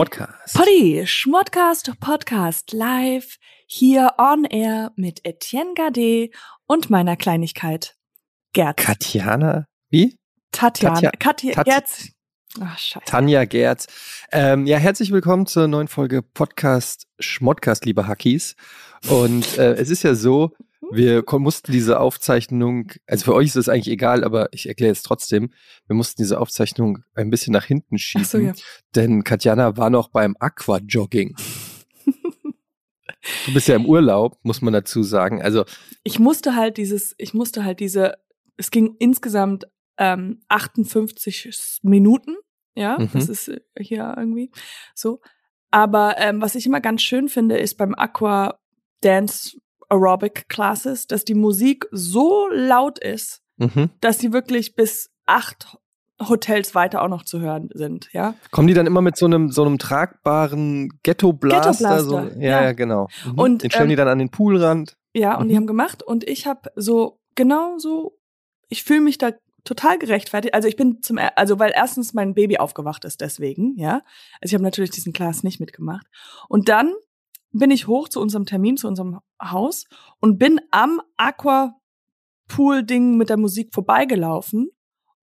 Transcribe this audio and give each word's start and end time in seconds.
Schmodcast. 0.00 0.54
Poddy, 0.54 1.06
Schmodcast 1.06 1.92
Podcast 2.00 2.72
live 2.72 3.36
hier 3.66 4.14
on 4.16 4.46
air 4.46 4.92
mit 4.96 5.20
Etienne 5.26 5.74
Gade 5.74 6.30
und 6.66 6.88
meiner 6.88 7.18
Kleinigkeit 7.18 7.96
Gerd. 8.54 8.78
Katjana, 8.78 9.66
wie? 9.90 10.16
Tatjana. 10.52 11.10
Katja- 11.18 11.52
Tat- 11.52 11.66
Gerz. 11.66 12.08
Ach, 12.62 12.78
scheiße. 12.78 13.04
Tanja 13.04 13.44
Gerz. 13.44 13.88
Ähm, 14.32 14.64
ja, 14.66 14.78
herzlich 14.78 15.12
willkommen 15.12 15.44
zur 15.44 15.68
neuen 15.68 15.86
Folge 15.88 16.22
Podcast 16.22 17.06
Schmodcast, 17.18 17.84
liebe 17.84 18.06
Hackies. 18.06 18.56
Und 19.10 19.58
äh, 19.58 19.74
es 19.74 19.90
ist 19.90 20.02
ja 20.02 20.14
so, 20.14 20.52
wir 20.92 21.24
mussten 21.38 21.72
diese 21.72 22.00
Aufzeichnung, 22.00 22.92
also 23.06 23.24
für 23.26 23.34
euch 23.34 23.48
ist 23.48 23.56
es 23.56 23.68
eigentlich 23.68 23.88
egal, 23.92 24.24
aber 24.24 24.48
ich 24.52 24.68
erkläre 24.68 24.92
es 24.92 25.02
trotzdem, 25.02 25.52
wir 25.86 25.96
mussten 25.96 26.22
diese 26.22 26.40
Aufzeichnung 26.40 27.04
ein 27.14 27.30
bisschen 27.30 27.52
nach 27.52 27.64
hinten 27.64 27.98
schieben, 27.98 28.24
so, 28.24 28.38
ja. 28.38 28.52
denn 28.94 29.24
Katjana 29.24 29.76
war 29.76 29.90
noch 29.90 30.08
beim 30.08 30.36
Aquajogging. 30.38 31.36
du 33.46 33.54
bist 33.54 33.68
ja 33.68 33.76
im 33.76 33.86
Urlaub, 33.86 34.38
muss 34.42 34.62
man 34.62 34.72
dazu 34.72 35.02
sagen. 35.02 35.42
Also 35.42 35.64
Ich 36.02 36.18
musste 36.18 36.54
halt 36.54 36.76
dieses, 36.76 37.14
ich 37.18 37.34
musste 37.34 37.64
halt 37.64 37.80
diese, 37.80 38.14
es 38.56 38.70
ging 38.70 38.96
insgesamt 38.98 39.64
ähm, 39.98 40.42
58 40.48 41.80
Minuten, 41.82 42.36
ja, 42.74 42.98
Mhm. 42.98 43.10
das 43.12 43.28
ist 43.28 43.50
hier 43.78 44.14
irgendwie 44.16 44.50
so. 44.94 45.20
Aber 45.70 46.16
ähm, 46.18 46.40
was 46.40 46.54
ich 46.54 46.66
immer 46.66 46.80
ganz 46.80 47.02
schön 47.02 47.28
finde, 47.28 47.58
ist 47.58 47.76
beim 47.76 47.94
Aqua 47.94 48.58
Dance 49.02 49.58
Aerobic 49.90 50.48
Classes, 50.48 51.06
dass 51.06 51.24
die 51.24 51.34
Musik 51.34 51.86
so 51.90 52.48
laut 52.50 52.98
ist, 52.98 53.42
mhm. 53.58 53.90
dass 54.00 54.18
die 54.18 54.32
wirklich 54.32 54.74
bis 54.74 55.10
acht 55.26 55.76
Hotels 56.28 56.74
weiter 56.74 57.02
auch 57.02 57.08
noch 57.08 57.24
zu 57.24 57.40
hören 57.40 57.70
sind, 57.72 58.12
ja. 58.12 58.34
kommen 58.50 58.68
die 58.68 58.74
dann 58.74 58.86
immer 58.86 59.00
mit 59.00 59.16
so 59.16 59.26
einem 59.26 59.50
so 59.50 59.64
einem 59.64 59.78
tragbaren 59.78 60.90
Ghetto-Blaster? 61.02 61.72
So, 62.02 62.16
Ghetto-Blaster, 62.16 62.40
ja, 62.40 62.50
ja. 62.50 62.62
ja, 62.64 62.72
genau. 62.72 63.08
Mhm. 63.24 63.38
Und, 63.38 63.62
den 63.62 63.70
stellen 63.70 63.88
die 63.88 63.94
ähm, 63.94 63.98
dann 63.98 64.08
an 64.08 64.18
den 64.18 64.30
Poolrand. 64.30 64.96
Ja, 65.14 65.36
und 65.36 65.44
Mhm. 65.44 65.48
die 65.48 65.56
haben 65.56 65.66
gemacht 65.66 66.02
und 66.02 66.28
ich 66.28 66.46
habe 66.46 66.70
so 66.76 67.20
genau 67.34 67.78
so, 67.78 68.18
ich 68.68 68.84
fühle 68.84 69.00
mich 69.00 69.18
da 69.18 69.32
total 69.64 69.98
gerechtfertigt. 69.98 70.54
Also 70.54 70.68
ich 70.68 70.76
bin 70.76 71.02
zum, 71.02 71.18
also 71.36 71.58
weil 71.58 71.72
erstens 71.74 72.14
mein 72.14 72.34
Baby 72.34 72.58
aufgewacht 72.58 73.04
ist 73.04 73.20
deswegen, 73.20 73.76
ja. 73.76 74.02
Also 74.40 74.52
ich 74.52 74.54
habe 74.54 74.64
natürlich 74.64 74.90
diesen 74.90 75.12
Class 75.12 75.42
nicht 75.42 75.60
mitgemacht. 75.60 76.06
Und 76.48 76.68
dann 76.68 76.92
bin 77.52 77.70
ich 77.70 77.86
hoch 77.86 78.08
zu 78.08 78.20
unserem 78.20 78.46
Termin, 78.46 78.76
zu 78.76 78.88
unserem 78.88 79.20
Haus 79.42 79.86
und 80.20 80.38
bin 80.38 80.60
am 80.70 81.00
Aquapool-Ding 81.16 83.16
mit 83.16 83.28
der 83.28 83.36
Musik 83.36 83.72
vorbeigelaufen 83.72 84.70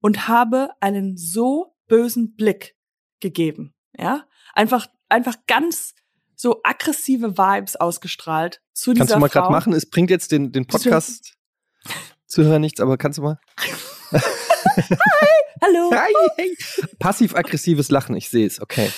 und 0.02 0.28
habe 0.28 0.70
einen 0.80 1.18
so 1.18 1.76
bösen 1.88 2.36
Blick 2.36 2.76
gegeben, 3.20 3.74
ja. 3.98 4.26
Einfach, 4.54 4.88
einfach 5.10 5.36
ganz 5.48 5.96
so 6.36 6.62
aggressive 6.64 7.38
Vibes 7.38 7.76
ausgestrahlt 7.76 8.62
zu 8.74 8.92
Kannst 8.92 9.10
dieser 9.10 9.16
du 9.16 9.22
mal 9.22 9.30
gerade 9.30 9.52
machen? 9.52 9.74
Es 9.74 9.90
bringt 9.90 10.10
jetzt 10.10 10.32
den, 10.32 10.52
den 10.52 10.68
Podcast 10.68 11.36
Zuhörer 12.28 12.60
nichts, 12.60 12.82
aber 12.82 12.98
kannst 12.98 13.18
du 13.18 13.24
mal? 13.24 13.40
Hallo. 15.62 15.92
Hi, 15.92 16.14
hey. 16.36 16.58
Passiv-aggressives 17.00 17.90
Lachen, 17.90 18.16
ich 18.16 18.30
sehe 18.30 18.46
es, 18.46 18.62
okay. 18.62 18.92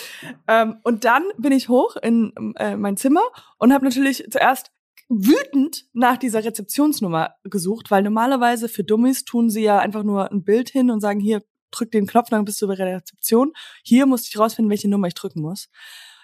Ähm, 0.48 0.78
und 0.84 1.06
dann 1.06 1.24
bin 1.38 1.52
ich 1.52 1.70
hoch 1.70 1.96
in 1.98 2.34
äh, 2.58 2.76
mein 2.76 2.98
Zimmer 2.98 3.22
und 3.58 3.72
habe 3.72 3.86
natürlich 3.86 4.26
zuerst 4.32 4.72
wütend 5.10 5.86
nach 5.94 6.18
dieser 6.18 6.44
Rezeptionsnummer 6.44 7.36
gesucht, 7.44 7.92
weil 7.92 8.04
normalerweise 8.04 8.68
für 8.68 8.84
Dummies 8.84 9.26
tun 9.26 9.50
sie 9.50 9.64
ja 9.64 9.80
einfach 9.80 10.04
nur 10.04 10.32
ein 10.32 10.44
Bild 10.44 10.70
hin 10.70 10.92
und 10.92 11.00
sagen, 11.00 11.20
hier, 11.20 11.42
drück 11.72 11.92
den 11.92 12.08
Knopf, 12.08 12.30
dann 12.30 12.46
bist 12.46 12.62
du 12.62 12.68
bei 12.68 12.76
der 12.76 12.98
Rezeption. 12.98 13.54
Hier 13.84 14.08
musste 14.08 14.30
ich 14.30 14.40
rausfinden, 14.40 14.72
welche 14.72 14.90
Nummer 14.90 15.08
ich 15.08 15.14
drücken 15.14 15.42
muss. 15.42 15.70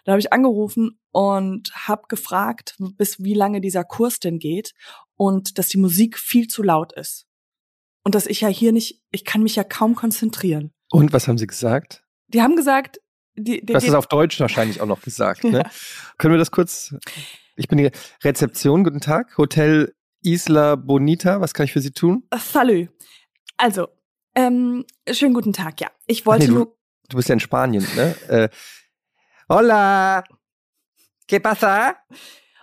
Da 0.04 0.12
habe 0.12 0.20
ich 0.20 0.32
angerufen 0.32 1.00
und 1.12 1.72
habe 1.88 2.04
gefragt, 2.08 2.76
bis 2.98 3.24
wie 3.24 3.34
lange 3.34 3.60
dieser 3.60 3.84
Kurs 3.84 4.20
denn 4.20 4.38
geht 4.38 4.74
und 5.16 5.58
dass 5.58 5.68
die 5.68 5.78
Musik 5.78 6.18
viel 6.18 6.48
zu 6.48 6.64
laut 6.64 6.94
ist. 6.94 7.26
Und 8.04 8.16
dass 8.16 8.28
ich 8.28 8.42
ja 8.42 8.48
hier 8.48 8.72
nicht, 8.72 9.02
ich 9.12 9.26
kann 9.26 9.42
mich 9.44 9.56
ja 9.56 9.64
kaum 9.64 9.96
konzentrieren. 9.96 10.72
Und 10.92 11.12
was 11.14 11.28
haben 11.28 11.38
sie 11.38 11.48
gesagt? 11.48 12.04
Die 12.28 12.42
haben 12.42 12.56
gesagt, 12.56 13.00
die, 13.36 13.60
die, 13.62 13.66
Du 13.66 13.74
hast 13.74 13.84
die, 13.84 13.90
es 13.90 13.96
auf 13.96 14.08
Deutsch 14.08 14.40
wahrscheinlich 14.40 14.82
auch 14.82 14.86
noch 14.86 15.02
gesagt, 15.02 15.44
ne? 15.44 15.60
Ja. 15.66 15.72
Können 16.18 16.34
wir 16.34 16.38
das 16.38 16.52
kurz? 16.52 16.94
Ich 17.56 17.68
bin 17.68 17.78
die 17.78 17.90
Rezeption, 18.24 18.84
guten 18.84 19.02
Tag. 19.02 19.38
Hotel 19.38 19.94
Isla 20.22 20.76
Bonita, 20.76 21.42
was 21.42 21.54
kann 21.54 21.66
ich 21.66 21.74
für 21.74 21.82
Sie 21.82 21.92
tun? 21.92 22.28
Salü. 22.38 22.88
Also, 23.58 23.88
ähm, 24.36 24.86
schönen 25.12 25.34
guten 25.34 25.54
Tag, 25.54 25.82
ja. 25.82 25.90
Ich 26.08 26.26
wollte 26.26 26.46
nee, 26.46 26.50
du- 26.50 26.54
nur. 26.56 26.78
Du 27.10 27.18
bist 27.18 27.30
ja 27.30 27.34
in 27.34 27.40
Spanien, 27.40 27.86
ne? 27.96 28.16
Äh, 28.28 28.50
hola! 29.48 30.24
¿Qué 31.28 31.40
pasa? 31.40 31.98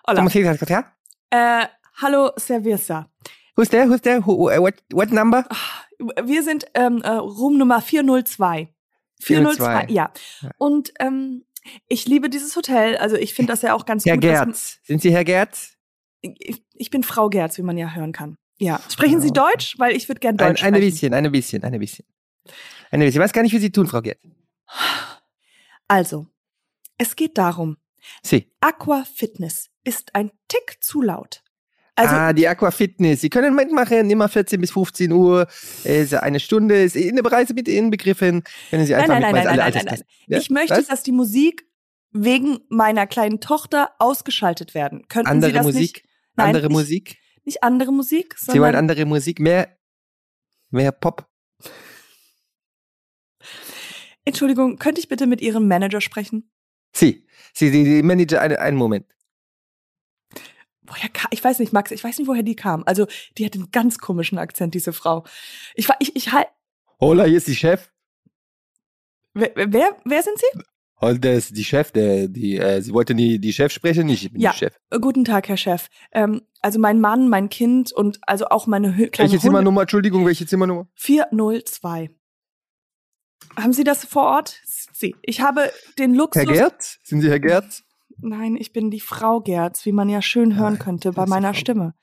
Hola. 0.07 0.21
¿Cómo 0.21 0.31
se 0.31 0.41
dice? 0.43 0.85
Äh, 1.31 1.67
hallo, 1.95 2.31
Serviersa. 2.37 3.09
Who's 3.57 3.69
there? 3.69 3.89
Who's 3.89 4.01
there? 4.03 4.21
Who, 4.27 4.49
what, 4.63 4.75
what 4.93 5.11
number? 5.11 5.45
Wir 6.25 6.43
sind 6.43 6.65
ähm, 6.75 7.03
äh, 7.03 7.09
Room 7.11 7.59
Nummer 7.59 7.81
402. 7.83 8.69
402. 9.21 9.87
ja. 9.93 10.13
Ja. 10.41 10.51
Und 10.59 10.93
ähm, 10.99 11.45
ich 11.89 12.07
liebe 12.07 12.29
dieses 12.31 12.57
Hotel. 12.57 12.97
Also 12.97 13.17
ich 13.17 13.35
finde 13.35 13.53
das 13.53 13.63
ja 13.63 13.75
auch 13.75 13.85
ganz 13.85 14.05
Herr 14.05 14.15
gut. 14.17 14.25
dass- 14.25 14.45
Gerz. 14.47 14.79
Sind 14.85 15.03
Sie 15.03 15.13
Herr 15.13 15.25
Gerz? 15.25 15.77
Ich, 16.23 16.65
ich 16.75 16.91
bin 16.91 17.03
Frau 17.03 17.29
Gerz, 17.29 17.59
wie 17.59 17.63
man 17.63 17.77
ja 17.77 17.91
hören 17.95 18.13
kann. 18.13 18.37
Ja. 18.59 18.81
Sprechen 18.89 19.21
Sie 19.21 19.29
Ah. 19.31 19.51
Deutsch? 19.51 19.75
Weil 19.79 19.95
ich 19.97 20.09
würde 20.09 20.21
gern 20.21 20.35
Ein, 20.39 20.49
Deutsch 20.49 20.63
eine 20.65 20.77
sprechen. 20.79 20.91
bisschen, 20.93 21.15
eine 21.15 21.31
bisschen, 21.31 21.65
eine 21.65 21.79
bisschen. 21.79 22.07
Eine 22.91 23.05
bisschen. 23.05 23.21
Was 23.23 23.33
kann 23.33 23.45
ich 23.45 23.53
für 23.53 23.61
Sie 23.61 23.71
tun, 23.71 23.87
Frau 23.87 24.01
Gerz? 24.01 24.19
Also, 25.89 26.27
es 26.99 27.17
geht 27.17 27.39
darum, 27.39 27.77
Sie. 28.23 28.51
Aqua 28.61 29.05
Fitness 29.05 29.71
ist 29.85 30.15
ein 30.15 30.31
Tick 30.49 30.79
zu 30.81 31.03
laut. 31.03 31.42
Also, 32.03 32.15
ah, 32.15 32.33
die 32.33 32.49
Aqua 32.49 32.71
Fitness. 32.71 33.21
Sie 33.21 33.31
können 33.31 33.55
mitmachen, 33.55 34.11
immer 34.11 34.29
14 34.29 34.61
bis 34.61 34.71
15 34.73 35.13
Uhr. 35.13 35.47
Ist 35.85 36.15
eine 36.15 36.41
Stunde, 36.41 36.83
ist 36.83 36.97
in 36.97 37.17
der 37.17 37.23
Preise 37.23 37.55
mit 37.55 37.69
inbegriffen. 37.69 38.43
Können 38.71 38.87
Sie 38.87 38.93
Nein, 38.93 39.03
einfach 39.03 39.21
nein, 39.21 39.23
nein, 39.23 39.35
nein, 39.35 39.47
alle 39.47 39.47
nein, 39.47 39.57
nein, 39.57 39.67
Altersklassen. 39.67 40.07
Ja? 40.27 40.39
Ich 40.39 40.51
möchte, 40.51 40.77
Was? 40.77 40.87
dass 40.89 41.03
die 41.03 41.13
Musik 41.13 41.67
wegen 42.13 42.59
meiner 42.69 43.07
kleinen 43.07 43.41
Tochter 43.41 43.91
ausgeschaltet 43.99 44.75
werden. 44.75 45.07
Könnten 45.09 45.29
Sie 45.29 45.35
andere 45.35 45.53
das 45.53 45.67
Musik, 45.67 45.81
nicht? 45.81 46.05
Nein, 46.37 46.47
andere 46.49 46.67
nicht, 46.69 46.77
Musik. 46.77 47.17
Nicht 47.45 47.63
andere 47.63 47.93
Musik, 47.93 48.35
Sie 48.39 48.47
wollen 48.49 48.57
sondern 48.57 48.77
andere 48.77 49.05
Musik, 49.05 49.41
mehr, 49.41 49.77
mehr 50.71 50.93
Pop. 50.93 51.27
Entschuldigung, 54.25 54.79
könnte 54.79 55.01
ich 55.01 55.09
bitte 55.09 55.27
mit 55.27 55.41
Ihrem 55.41 55.67
Manager 55.67 56.01
sprechen? 56.01 56.51
Sie, 56.93 57.27
Sie, 57.53 57.71
die, 57.71 57.85
die 57.85 58.03
Manager, 58.03 58.41
einen, 58.41 58.57
einen 58.57 58.77
Moment. 58.77 59.07
Woher 60.87 61.09
kam, 61.11 61.29
ich 61.31 61.43
weiß 61.43 61.59
nicht, 61.61 61.73
Max, 61.73 61.91
ich 61.93 62.03
weiß 62.03 62.19
nicht, 62.19 62.27
woher 62.29 62.43
die 62.43 62.57
kam. 62.57 62.83
Also, 62.87 63.07
die 63.39 63.45
hat 63.47 63.55
einen 63.55 63.71
ganz 63.71 63.99
komischen 63.99 64.39
Akzent, 64.39 64.75
diese 64.75 64.93
Frau. 64.93 65.25
Ich 65.75 65.89
war, 65.89 65.97
ich, 66.01 66.17
ich 66.17 66.33
halt, 66.33 66.47
Hola, 67.01 67.25
hier 67.25 67.37
ist 67.37 67.47
die 67.49 67.55
Chef. 67.57 67.91
wer, 69.35 69.51
wer, 69.55 69.97
wer 70.05 70.23
sind 70.23 70.39
Sie? 70.39 70.61
Hola, 71.01 71.15
der 71.15 71.35
ist 71.35 71.57
die 71.57 71.65
Chef, 71.65 71.91
der, 71.93 72.29
die, 72.29 72.57
äh, 72.59 72.81
Sie 72.81 72.93
wollten 72.93 73.17
die, 73.17 73.39
die 73.41 73.53
Chef 73.53 73.73
sprechen? 73.73 74.09
Ich 74.09 74.31
bin 74.33 74.41
Ja. 74.41 74.53
die 74.53 74.59
Chef. 74.59 74.77
Äh, 74.91 74.99
Guten 75.01 75.25
Tag, 75.25 75.49
Herr 75.49 75.57
Chef. 75.57 75.89
Ähm, 76.13 76.43
also 76.61 76.79
mein 76.79 77.01
Mann, 77.01 77.29
mein 77.29 77.49
Kind 77.49 77.93
und 77.93 78.19
also 78.23 78.47
auch 78.49 78.67
meine 78.67 78.89
Hü- 78.93 79.11
kleine 79.11 79.31
Welche. 79.33 79.43
Zimmernummer? 79.43 79.83
Entschuldigung, 79.83 80.25
welche 80.27 80.47
Zimmernummer? 80.47 80.89
402. 80.95 82.11
Haben 83.57 83.73
Sie 83.73 83.85
das 83.85 84.05
vor 84.05 84.23
Ort? 84.25 84.61
Sie. 84.65 85.17
Ich 85.23 85.41
habe 85.41 85.71
den 85.99 86.15
Luxus. 86.15 86.43
Herr 86.45 86.53
Gerd? 86.53 86.99
Sind 87.03 87.21
Sie 87.21 87.29
Herr 87.29 87.41
Gerd? 87.41 87.83
Nein, 88.19 88.57
ich 88.57 88.73
bin 88.73 88.91
die 88.91 89.01
Frau 89.01 89.41
Gerz, 89.41 89.85
wie 89.87 89.93
man 89.93 90.09
ja 90.09 90.23
schön 90.23 90.57
hören 90.57 90.79
könnte 90.79 91.13
bei 91.13 91.27
meiner. 91.27 91.55
Stimme. 91.55 91.95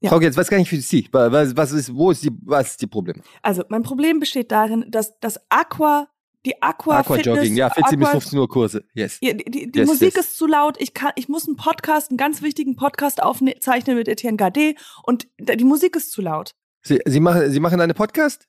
Ja. 0.00 0.10
Frau 0.10 0.18
Gerd, 0.18 0.36
was 0.36 0.48
kann 0.48 0.60
ich 0.60 0.68
für 0.68 0.76
Sie? 0.76 1.08
Was, 1.12 1.56
was 1.56 1.72
ist, 1.72 1.94
wo 1.94 2.10
ist 2.10 2.22
die, 2.22 2.30
was 2.42 2.72
ist 2.72 2.82
die 2.82 2.86
Problem? 2.86 3.22
Also, 3.40 3.64
mein 3.68 3.82
Problem 3.82 4.20
besteht 4.20 4.52
darin, 4.52 4.84
dass 4.88 5.18
das 5.20 5.40
Aqua, 5.48 6.08
die 6.44 6.60
Aqua, 6.62 6.98
Aquajogging, 6.98 7.34
Fitness, 7.36 7.56
ja, 7.56 7.70
14 7.70 7.98
bis 7.98 8.08
Aqua- 8.08 8.12
15 8.12 8.38
Uhr 8.38 8.48
Kurse. 8.48 8.84
Yes. 8.92 9.18
Ja, 9.22 9.32
die, 9.32 9.44
die, 9.50 9.72
die 9.72 9.78
Yes, 9.78 9.88
Musik 9.88 10.14
yes. 10.14 10.26
ist 10.26 10.36
zu 10.36 10.46
laut. 10.46 10.76
Ich 10.78 10.92
kann, 10.92 11.12
ich 11.16 11.28
muss 11.30 11.46
einen 11.46 11.56
Podcast, 11.56 12.10
einen 12.10 12.18
ganz 12.18 12.42
wichtigen 12.42 12.76
Podcast 12.76 13.22
aufzeichnen 13.22 13.96
mit 13.96 14.08
Etienne 14.08 14.36
Gade 14.36 14.74
und 15.04 15.26
die 15.40 15.64
Musik 15.64 15.96
ist 15.96 16.12
zu 16.12 16.20
laut. 16.20 16.54
Sie, 16.86 17.00
Sie, 17.06 17.20
machen, 17.20 17.50
Sie 17.50 17.60
machen 17.60 17.80
einen 17.80 17.94
Podcast? 17.94 18.46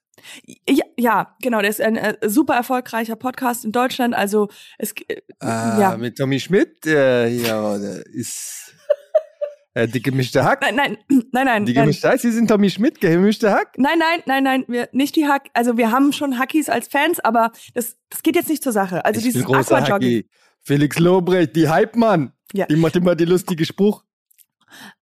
Ja, 0.68 0.84
ja 0.98 1.36
genau. 1.40 1.60
Der 1.60 1.70
ist 1.70 1.80
ein 1.80 1.96
äh, 1.96 2.16
super 2.26 2.54
erfolgreicher 2.54 3.16
Podcast 3.16 3.64
in 3.64 3.72
Deutschland. 3.72 4.14
Also 4.14 4.48
es, 4.78 4.92
äh, 5.08 5.22
Ah, 5.40 5.78
ja. 5.80 5.96
mit 5.96 6.18
Tommy 6.18 6.38
Schmidt? 6.38 6.84
Äh, 6.86 7.28
ja, 7.28 7.78
der 7.78 8.04
ist 8.06 8.74
äh, 9.72 9.88
die 9.88 10.02
gemischte 10.02 10.44
Hack. 10.44 10.60
Nein, 10.60 10.76
nein, 10.76 10.98
nein, 11.32 11.46
nein. 11.46 11.64
die 11.64 11.72
nein. 11.72 11.84
gemischte 11.84 12.08
Hack, 12.10 12.20
Sie 12.20 12.30
sind 12.30 12.48
Tommy 12.48 12.68
Schmidt, 12.68 13.00
gemischte 13.00 13.50
Hack? 13.50 13.72
Nein, 13.78 13.98
nein, 13.98 14.20
nein, 14.26 14.44
nein, 14.44 14.64
wir 14.68 14.90
nicht 14.92 15.16
die 15.16 15.26
Hack. 15.26 15.48
Also 15.54 15.78
wir 15.78 15.90
haben 15.90 16.12
schon 16.12 16.38
Hackies 16.38 16.68
als 16.68 16.88
Fans, 16.88 17.20
aber 17.20 17.52
das, 17.72 17.96
das 18.10 18.22
geht 18.22 18.36
jetzt 18.36 18.50
nicht 18.50 18.62
zur 18.62 18.72
Sache. 18.72 19.02
Also 19.04 19.18
ich 19.18 19.24
dieses 19.24 19.44
Aquajogging. 19.46 20.24
Felix 20.60 20.98
Lobrecht, 20.98 21.56
die 21.56 21.68
Hype-Mann. 21.68 22.32
Ja. 22.52 22.66
Die 22.66 22.76
macht 22.76 22.96
immer 22.96 23.14
die 23.14 23.24
lustige 23.24 23.64
Spruch. 23.64 24.04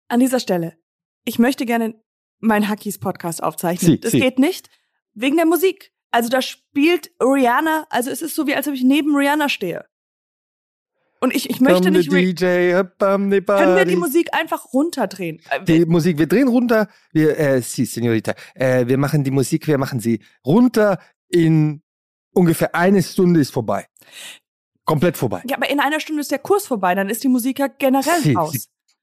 An 0.09 0.21
dieser 0.21 0.41
Stelle, 0.41 0.77
ich 1.25 1.39
möchte 1.39 1.67
gerne 1.67 1.95
meinen 2.41 2.69
Hackies 2.69 2.99
Podcast 2.99 3.43
aufzeichnen. 3.43 3.93
Sie, 3.93 4.01
das 4.01 4.13
Sie. 4.13 4.21
geht 4.21 4.39
nicht 4.39 4.69
wegen 5.15 5.37
der 5.37 5.47
Musik. 5.47 5.93
Also 6.11 6.29
da 6.29 6.41
spielt 6.43 7.11
Rihanna, 7.21 7.87
also 7.91 8.11
es 8.11 8.23
ist 8.23 8.35
so 8.35 8.47
wie 8.47 8.55
als 8.55 8.69
ob 8.69 8.75
ich 8.75 8.83
neben 8.85 9.15
Rihanna 9.17 9.49
stehe. 9.49 9.85
Und 11.21 11.35
ich, 11.35 11.49
ich 11.49 11.61
möchte 11.61 11.91
nicht. 11.91 12.13
DJ, 12.13 12.75
the 12.77 12.83
Können 13.01 13.31
wir 13.31 13.85
die. 13.87 13.97
Musik 13.97 14.35
einfach 14.35 14.73
runterdrehen? 14.75 15.41
Äh, 15.51 15.65
Die 15.65 15.87
Musik, 15.87 16.19
wir 16.19 16.27
drehen 16.27 16.47
runter. 16.49 16.89
Wir, 17.13 17.39
äh, 17.39 17.63
si, 17.63 17.87
Senorita. 17.87 18.35
Äh, 18.55 18.87
wir 18.87 18.99
machen 18.99 19.25
die 19.25 19.31
Musik, 19.31 19.67
wir 19.67 19.79
machen 19.79 19.99
sie 19.99 20.21
runter 20.45 20.99
in 21.29 21.83
ungefähr 22.33 22.75
eine 22.75 23.03
Stunde 23.03 23.41
ist 23.41 23.51
vorbei. 23.51 23.87
Komplett 24.85 25.17
vorbei. 25.17 25.43
Ja, 25.49 25.57
aber 25.57 25.71
in 25.71 25.81
einer 25.81 26.01
Stunde 26.01 26.21
ist 26.21 26.31
der 26.31 26.39
Kurs 26.39 26.67
vorbei, 26.67 26.95
dann 26.95 27.09
ist 27.09 27.25
die 27.25 27.29
Musik 27.29 27.59
ja 27.59 27.67
generell 27.67 28.21
Sie- 28.21 28.37
aus. 28.37 28.53
sie- 28.53 28.61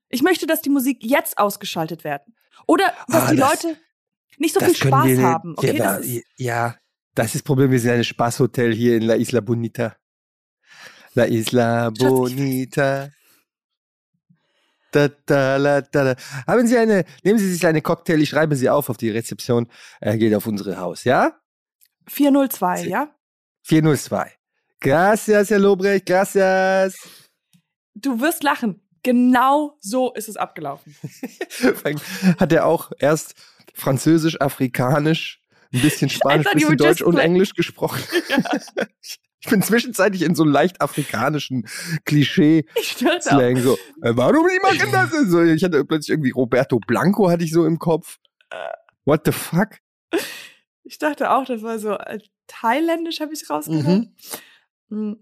Ich 0.10 0.22
möchte, 0.22 0.46
dass 0.46 0.62
die 0.62 0.70
Musik 0.70 1.00
jetzt 1.02 1.40
ausgeschaltet 1.40 2.04
werden. 2.04 2.36
Oder 2.68 2.94
dass 3.08 3.24
Ah, 3.24 3.32
die 3.32 3.38
das- 3.38 3.64
Leute 3.64 3.78
nicht 4.38 4.54
so 4.54 4.60
viel 4.60 4.76
Spaß 4.76 5.06
wir 5.06 5.22
haben. 5.24 5.54
Okay, 5.58 5.78
ja, 5.78 5.98
das 5.98 6.06
ist, 6.06 6.24
ja, 6.38 6.76
das 7.16 7.26
ist 7.28 7.36
das 7.36 7.42
Problem. 7.44 7.72
Wir 7.72 7.80
sind 7.80 7.92
ein 7.92 8.04
Spaßhotel 8.04 8.74
hier 8.74 8.98
in 8.98 9.04
La 9.04 9.16
Isla 9.16 9.42
Bonita. 9.42 9.96
La 11.14 11.26
Isla 11.26 11.86
Schatz, 11.96 12.10
Bonita. 12.10 13.10
Da, 14.92 15.08
da, 15.26 15.82
da. 15.82 16.16
Haben 16.46 16.68
Sie 16.68 16.78
eine, 16.78 17.04
nehmen 17.24 17.40
Sie 17.40 17.52
sich 17.52 17.66
eine 17.66 17.82
Cocktail, 17.82 18.22
ich 18.22 18.30
schreibe 18.30 18.56
sie 18.56 18.70
auf 18.70 18.90
auf 18.90 18.98
die 18.98 19.10
Rezeption, 19.10 19.68
äh, 20.02 20.18
geht 20.18 20.36
auf 20.36 20.46
unsere 20.46 20.78
Haus, 20.78 21.04
ja? 21.04 21.34
402, 22.08 22.84
Sie- 22.84 22.90
ja? 22.90 23.10
402. 23.64 24.32
Gracias, 24.80 25.50
Herr 25.50 25.58
Lobrecht, 25.60 26.06
gracias. 26.06 26.96
Du 27.96 28.20
wirst 28.22 28.44
lachen. 28.44 28.83
Genau 29.04 29.78
so 29.82 30.14
ist 30.14 30.30
es 30.30 30.38
abgelaufen. 30.38 30.96
Hat 32.40 32.52
er 32.54 32.66
auch 32.66 32.92
erst 33.00 33.36
Französisch, 33.74 34.40
Afrikanisch, 34.42 35.42
ein 35.74 35.82
bisschen 35.82 36.10
Spanisch, 36.10 36.48
ein 36.48 36.54
bisschen 36.54 36.78
Deutsch 36.78 37.02
und 37.02 37.18
Englisch 37.18 37.54
gesprochen. 37.54 38.02
Ich 39.46 39.50
bin 39.50 39.62
zwischenzeitlich 39.62 40.22
in 40.22 40.36
so 40.36 40.44
einem 40.44 40.54
leicht 40.54 40.82
afrikanischen 40.82 41.68
Klischee-Slang 42.06 43.58
so. 43.58 43.74
Äh, 44.02 44.14
warum 44.16 44.48
die 44.48 44.60
machen 44.62 44.90
das? 44.92 45.12
So, 45.30 45.42
ich 45.44 45.64
hatte 45.64 45.84
plötzlich 45.84 46.12
irgendwie 46.12 46.32
Roberto 46.32 46.80
Blanco 46.80 47.30
hatte 47.30 47.44
ich 47.44 47.52
so 47.52 47.66
im 47.66 47.78
Kopf. 47.80 48.20
What 49.06 49.24
the 49.26 49.32
fuck? 49.34 49.80
Ich 50.86 50.98
dachte 50.98 51.32
auch, 51.32 51.44
das 51.46 51.62
war 51.62 51.78
so 51.80 51.94
äh, 51.98 52.20
thailändisch, 52.48 53.20
habe 53.20 53.34
ich 53.34 53.50
rausgehört. 53.50 54.08
Mm, 54.90 55.14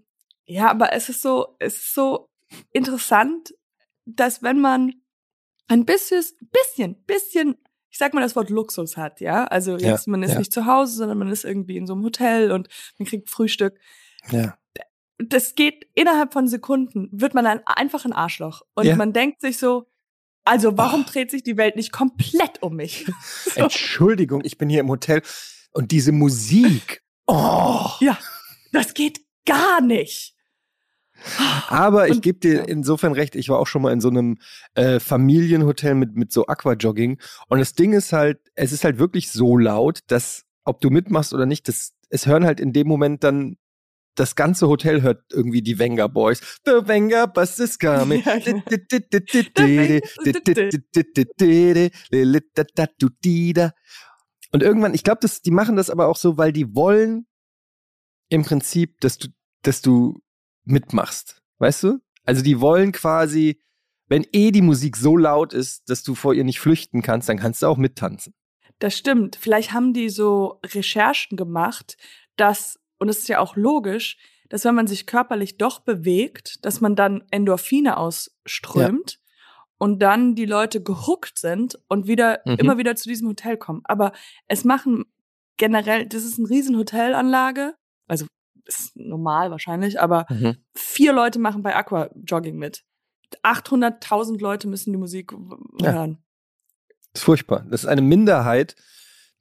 Ja, 0.44 0.70
aber 0.70 0.92
es 0.92 1.08
ist 1.08 1.22
so, 1.22 1.56
es 1.58 1.76
ist 1.78 1.94
so 1.94 2.28
interessant, 2.72 3.54
dass 4.04 4.42
wenn 4.42 4.60
man 4.60 4.92
ein 5.68 5.84
bisschen, 5.84 6.22
bisschen, 6.50 7.02
bisschen, 7.04 7.56
ich 7.90 7.98
sag 7.98 8.14
mal 8.14 8.20
das 8.20 8.36
Wort 8.36 8.50
Luxus 8.50 8.96
hat, 8.96 9.20
ja. 9.20 9.44
Also 9.44 9.76
Ja, 9.76 9.92
jetzt, 9.92 10.08
man 10.08 10.22
ist 10.22 10.32
ja. 10.32 10.38
nicht 10.38 10.52
zu 10.52 10.66
Hause, 10.66 10.94
sondern 10.96 11.18
man 11.18 11.28
ist 11.30 11.44
irgendwie 11.44 11.76
in 11.76 11.86
so 11.86 11.92
einem 11.94 12.04
Hotel 12.04 12.52
und 12.52 12.68
man 12.98 13.06
kriegt 13.06 13.30
Frühstück. 13.30 13.78
Ja. 14.30 14.58
Das 15.18 15.54
geht 15.54 15.86
innerhalb 15.94 16.32
von 16.32 16.48
Sekunden, 16.48 17.08
wird 17.12 17.34
man 17.34 17.46
ein, 17.46 17.60
einfach 17.66 18.04
ein 18.04 18.12
Arschloch. 18.12 18.62
Und 18.74 18.86
Ja. 18.86 18.96
man 18.96 19.12
denkt 19.12 19.40
sich 19.40 19.58
so, 19.58 19.86
also 20.44 20.76
warum 20.76 21.02
Oh. 21.06 21.10
dreht 21.10 21.30
sich 21.30 21.44
die 21.44 21.56
Welt 21.56 21.76
nicht 21.76 21.92
komplett 21.92 22.60
um 22.62 22.74
mich? 22.76 23.06
so. 23.54 23.60
Entschuldigung, 23.62 24.42
ich 24.44 24.58
bin 24.58 24.68
hier 24.68 24.80
im 24.80 24.88
Hotel 24.88 25.22
und 25.72 25.92
diese 25.92 26.10
Musik. 26.12 27.02
Oh. 27.28 27.86
Ja, 28.00 28.18
das 28.72 28.94
geht 28.94 29.20
gar 29.46 29.80
nicht. 29.80 30.34
Aber 31.68 32.08
ich 32.08 32.20
gebe 32.20 32.38
dir 32.38 32.68
insofern 32.68 33.12
recht, 33.12 33.34
ich 33.34 33.48
war 33.48 33.58
auch 33.58 33.66
schon 33.66 33.82
mal 33.82 33.92
in 33.92 34.00
so 34.00 34.08
einem 34.08 34.38
äh, 34.74 35.00
Familienhotel 35.00 35.94
mit, 35.94 36.16
mit 36.16 36.32
so 36.32 36.46
Aquajogging. 36.46 37.18
Und 37.48 37.58
das 37.58 37.74
Ding 37.74 37.92
ist 37.92 38.12
halt, 38.12 38.40
es 38.54 38.72
ist 38.72 38.84
halt 38.84 38.98
wirklich 38.98 39.30
so 39.30 39.56
laut, 39.56 40.00
dass, 40.08 40.44
ob 40.64 40.80
du 40.80 40.90
mitmachst 40.90 41.32
oder 41.32 41.46
nicht, 41.46 41.68
das, 41.68 41.92
es 42.08 42.26
hören 42.26 42.44
halt 42.44 42.60
in 42.60 42.72
dem 42.72 42.86
Moment 42.86 43.24
dann, 43.24 43.56
das 44.14 44.34
ganze 44.36 44.68
Hotel 44.68 45.00
hört 45.00 45.24
irgendwie 45.32 45.62
die 45.62 45.78
Wenger 45.78 46.08
Boys. 46.08 46.60
The 46.66 46.86
Wenger 46.86 47.26
Bus 47.26 47.58
is 47.58 47.78
coming. 47.78 48.22
Und 54.50 54.62
irgendwann, 54.62 54.92
ich 54.92 55.02
glaube, 55.02 55.26
die 55.26 55.50
machen 55.50 55.76
das 55.76 55.88
aber 55.88 56.08
auch 56.08 56.16
so, 56.16 56.36
weil 56.36 56.52
die 56.52 56.74
wollen 56.74 57.26
im 58.28 58.44
Prinzip, 58.44 59.00
dass 59.00 59.18
du, 59.18 59.28
dass 59.62 59.80
du 59.80 60.20
mitmachst. 60.64 61.42
Weißt 61.58 61.82
du? 61.84 61.98
Also 62.24 62.42
die 62.42 62.60
wollen 62.60 62.92
quasi, 62.92 63.60
wenn 64.08 64.26
eh 64.32 64.50
die 64.50 64.62
Musik 64.62 64.96
so 64.96 65.16
laut 65.16 65.52
ist, 65.52 65.88
dass 65.90 66.02
du 66.02 66.14
vor 66.14 66.34
ihr 66.34 66.44
nicht 66.44 66.60
flüchten 66.60 67.02
kannst, 67.02 67.28
dann 67.28 67.38
kannst 67.38 67.62
du 67.62 67.66
auch 67.66 67.76
mittanzen. 67.76 68.34
Das 68.78 68.96
stimmt. 68.96 69.36
Vielleicht 69.36 69.72
haben 69.72 69.92
die 69.92 70.08
so 70.08 70.60
Recherchen 70.64 71.36
gemacht, 71.36 71.96
dass, 72.36 72.80
und 72.98 73.08
es 73.08 73.18
ist 73.20 73.28
ja 73.28 73.38
auch 73.38 73.56
logisch, 73.56 74.18
dass 74.48 74.64
wenn 74.64 74.74
man 74.74 74.86
sich 74.86 75.06
körperlich 75.06 75.56
doch 75.56 75.80
bewegt, 75.80 76.64
dass 76.64 76.80
man 76.80 76.94
dann 76.96 77.24
Endorphine 77.30 77.96
ausströmt 77.96 79.18
und 79.78 80.00
dann 80.00 80.34
die 80.34 80.44
Leute 80.46 80.82
gehuckt 80.82 81.38
sind 81.38 81.78
und 81.88 82.06
wieder, 82.06 82.40
Mhm. 82.44 82.56
immer 82.56 82.78
wieder 82.78 82.94
zu 82.96 83.08
diesem 83.08 83.28
Hotel 83.28 83.56
kommen. 83.56 83.82
Aber 83.84 84.12
es 84.48 84.64
machen 84.64 85.04
generell, 85.56 86.06
das 86.06 86.24
ist 86.24 86.38
eine 86.38 86.50
riesen 86.50 86.76
Hotelanlage, 86.76 87.74
also 88.08 88.26
ist 88.64 88.96
normal 88.96 89.50
wahrscheinlich, 89.50 90.00
aber 90.00 90.26
vier 90.74 91.12
Leute 91.12 91.38
machen 91.38 91.62
bei 91.62 91.74
Aqua 91.74 92.10
Jogging 92.14 92.56
mit. 92.56 92.84
800.000 93.42 94.40
Leute 94.40 94.68
müssen 94.68 94.92
die 94.92 94.98
Musik 94.98 95.32
w- 95.32 95.56
Ja. 95.84 95.92
hören. 95.92 96.22
Das 97.12 97.20
ist 97.22 97.24
furchtbar. 97.24 97.66
Das 97.70 97.82
ist 97.84 97.88
eine 97.88 98.02
Minderheit, 98.02 98.76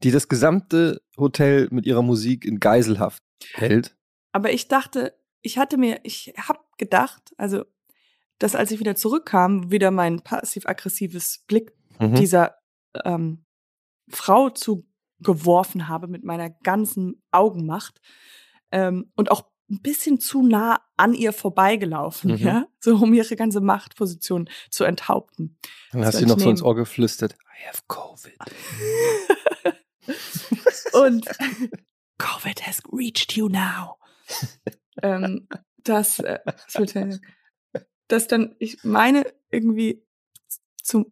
die 0.03 0.12
das 0.12 0.27
gesamte 0.27 1.01
Hotel 1.18 1.68
mit 1.71 1.85
ihrer 1.85 2.01
Musik 2.01 2.45
in 2.45 2.59
Geiselhaft 2.59 3.21
hält. 3.53 3.95
Aber 4.31 4.51
ich 4.51 4.68
dachte, 4.68 5.13
ich 5.41 5.57
hatte 5.57 5.77
mir, 5.77 6.00
ich 6.03 6.33
hab 6.38 6.65
gedacht, 6.77 7.33
also, 7.38 7.65
dass 8.39 8.56
als 8.56 8.71
ich 8.71 8.79
wieder 8.79 8.95
zurückkam, 8.95 9.71
wieder 9.71 9.91
mein 9.91 10.21
passiv-aggressives 10.21 11.44
Blick 11.47 11.71
Mhm. 11.99 12.16
dieser 12.16 12.56
ähm, 13.06 13.45
Frau 14.09 14.49
zugeworfen 14.49 15.87
habe 15.87 16.07
mit 16.07 16.23
meiner 16.23 16.49
ganzen 16.49 17.21
Augenmacht 17.31 18.01
ähm, 18.71 19.11
und 19.16 19.31
auch 19.31 19.45
ein 19.69 19.81
bisschen 19.81 20.19
zu 20.19 20.42
nah 20.45 20.81
an 20.97 21.13
ihr 21.13 21.31
vorbeigelaufen, 21.31 22.31
Mhm. 22.31 22.37
ja, 22.37 22.68
so 22.80 22.95
um 22.95 23.13
ihre 23.13 23.35
ganze 23.37 23.61
Machtposition 23.61 24.49
zu 24.69 24.83
enthaupten. 24.83 25.57
Dann 25.92 26.01
Das 26.01 26.16
hast 26.16 26.21
du 26.23 26.28
noch 26.28 26.40
so 26.40 26.49
ins. 26.49 26.61
Ohr 26.61 26.75
geflüstert. 26.75 27.33
I 27.63 27.68
have 27.68 27.81
Covid. 27.87 28.37
Und 30.94 31.25
Covid 32.18 32.68
has 32.68 32.81
reached 32.92 33.33
you 33.37 33.47
now. 33.49 33.97
ähm, 35.01 35.47
dass, 35.83 36.19
äh, 36.19 36.40
dass 38.07 38.28
dann, 38.28 38.56
ich 38.59 38.83
meine 38.83 39.23
irgendwie 39.49 40.04
zu, 40.83 41.11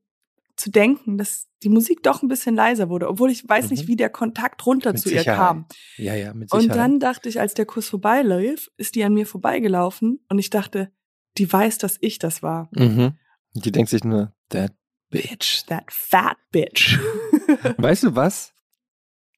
zu 0.60 0.72
denken, 0.72 1.18
dass 1.18 1.48
die 1.64 1.70
Musik 1.70 2.04
doch 2.04 2.22
ein 2.22 2.28
bisschen 2.28 2.56
leiser 2.56 2.90
wurde, 2.90 3.08
obwohl 3.08 3.32
ich 3.32 3.48
weiß 3.48 3.70
nicht, 3.72 3.84
Mhm. 3.84 3.88
wie 3.88 3.96
der 3.96 4.10
Kontakt 4.10 4.66
runter 4.66 4.92
Mit 4.94 5.02
zu 5.02 5.10
ihr 5.10 5.20
Sicherheit. 5.20 5.38
kam. 5.38 5.66
Ja, 5.98 6.16
ja, 6.16 6.34
mit 6.34 6.50
Sicherheit. 6.50 6.70
Und 6.72 6.76
dann 6.78 7.00
dachte 7.00 7.30
ich, 7.30 7.40
als 7.40 7.54
der 7.54 7.66
Kurs 7.66 7.88
vorbeilief, 7.90 8.70
ist 8.78 8.96
die 8.96 9.04
an 9.04 9.14
mir 9.14 9.26
vorbeigelaufen 9.26 10.24
und 10.30 10.40
ich 10.40 10.50
dachte, 10.50 10.92
die 11.38 11.52
weiß, 11.52 11.78
dass 11.78 11.98
ich 12.02 12.20
das 12.20 12.44
war. 12.44 12.70
Mhm. 12.74 13.18
Und 13.56 13.66
Die 13.66 13.72
denkt 13.72 13.90
sich 13.90 14.04
nur, 14.04 14.34
that 14.50 14.74
bitch. 15.10 15.66
That 15.68 15.86
fat 15.90 16.38
bitch. 16.52 17.00
Weißt 17.78 18.04
du 18.04 18.16
was? 18.16 18.54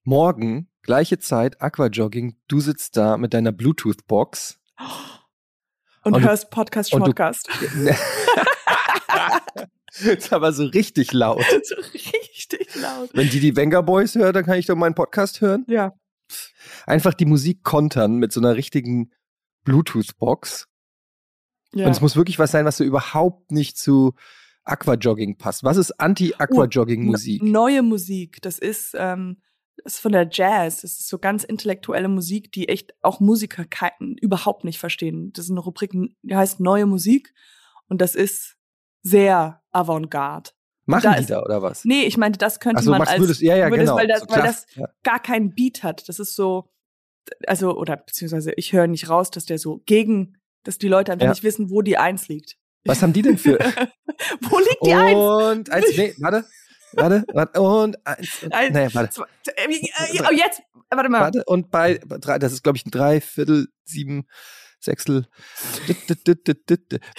Morgen, 0.03 0.69
gleiche 0.81 1.19
Zeit, 1.19 1.61
Aquajogging, 1.61 2.35
du 2.47 2.59
sitzt 2.59 2.97
da 2.97 3.17
mit 3.17 3.33
deiner 3.33 3.51
Bluetooth-Box. 3.51 4.59
Und, 6.03 6.15
Und 6.15 6.23
hörst 6.23 6.49
Podcast, 6.49 6.93
und 6.93 7.01
du- 7.01 7.05
Podcast. 7.05 7.47
ist 10.00 10.31
aber 10.33 10.53
so 10.53 10.63
richtig 10.65 11.12
laut. 11.13 11.43
so 11.63 11.75
richtig 11.75 12.75
laut. 12.75 13.10
Wenn 13.13 13.29
die 13.29 13.39
die 13.39 13.55
Wenger 13.55 13.83
Boys 13.83 14.15
hört, 14.15 14.36
dann 14.36 14.45
kann 14.45 14.57
ich 14.60 14.65
doch 14.65 14.75
meinen 14.75 14.95
Podcast 14.95 15.41
hören. 15.41 15.65
Ja. 15.67 15.93
Einfach 16.86 17.13
die 17.13 17.25
Musik 17.25 17.63
kontern 17.63 18.15
mit 18.17 18.31
so 18.31 18.39
einer 18.39 18.55
richtigen 18.55 19.12
Bluetooth-Box. 19.65 20.67
ja. 21.74 21.86
Und 21.86 21.91
es 21.91 22.01
muss 22.01 22.15
wirklich 22.15 22.39
was 22.39 22.51
sein, 22.51 22.65
was 22.65 22.77
so 22.77 22.83
überhaupt 22.83 23.51
nicht 23.51 23.77
zu 23.77 24.13
Aquajogging 24.63 25.38
passt. 25.38 25.63
Was 25.63 25.77
ist 25.77 25.91
Anti-Aquajogging-Musik? 26.00 27.41
N- 27.41 27.51
Neue 27.51 27.81
Musik. 27.81 28.38
Das 28.41 28.60
ist, 28.60 28.95
ähm, 28.98 29.41
das 29.83 29.95
ist 29.95 30.00
von 30.00 30.12
der 30.12 30.27
Jazz. 30.31 30.81
Das 30.81 30.93
ist 30.93 31.07
so 31.07 31.17
ganz 31.19 31.43
intellektuelle 31.43 32.07
Musik, 32.07 32.51
die 32.51 32.69
echt 32.69 32.93
auch 33.01 33.19
Musiker 33.19 33.65
überhaupt 34.21 34.63
nicht 34.63 34.79
verstehen. 34.79 35.31
Das 35.33 35.45
ist 35.45 35.51
eine 35.51 35.60
Rubrik, 35.62 35.91
die 36.21 36.36
heißt 36.36 36.60
Neue 36.60 36.86
Musik. 36.86 37.33
Und 37.88 38.01
das 38.01 38.15
ist 38.15 38.55
sehr 39.03 39.62
avantgarde. 39.72 40.51
Machen 40.86 41.03
da 41.03 41.13
die 41.13 41.22
ist- 41.22 41.29
da 41.29 41.41
oder 41.41 41.62
was? 41.62 41.86
Nee, 41.86 42.03
ich 42.03 42.17
meinte, 42.17 42.38
das 42.39 42.60
könnte 42.60 42.84
so, 42.84 42.91
man 42.91 43.01
als, 43.03 43.20
würdest, 43.20 43.41
ja, 43.41 43.55
ja, 43.55 43.70
würdest, 43.70 43.81
genau. 43.88 43.96
weil 43.96 44.08
das, 44.08 44.22
so 44.22 44.29
weil 44.29 44.41
das 44.41 44.65
ja. 44.75 44.88
gar 45.03 45.20
keinen 45.22 45.53
Beat 45.53 45.84
hat. 45.84 46.08
Das 46.10 46.20
ist 46.20 46.36
so, 46.36 46.70
also, 47.48 47.77
oder 47.77 47.98
beziehungsweise 47.98 48.51
ich 48.55 48.74
höre 48.74 48.88
nicht 48.88 49.10
raus, 49.10 49.31
dass 49.31 49.46
der 49.46 49.60
so 49.60 49.81
gegen, 49.86 50.38
dass 50.63 50.77
die 50.77 50.88
Leute 50.88 51.12
einfach 51.12 51.25
Ja. 51.25 51.31
nicht 51.31 51.43
wissen, 51.43 51.70
wo 51.70 51.81
die 51.81 51.98
Eins 51.98 52.27
liegt. 52.27 52.58
Was 52.86 53.01
haben 53.03 53.13
die 53.13 53.22
denn 53.22 53.38
für? 53.38 53.60
wo 54.41 54.60
liegt 54.60 54.86
die 54.86 54.93
Eins? 54.93 55.15
und 55.17 55.70
eins, 55.70 55.86
nee, 55.96 56.15
warte, 56.17 56.46
warte, 56.93 57.24
warte, 57.31 57.62
und 57.62 58.08
eins, 58.08 58.43
und, 58.43 58.53
Eins, 58.53 58.74
nee, 58.74 58.88
warte, 58.93 59.10
Zwei, 59.12 59.25
äh, 59.55 59.72
äh, 59.72 60.24
oh, 60.27 60.34
jetzt, 60.34 60.63
warte 60.89 61.10
mal. 61.10 61.22
warte, 61.22 61.43
und 61.46 61.70
bei, 61.70 62.00
bei 62.08 62.17
drei, 62.17 62.39
das 62.39 62.53
ist 62.53 62.63
glaube 62.63 62.77
ich 62.77 62.86
ein 62.88 62.91
Dreiviertel, 62.91 63.67
sieben, 63.86 64.25
Sechsel. 64.83 65.27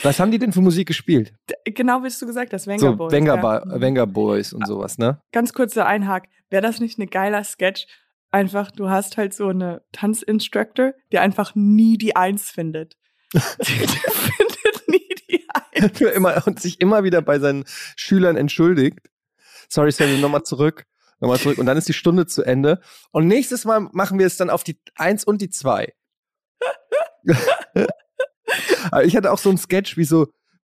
Was 0.02 0.18
haben 0.18 0.30
die 0.30 0.38
denn 0.38 0.52
für 0.52 0.60
Musik 0.60 0.88
gespielt? 0.88 1.32
Genau, 1.64 2.02
wie 2.02 2.08
du 2.08 2.26
gesagt 2.26 2.52
hast, 2.52 2.66
Wenger 2.66 2.80
so, 2.80 2.96
Boys. 2.96 3.12
Wenger, 3.12 3.36
ja. 3.36 3.80
Wenger 3.80 4.06
Boys 4.06 4.52
und 4.52 4.66
sowas, 4.66 4.98
ne? 4.98 5.20
Ganz 5.32 5.52
kurzer 5.52 5.86
Einhak. 5.86 6.28
Wäre 6.50 6.62
das 6.62 6.80
nicht 6.80 6.98
ein 6.98 7.08
geiler 7.08 7.44
Sketch? 7.44 7.86
Einfach, 8.30 8.70
du 8.70 8.90
hast 8.90 9.16
halt 9.16 9.34
so 9.34 9.48
eine 9.48 9.82
Tanzinstructor, 9.92 10.94
die 11.12 11.18
einfach 11.18 11.54
nie 11.54 11.98
die 11.98 12.16
Eins 12.16 12.50
findet. 12.50 12.96
die 13.32 13.38
findet 13.38 14.88
nie 14.88 15.08
die 15.30 15.46
Eins. 15.72 16.00
Immer, 16.00 16.46
und 16.46 16.60
sich 16.60 16.80
immer 16.80 17.04
wieder 17.04 17.22
bei 17.22 17.38
seinen 17.38 17.64
Schülern 17.96 18.36
entschuldigt. 18.36 19.08
Sorry, 19.68 19.92
sorry, 19.92 20.18
nochmal 20.18 20.42
zurück. 20.42 20.84
Nochmal 21.20 21.38
zurück. 21.38 21.58
Und 21.58 21.66
dann 21.66 21.76
ist 21.76 21.88
die 21.88 21.92
Stunde 21.92 22.26
zu 22.26 22.42
Ende. 22.42 22.80
Und 23.12 23.28
nächstes 23.28 23.64
Mal 23.64 23.80
machen 23.92 24.18
wir 24.18 24.26
es 24.26 24.36
dann 24.36 24.50
auf 24.50 24.64
die 24.64 24.80
Eins 24.96 25.24
und 25.24 25.40
die 25.40 25.50
Zwei. 25.50 25.94
Aber 28.90 29.04
ich 29.04 29.16
hatte 29.16 29.32
auch 29.32 29.38
so 29.38 29.48
einen 29.48 29.58
Sketch, 29.58 29.96
wie 29.96 30.04
so, 30.04 30.28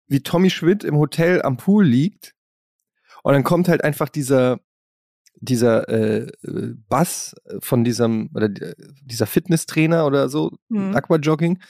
wie 0.08 0.22
Tommy 0.22 0.50
Schmidt 0.50 0.84
im 0.84 0.98
Hotel 0.98 1.42
am 1.42 1.58
Pool 1.58 1.86
liegt. 1.86 2.34
Und 3.24 3.34
dann 3.34 3.44
kommt 3.44 3.68
halt 3.70 3.84
einfach 3.84 4.10
dieser, 4.10 4.60
dieser 5.36 5.88
äh, 5.90 6.28
äh, 6.44 6.74
Bass 6.90 7.36
von 7.60 7.84
diesem, 7.84 8.30
oder 8.34 8.50
die- 8.50 8.74
dieser 9.02 9.26
Fitnesstrainer 9.26 10.06
oder 10.06 10.30
so, 10.30 10.52
Hm. 10.70 10.96
Aquajogging. 10.96 11.62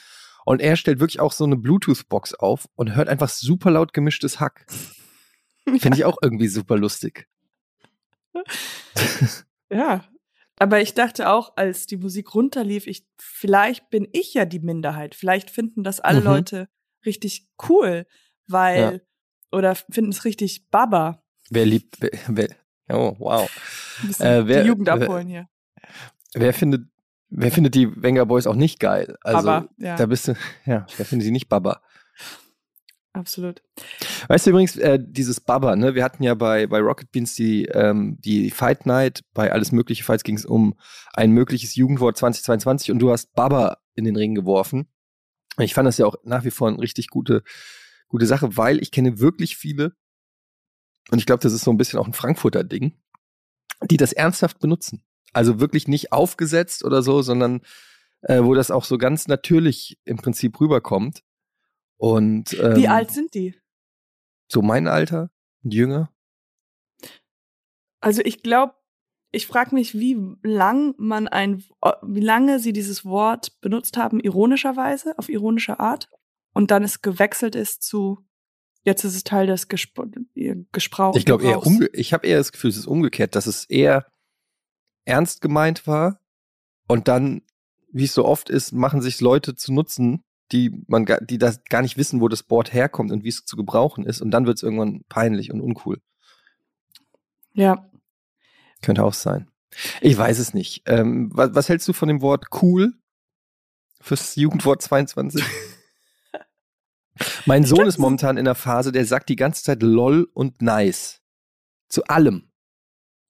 Und 0.46 0.62
er 0.62 0.75
stellt 0.75 1.00
wirklich 1.00 1.20
auch 1.22 1.32
so 1.32 1.46
eine 1.46 1.56
Bluetooth-Box 1.56 2.34
auf 2.34 2.68
und 2.75 2.96
hört 2.96 3.08
einfach 3.08 3.30
super 3.30 3.72
laut 3.72 3.94
gemischtes 3.94 4.39
Hack. 4.39 4.65
Finde 5.80 5.98
ich 5.98 6.03
auch 6.06 6.18
irgendwie 6.22 6.50
super 6.50 6.75
lustig. 6.77 7.27
Ja. 9.70 10.03
Aber 10.60 10.81
ich 10.81 10.93
dachte 10.93 11.29
auch, 11.29 11.53
als 11.57 11.88
die 11.88 11.98
Musik 11.98 12.36
runterlief, 12.36 12.88
ich, 12.88 13.05
vielleicht 13.17 13.89
bin 13.89 14.07
ich 14.12 14.33
ja 14.33 14.45
die 14.45 14.60
Minderheit. 14.60 15.15
Vielleicht 15.15 15.50
finden 15.50 15.83
das 15.83 16.00
alle 16.00 16.19
Mhm. 16.19 16.25
Leute 16.25 16.69
richtig 17.05 17.50
cool, 17.69 18.05
weil, 18.48 19.05
oder 19.51 19.75
finden 19.75 20.12
es 20.12 20.25
richtig 20.25 20.69
Baba. 20.69 21.24
Wer 21.50 21.65
liebt, 21.65 22.00
wer, 22.00 22.12
wer, 22.27 22.50
oh, 22.89 23.15
wow. 23.19 23.50
Äh, 24.19 24.45
wer- 24.48 24.62
die 24.62 24.67
Jugend 24.67 24.89
abholen 24.89 25.27
hier. 25.27 25.50
Wer 26.33 26.53
findet, 26.53 26.88
wer 27.29 27.51
findet 27.51 27.75
die 27.75 28.01
Wenger 28.01 28.25
Boys 28.25 28.48
auch 28.48 28.55
nicht 28.55 28.79
geil? 28.79 29.17
Also, 29.22 29.39
Aber, 29.50 29.69
ja, 29.77 29.95
da 29.98 30.05
bist 30.05 30.27
du, 30.29 30.33
ja, 30.65 30.86
wer 30.98 31.05
findet 31.05 31.25
sie 31.25 31.31
nicht 31.31 31.50
Baba? 31.50 31.81
Absolut. 33.13 33.62
Weißt 34.27 34.46
du 34.46 34.51
übrigens, 34.51 34.75
äh, 34.75 35.00
dieses 35.01 35.39
Baba, 35.39 35.75
ne? 35.75 35.96
Wir 35.96 36.03
hatten 36.03 36.24
ja 36.24 36.34
bei, 36.36 36.67
bei 36.67 36.79
Rocket 36.79 37.12
Beans 37.12 37.36
die, 37.36 37.65
ähm, 37.65 38.17
die 38.20 38.51
Fight 38.51 38.86
Night, 38.86 39.24
bei 39.34 39.51
Alles 39.51 39.72
Mögliche 39.72 40.03
Fights 40.03 40.24
ging 40.24 40.36
es 40.36 40.46
um 40.46 40.75
ein 41.13 41.32
mögliches 41.32 41.75
Jugendwort 41.75 42.17
2022 42.17 42.91
und 42.91 43.00
du 43.00 43.12
hast 43.12 43.34
Baba 43.34 43.77
in 43.96 44.05
den 44.05 44.15
Ring 44.15 44.36
geworfen. 44.36 44.88
Ich 45.60 45.74
fand 45.74 45.88
das 45.88 45.98
ja 45.98 46.05
auch 46.05 46.15
nach 46.24 46.43
wie 46.43 46.51
vor 46.51 46.67
eine 46.67 46.79
richtig 46.79 47.08
gute, 47.10 47.43
gute 48.08 48.25
Sache, 48.25 48.58
weil 48.58 48.82
ich 48.82 48.91
kenne 48.91 49.20
wirklich 49.20 49.55
viele, 49.55 49.96
und 51.12 51.20
ich 51.20 51.25
glaube, 51.25 51.41
das 51.41 51.53
ist 51.53 51.63
so 51.63 51.72
ein 51.72 51.77
bisschen 51.77 52.00
auch 52.00 52.08
ein 52.08 52.13
Frankfurter 52.13 52.63
Ding, 52.63 52.98
die 53.89 53.98
das 53.98 54.13
ernsthaft 54.13 54.60
benutzen. 54.60 55.03
Also 55.34 55.60
wirklich 55.60 55.88
nicht 55.88 56.12
aufgesetzt 56.12 56.84
oder 56.84 57.01
so, 57.01 57.22
sondern 57.22 57.62
äh, 58.22 58.41
wo 58.43 58.53
das 58.53 58.72
auch 58.72 58.86
so 58.86 58.98
ganz 58.98 59.27
natürlich 59.27 60.00
im 60.05 60.17
Prinzip 60.17 60.60
rüberkommt. 60.60 61.24
Und 62.03 62.51
ähm, 62.60 62.75
Wie 62.75 62.89
alt 62.89 63.12
sind 63.12 63.33
die? 63.33 63.55
so 64.50 64.62
mein 64.62 64.88
Alter 64.88 65.31
und 65.63 65.74
jünger. 65.74 66.12
Also 68.01 68.22
ich 68.25 68.43
glaube, 68.43 68.74
ich 69.31 69.48
frage 69.48 69.74
mich, 69.74 69.98
wie 69.98 70.38
lang 70.43 70.95
man 70.98 71.29
ein, 71.29 71.63
wie 72.01 72.19
lange 72.19 72.60
sie 72.60 72.74
dieses 72.74 73.05
Wort 73.05 73.60
benutzt 73.62 73.95
haben, 73.95 74.19
ironischerweise, 74.19 75.17
auf 75.17 75.29
ironische 75.29 75.79
Art, 75.79 76.10
und 76.53 76.72
dann 76.72 76.83
es 76.83 77.01
gewechselt 77.01 77.55
ist 77.55 77.83
zu, 77.83 78.19
jetzt 78.83 79.05
ist 79.05 79.15
es 79.15 79.24
Teil 79.24 79.48
des 79.48 79.69
Gespr 79.69 80.05
Gesprauchs. 80.74 81.17
Ich 81.17 81.25
glaube 81.25 81.45
eher 81.45 81.65
umge 81.65 81.88
ich 81.93 82.12
habe 82.12 82.27
eher 82.27 82.38
das 82.38 82.51
Gefühl, 82.51 82.69
es 82.69 82.77
ist 82.77 82.86
umgekehrt, 82.86 83.36
dass 83.36 83.48
es 83.48 83.63
eher 83.63 84.05
ernst 85.05 85.39
gemeint 85.39 85.88
war 85.88 86.19
und 86.89 87.07
dann, 87.07 87.43
wie 87.93 88.03
es 88.03 88.13
so 88.13 88.25
oft 88.25 88.50
ist, 88.50 88.74
machen 88.74 89.01
sich 89.01 89.22
Leute 89.22 89.55
zu 89.55 89.72
nutzen, 89.72 90.24
die 90.51 90.83
man 90.88 91.05
die 91.21 91.38
das 91.38 91.63
gar 91.65 91.81
nicht 91.81 91.97
wissen, 91.97 92.21
wo 92.21 92.27
das 92.27 92.43
Board 92.43 92.73
herkommt 92.73 93.12
und 93.12 93.23
wie 93.23 93.29
es 93.29 93.45
zu 93.45 93.55
gebrauchen 93.55 94.05
ist 94.05 94.21
und 94.21 94.31
dann 94.31 94.45
wird 94.45 94.57
es 94.57 94.63
irgendwann 94.63 95.01
peinlich 95.09 95.51
und 95.51 95.62
uncool. 95.62 96.01
Ja, 97.53 97.89
Könnte 98.83 99.03
auch 99.03 99.13
sein. 99.13 99.50
Ich 100.01 100.15
weiß 100.15 100.38
es 100.38 100.53
nicht. 100.53 100.83
Ähm, 100.85 101.31
was, 101.33 101.55
was 101.55 101.69
hältst 101.69 101.88
du 101.88 101.93
von 101.93 102.09
dem 102.09 102.21
Wort 102.21 102.45
cool 102.62 102.93
fürs 104.01 104.35
Jugendwort 104.35 104.83
22? 104.83 105.43
mein 107.45 107.63
Sohn 107.63 107.88
ist 107.88 107.97
momentan 107.97 108.38
in 108.38 108.45
der 108.45 108.55
Phase, 108.55 108.91
der 108.91 109.05
sagt 109.05 109.29
die 109.29 109.35
ganze 109.35 109.63
Zeit 109.63 109.81
lol 109.81 110.29
und 110.33 110.62
nice. 110.62 111.21
Zu 111.88 112.03
allem. 112.05 112.51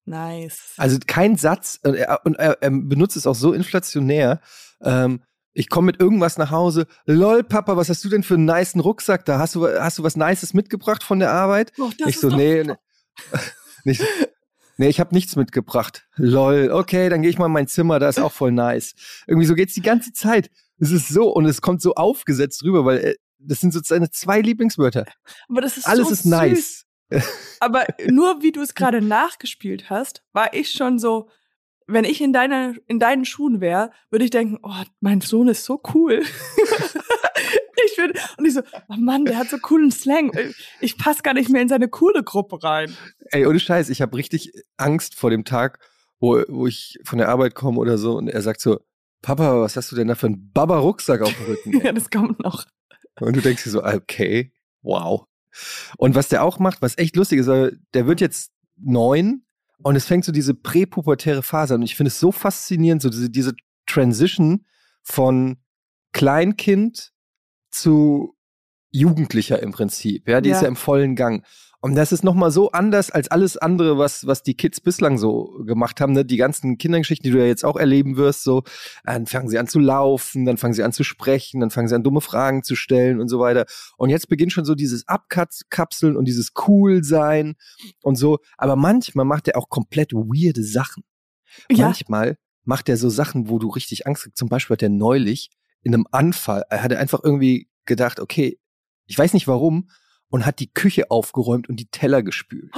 nice. 0.05 0.74
Also 0.77 0.98
kein 1.05 1.38
Satz, 1.38 1.79
und 1.84 1.93
er, 1.93 2.25
und 2.25 2.36
er, 2.36 2.62
er 2.62 2.72
benutzt 2.72 3.15
es 3.15 3.27
auch 3.27 3.36
so 3.36 3.53
inflationär. 3.53 4.41
Ähm, 4.82 5.24
ich 5.54 5.70
komme 5.70 5.88
mit 5.88 6.00
irgendwas 6.00 6.38
nach 6.38 6.52
Hause. 6.52 6.88
Lol, 7.06 7.44
Papa, 7.44 7.78
was 7.78 7.90
hast 7.90 8.04
du 8.04 8.10
denn 8.10 8.24
für 8.24 8.36
einen 8.36 8.46
nicen 8.46 8.80
Rucksack 8.80 9.26
da? 9.26 9.40
Hast 9.40 9.56
du, 9.56 9.68
hast 9.68 10.00
du 10.00 10.04
was 10.04 10.16
Nices 10.16 10.54
mitgebracht 10.54 11.04
von 11.04 11.20
der 11.20 11.32
Arbeit? 11.32 11.72
Oh, 11.78 11.92
ich 12.06 12.20
so, 12.20 12.30
nee, 12.30 12.64
nee, 12.64 12.74
nicht, 13.84 14.02
nee, 14.78 14.88
ich 14.88 15.00
habe 15.00 15.14
nichts 15.14 15.36
mitgebracht. 15.36 16.08
Lol, 16.16 16.72
okay, 16.72 17.10
dann 17.10 17.22
gehe 17.22 17.30
ich 17.30 17.38
mal 17.38 17.46
in 17.48 17.52
mein 17.52 17.68
Zimmer, 17.68 18.00
da 18.00 18.10
ist 18.10 18.20
auch 18.20 18.32
voll 18.32 18.52
nice. 18.52 18.96
Irgendwie 19.28 19.48
so 19.48 19.56
geht's 19.56 19.74
die 19.74 19.82
ganze 19.82 20.12
Zeit. 20.12 20.50
Es 20.80 20.92
ist 20.92 21.08
so 21.08 21.32
und 21.32 21.46
es 21.46 21.62
kommt 21.62 21.82
so 21.82 21.94
aufgesetzt 21.94 22.64
rüber, 22.64 22.84
weil 22.86 22.98
äh, 22.98 23.16
das 23.38 23.60
sind 23.60 23.74
so 23.74 23.80
seine 23.84 24.10
zwei 24.10 24.42
Lieblingswörter. 24.42 25.06
Aber 25.50 25.62
das 25.62 25.78
ist 25.78 25.88
Alles 25.88 26.08
so 26.08 26.14
ist 26.14 26.26
nice. 26.26 26.86
Süß. 27.12 27.24
Aber 27.60 27.86
nur 28.10 28.42
wie 28.42 28.52
du 28.52 28.62
es 28.62 28.74
gerade 28.74 29.02
nachgespielt 29.02 29.90
hast, 29.90 30.24
war 30.34 30.54
ich 30.54 30.72
schon 30.72 31.00
so, 31.00 31.30
wenn 31.88 32.06
ich 32.06 32.22
in 32.22 32.34
deiner, 32.34 32.74
in 32.88 33.00
deinen 33.00 33.25
Schuhen 33.25 33.62
wäre, 33.62 33.92
würde 34.10 34.25
ich 34.25 34.32
denken, 34.32 34.60
oh, 34.63 34.84
mein 35.00 35.22
Sohn 35.22 35.48
ist 35.48 35.66
so 35.66 35.82
cool. 35.94 36.24
ich 37.86 37.96
bin, 37.96 38.13
und 38.38 38.46
ich 38.46 38.54
so, 38.54 38.62
oh 38.90 38.96
Mann, 38.98 39.25
der 39.25 39.38
hat 39.38 39.50
so 39.50 39.58
coolen 39.58 39.92
Slang. 39.92 40.32
Ich 40.80 40.98
passe 40.98 41.22
gar 41.24 41.34
nicht 41.34 41.50
mehr 41.50 41.62
in 41.62 41.70
seine 41.70 41.88
coole 41.88 42.24
Gruppe 42.24 42.63
rein. 42.63 42.96
Ey, 43.32 43.46
ohne 43.46 43.60
Scheiß, 43.60 43.90
ich 43.90 44.02
habe 44.02 44.18
richtig 44.18 44.52
Angst 44.78 45.16
vor 45.16 45.30
dem 45.30 45.46
Tag, 45.46 45.80
wo, 46.20 46.42
wo 46.48 46.68
ich 46.68 47.00
von 47.04 47.18
der 47.18 47.30
Arbeit 47.30 47.56
komme 47.56 47.80
oder 47.80 47.98
so 47.98 48.18
und 48.18 48.28
er 48.28 48.42
sagt 48.42 48.62
so, 48.62 48.80
Papa, 49.22 49.62
was 49.62 49.78
hast 49.78 49.92
du 49.92 49.96
denn 49.96 50.10
da 50.10 50.16
für 50.16 50.28
einen 50.28 50.52
Baba-Rucksack 50.52 51.22
auf 51.22 51.34
dem 51.34 51.46
Rücken? 51.46 51.82
Ja, 51.84 51.94
das 51.94 52.10
kommt 52.10 52.40
noch. 52.40 52.66
Und 53.20 53.36
du 53.36 53.42
denkst 53.42 53.63
dir 53.63 53.70
so, 53.70 53.84
okay, 53.84 54.52
wow. 54.82 55.25
Und 55.98 56.16
was 56.16 56.30
der 56.30 56.44
auch 56.44 56.60
macht, 56.60 56.82
was 56.82 56.98
echt 56.98 57.16
lustig 57.16 57.40
ist, 57.40 57.48
der 57.48 58.08
wird 58.08 58.22
jetzt 58.22 58.52
neun 58.75 59.46
und 59.84 59.96
es 59.96 60.06
fängt 60.06 60.25
so 60.25 60.32
diese 60.32 60.54
präpubertäre 60.54 61.44
Phase 61.44 61.74
an. 61.75 61.82
Und 61.82 61.86
ich 61.86 61.96
finde 61.96 62.08
es 62.10 62.20
so 62.20 62.32
faszinierend, 62.32 63.02
so 63.02 63.10
diese, 63.10 63.30
diese 63.30 63.54
Transition 63.86 64.66
von 65.04 65.58
Kleinkind 66.13 67.12
zu 67.70 68.36
Jugendlicher 68.92 69.62
im 69.62 69.72
Prinzip. 69.72 70.28
Ja, 70.30 70.40
die 70.42 70.50
ist 70.50 70.58
Ja. 70.58 70.62
ja 70.63 70.68
im 70.68 70.75
vollen 70.75 71.16
Gang. 71.16 71.46
Und 71.84 71.96
das 71.96 72.13
ist 72.13 72.24
nochmal 72.24 72.50
so 72.50 72.72
anders 72.72 73.12
als 73.12 73.28
alles 73.28 73.58
andere, 73.58 73.98
was, 73.98 74.25
was 74.25 74.42
die 74.42 74.54
Kids 74.54 74.80
bislang 74.80 75.18
so 75.18 75.62
gemacht 75.66 76.00
haben. 76.00 76.13
Ne? 76.13 76.24
Die 76.24 76.38
ganzen 76.38 76.78
Kindergeschichten, 76.78 77.25
die 77.25 77.32
du 77.32 77.40
ja 77.40 77.46
jetzt 77.46 77.66
auch 77.66 77.75
erleben 77.75 78.16
wirst, 78.16 78.44
so, 78.44 78.63
dann 79.04 79.25
fangen 79.25 79.50
sie 79.50 79.60
an 79.60 79.68
zu 79.68 79.80
laufen, 79.80 80.46
dann 80.46 80.56
fangen 80.56 80.74
sie 80.74 80.84
an 80.84 80.94
zu 80.94 81.04
sprechen, 81.04 81.60
dann 81.60 81.72
fangen 81.72 81.90
sie 81.90 81.96
an, 81.96 82.02
dumme 82.02 82.22
Fragen 82.22 82.63
zu 82.63 82.78
stellen 82.78 83.20
und 83.20 83.28
so 83.28 83.42
weiter. 83.42 83.66
Und 83.98 84.12
jetzt 84.12 84.30
beginnt 84.30 84.54
schon 84.54 84.63
so 84.63 84.75
dieses 84.75 85.10
Abkapseln 85.10 86.16
und 86.16 86.24
dieses 86.24 86.54
Cool-Sein 86.66 87.56
und 88.02 88.16
so. 88.16 88.38
Aber 88.58 88.78
manchmal 88.78 89.25
macht 89.25 89.50
er 89.50 89.58
auch 89.58 89.68
komplett 89.68 90.13
weirde 90.13 90.63
Sachen. 90.63 91.04
Ja, 91.70 91.88
Manchmal 91.88 92.38
macht 92.63 92.88
er 92.88 92.96
so 92.96 93.10
Sachen, 93.10 93.50
wo 93.50 93.60
du 93.60 93.68
richtig 93.68 94.08
Angst 94.08 94.24
kriegst. 94.24 94.38
Zum 94.38 94.48
Beispiel 94.48 94.75
hat 94.75 94.84
er 94.84 94.90
neulich 94.90 95.50
in 95.82 95.94
einem 95.94 96.08
Anfall, 96.12 96.63
er 96.70 96.82
hatte 96.82 96.98
einfach 96.98 97.20
irgendwie 97.22 97.68
gedacht, 97.84 98.22
okay, 98.22 98.58
ich 99.06 99.18
weiß 99.18 99.34
nicht 99.34 99.50
warum, 99.50 99.90
und 100.34 100.48
hat 100.48 100.60
die 100.60 100.74
Küche 100.74 101.12
aufgeräumt 101.12 101.70
und 101.70 101.75
die 101.80 101.86
Teller 101.92 102.24
gespült. 102.24 102.72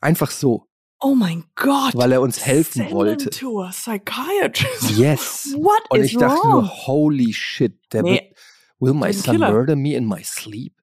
Einfach 0.00 0.30
so, 0.30 0.68
oh 1.00 1.14
mein 1.16 1.44
Gott. 1.56 1.94
weil 1.96 2.12
er 2.12 2.20
uns 2.20 2.44
helfen 2.46 2.82
Send 2.82 2.92
wollte. 2.92 3.24
him 3.24 3.30
to 3.32 3.62
a 3.62 3.70
psychiatrist. 3.70 4.90
Yes. 4.96 5.52
What 5.58 5.82
Und 5.90 6.00
is 6.00 6.12
ich 6.12 6.16
dachte 6.18 6.38
wrong? 6.42 6.52
nur, 6.62 6.68
holy 6.86 7.32
shit, 7.32 7.74
der 7.92 8.02
Nee, 8.04 8.10
wird, 8.12 8.22
will 8.78 8.94
my 8.94 9.12
son 9.12 9.34
Killer. 9.36 9.50
murder 9.50 9.74
me 9.76 9.94
in 9.96 10.06
my 10.06 10.22
sleep? 10.22 10.74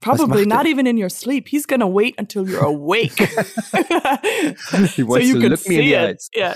Probably 0.00 0.46
not 0.46 0.66
even 0.66 0.86
in 0.86 0.98
your 0.98 1.10
sleep. 1.10 1.48
He's 1.48 1.66
gonna 1.66 1.86
wait 1.88 2.16
until 2.18 2.44
you're 2.48 2.64
awake. 2.64 3.14
He 4.96 5.02
wants 5.04 5.30
to 5.30 5.38
look 5.38 5.68
me 5.68 5.76
in 5.76 5.84
the 5.86 5.96
eyes. 5.96 6.28
Ja. 6.34 6.54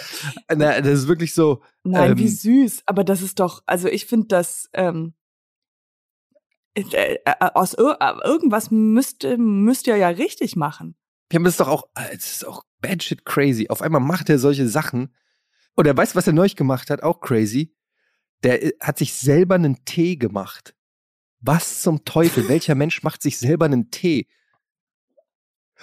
Na, 0.55 0.81
das 0.81 1.01
ist 1.01 1.09
wirklich 1.09 1.33
so, 1.35 1.63
Nein, 1.85 2.17
wie 2.19 2.23
Ähm, 2.25 2.29
süß. 2.29 2.83
Aber 2.87 3.03
das 3.05 3.23
ist 3.23 3.39
doch, 3.41 3.63
also 3.67 3.89
ich 3.89 4.07
finde 4.07 4.27
das, 4.29 4.69
ähm, 4.73 4.85
äh, 4.85 5.11
äh, 5.11 5.26
aus 7.55 7.75
ir 7.75 7.97
äh, 8.01 8.27
irgendwas 8.29 8.71
müsst, 8.71 9.25
müsst 9.39 9.87
ihr 9.87 9.97
ja 9.97 10.09
richtig 10.09 10.57
machen. 10.57 10.95
Wir 11.31 11.39
haben 11.39 11.45
das 11.45 11.57
doch 11.57 11.69
auch, 11.69 11.85
äh, 11.95 12.15
es 12.15 12.31
ist 12.37 12.47
auch 12.47 12.65
bad 12.81 13.03
shit 13.03 13.25
crazy. 13.25 13.69
Auf 13.69 13.83
einmal 13.83 14.01
macht 14.01 14.29
er 14.29 14.39
solche 14.39 14.69
Sachen. 14.69 15.15
Oder 15.77 15.97
weißt 15.97 16.15
du, 16.15 16.17
was 16.17 16.27
er 16.27 16.33
neulich 16.33 16.57
gemacht 16.57 16.91
hat? 16.91 17.03
Auch 17.03 17.21
crazy. 17.21 17.75
der 18.43 18.63
äh, 18.63 18.73
hat 18.81 18.99
sich 18.99 19.15
selber 19.15 19.55
einen 19.57 19.85
Tee 19.85 20.17
gemacht. 20.17 20.75
Was 21.41 21.83
zum 21.83 22.05
Teufel? 22.05 22.49
Welcher 22.49 22.75
Mensch 22.75 23.03
macht 23.03 23.23
sich 23.23 23.39
selber 23.39 23.65
einen 23.67 23.91
Tee? 23.91 24.27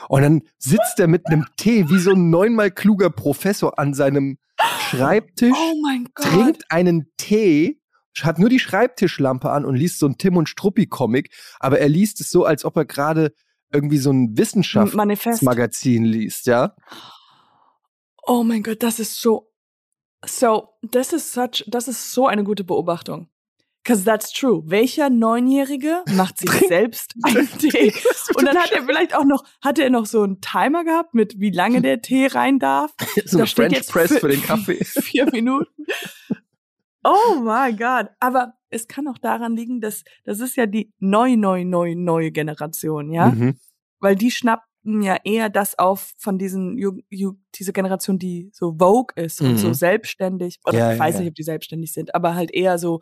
Und 0.10 0.24
dann 0.24 0.42
sitzt 0.58 1.00
er 1.00 1.08
mit 1.08 1.28
einem 1.28 1.46
Tee 1.56 1.88
wie 1.90 2.00
so 2.00 2.12
ein 2.14 2.30
neunmal 2.32 2.72
kluger 2.72 3.10
Professor 3.12 3.78
an 3.78 3.94
seinem 3.94 4.38
Schreibtisch, 4.90 5.56
Oh 5.56 5.82
mein 5.84 6.08
Gott. 6.16 6.26
trinkt 6.26 6.64
einen 6.72 7.12
Tee, 7.18 7.80
hat 8.22 8.38
nur 8.40 8.50
die 8.50 8.60
Schreibtischlampe 8.60 9.50
an 9.52 9.66
und 9.66 9.76
liest 9.76 10.00
so 10.00 10.08
ein 10.08 10.18
Tim 10.18 10.38
und 10.38 10.50
Struppi 10.50 10.86
Comic, 10.88 11.32
aber 11.60 11.80
er 11.80 11.90
liest 11.90 12.22
es 12.22 12.30
so, 12.30 12.46
als 12.46 12.64
ob 12.66 12.78
er 12.78 12.86
gerade 12.86 13.34
irgendwie 13.72 13.98
so 13.98 14.12
ein. 14.12 14.38
Wissenschaftsmagazin 14.38 16.04
liest, 16.06 16.46
ja? 16.46 16.76
Oh 18.26 18.44
mein 18.44 18.64
Gott, 18.64 18.84
das 18.84 19.00
ist 19.00 19.20
so. 19.20 19.50
So, 20.26 20.70
das 20.82 21.12
ist 21.12 21.34
such, 21.34 21.66
das 21.68 21.88
ist 21.90 22.14
so 22.14 22.28
eine 22.28 22.44
gute 22.46 22.64
Beobachtung. 22.64 23.30
Cause 23.86 24.06
that's 24.06 24.32
true. 24.32 24.64
Welcher 24.66 25.10
Neunjährige 25.10 26.04
macht 26.16 26.38
sich 26.38 26.50
selbst 26.70 27.16
einen 27.24 27.50
Tee? 27.58 27.94
Und 28.38 28.46
dann 28.46 28.56
hat 28.58 28.72
er 28.72 28.84
vielleicht 28.86 29.14
auch 29.14 29.26
noch, 29.26 29.44
hatte 29.62 29.84
er 29.84 29.90
noch 29.90 30.06
so 30.06 30.22
einen 30.24 30.40
Timer 30.40 30.86
gehabt 30.86 31.14
mit 31.14 31.42
wie 31.42 31.50
lange 31.52 31.82
der 31.82 32.02
Tee 32.02 32.28
rein 32.28 32.60
darf. 32.60 32.94
so 33.26 33.40
Da 33.40 33.46
steht 33.46 33.66
French 33.66 33.74
jetzt 33.76 33.92
Press 33.92 34.14
für- 34.14 34.20
für 34.22 34.28
den 34.30 34.42
Kaffee. 34.46 34.82
Vier 34.86 35.30
Minuten. 35.30 35.68
Oh 37.04 37.36
mein 37.44 37.76
Gott. 37.78 38.10
Aber 38.20 38.54
es 38.70 38.88
kann 38.88 39.08
auch 39.08 39.18
daran 39.18 39.56
liegen, 39.56 39.82
dass 39.82 40.04
das 40.24 40.40
ist 40.40 40.56
ja 40.56 40.66
die 40.66 40.92
neu, 41.00 41.36
neu, 41.36 41.66
neu, 41.66 41.96
neue 41.96 42.32
Generation, 42.32 43.12
ja? 43.12 43.32
Mhm. 43.32 43.60
weil 44.00 44.16
die 44.16 44.32
schnappen 44.32 45.02
ja 45.02 45.18
eher 45.24 45.50
das 45.50 45.80
auf 45.80 46.12
von 46.18 46.38
diesen 46.38 46.78
diese 47.56 47.72
Generation, 47.74 48.20
die 48.20 48.50
so 48.54 48.76
Vogue 48.78 49.14
ist 49.16 49.40
und 49.42 49.52
Mhm. 49.54 49.58
so 49.58 49.74
selbstständig. 49.74 50.60
Oder 50.66 50.78
Ja, 50.80 50.94
ich 50.94 51.00
weiß 51.00 51.16
ja. 51.16 51.20
nicht, 51.22 51.30
ob 51.30 51.36
die 51.36 51.44
selbstständig 51.44 51.94
sind, 51.94 52.14
aber 52.16 52.36
halt 52.36 52.54
eher 52.54 52.78
so. 52.78 53.00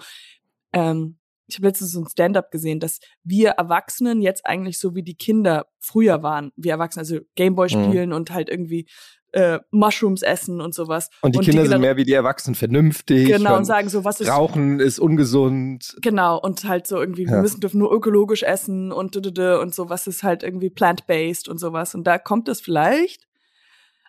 Ähm, 0.74 1.18
ich 1.48 1.58
habe 1.58 1.68
letztens 1.68 1.92
so 1.92 2.00
ein 2.02 2.08
Stand-up 2.08 2.50
gesehen, 2.52 2.80
dass 2.80 3.00
wir 3.24 3.50
Erwachsenen 3.52 4.22
jetzt 4.22 4.46
eigentlich 4.46 4.80
so 4.80 4.96
wie 4.96 5.04
die 5.04 5.16
Kinder 5.16 5.66
früher 5.80 6.24
waren. 6.24 6.52
Wir 6.56 6.74
Erwachsene, 6.74 7.02
also 7.02 7.20
Gameboy 7.36 7.68
Mhm. 7.68 7.84
spielen 7.84 8.14
und 8.14 8.32
halt 8.32 8.48
irgendwie 8.50 8.88
äh, 9.34 9.60
Mushrooms 9.72 10.22
essen 10.24 10.60
und 10.62 10.74
sowas. 10.76 11.10
Und 11.22 11.36
die 11.36 11.40
Kinder 11.40 11.66
sind 11.66 11.82
mehr 11.82 11.98
wie 11.98 12.04
die 12.04 12.14
Erwachsenen, 12.14 12.56
vernünftig. 12.56 13.28
genau 13.28 13.52
und 13.54 13.60
und 13.60 13.66
sagen 13.66 13.90
so, 13.90 14.04
was 14.04 14.20
ist 14.20 14.30
Rauchen 14.30 14.80
ist 14.80 15.00
ungesund. 15.00 15.96
Genau, 16.02 16.40
und 16.40 16.66
halt 16.66 16.86
so 16.88 16.98
irgendwie, 17.00 17.26
wir 17.28 17.36
Ja. 17.36 17.42
müssen 17.42 17.60
dürfen 17.62 17.80
nur 17.80 17.94
ökologisch 17.94 18.44
essen 18.44 18.92
und 18.92 19.16
und 19.16 19.74
so, 19.76 19.90
was 19.90 20.08
ist 20.08 20.24
halt 20.24 20.44
irgendwie 20.44 20.70
plant-based 20.70 21.48
und 21.48 21.60
sowas. 21.60 21.96
Und 21.96 22.06
da 22.06 22.18
kommt 22.18 22.50
es 22.50 22.62
vielleicht. 22.62 23.28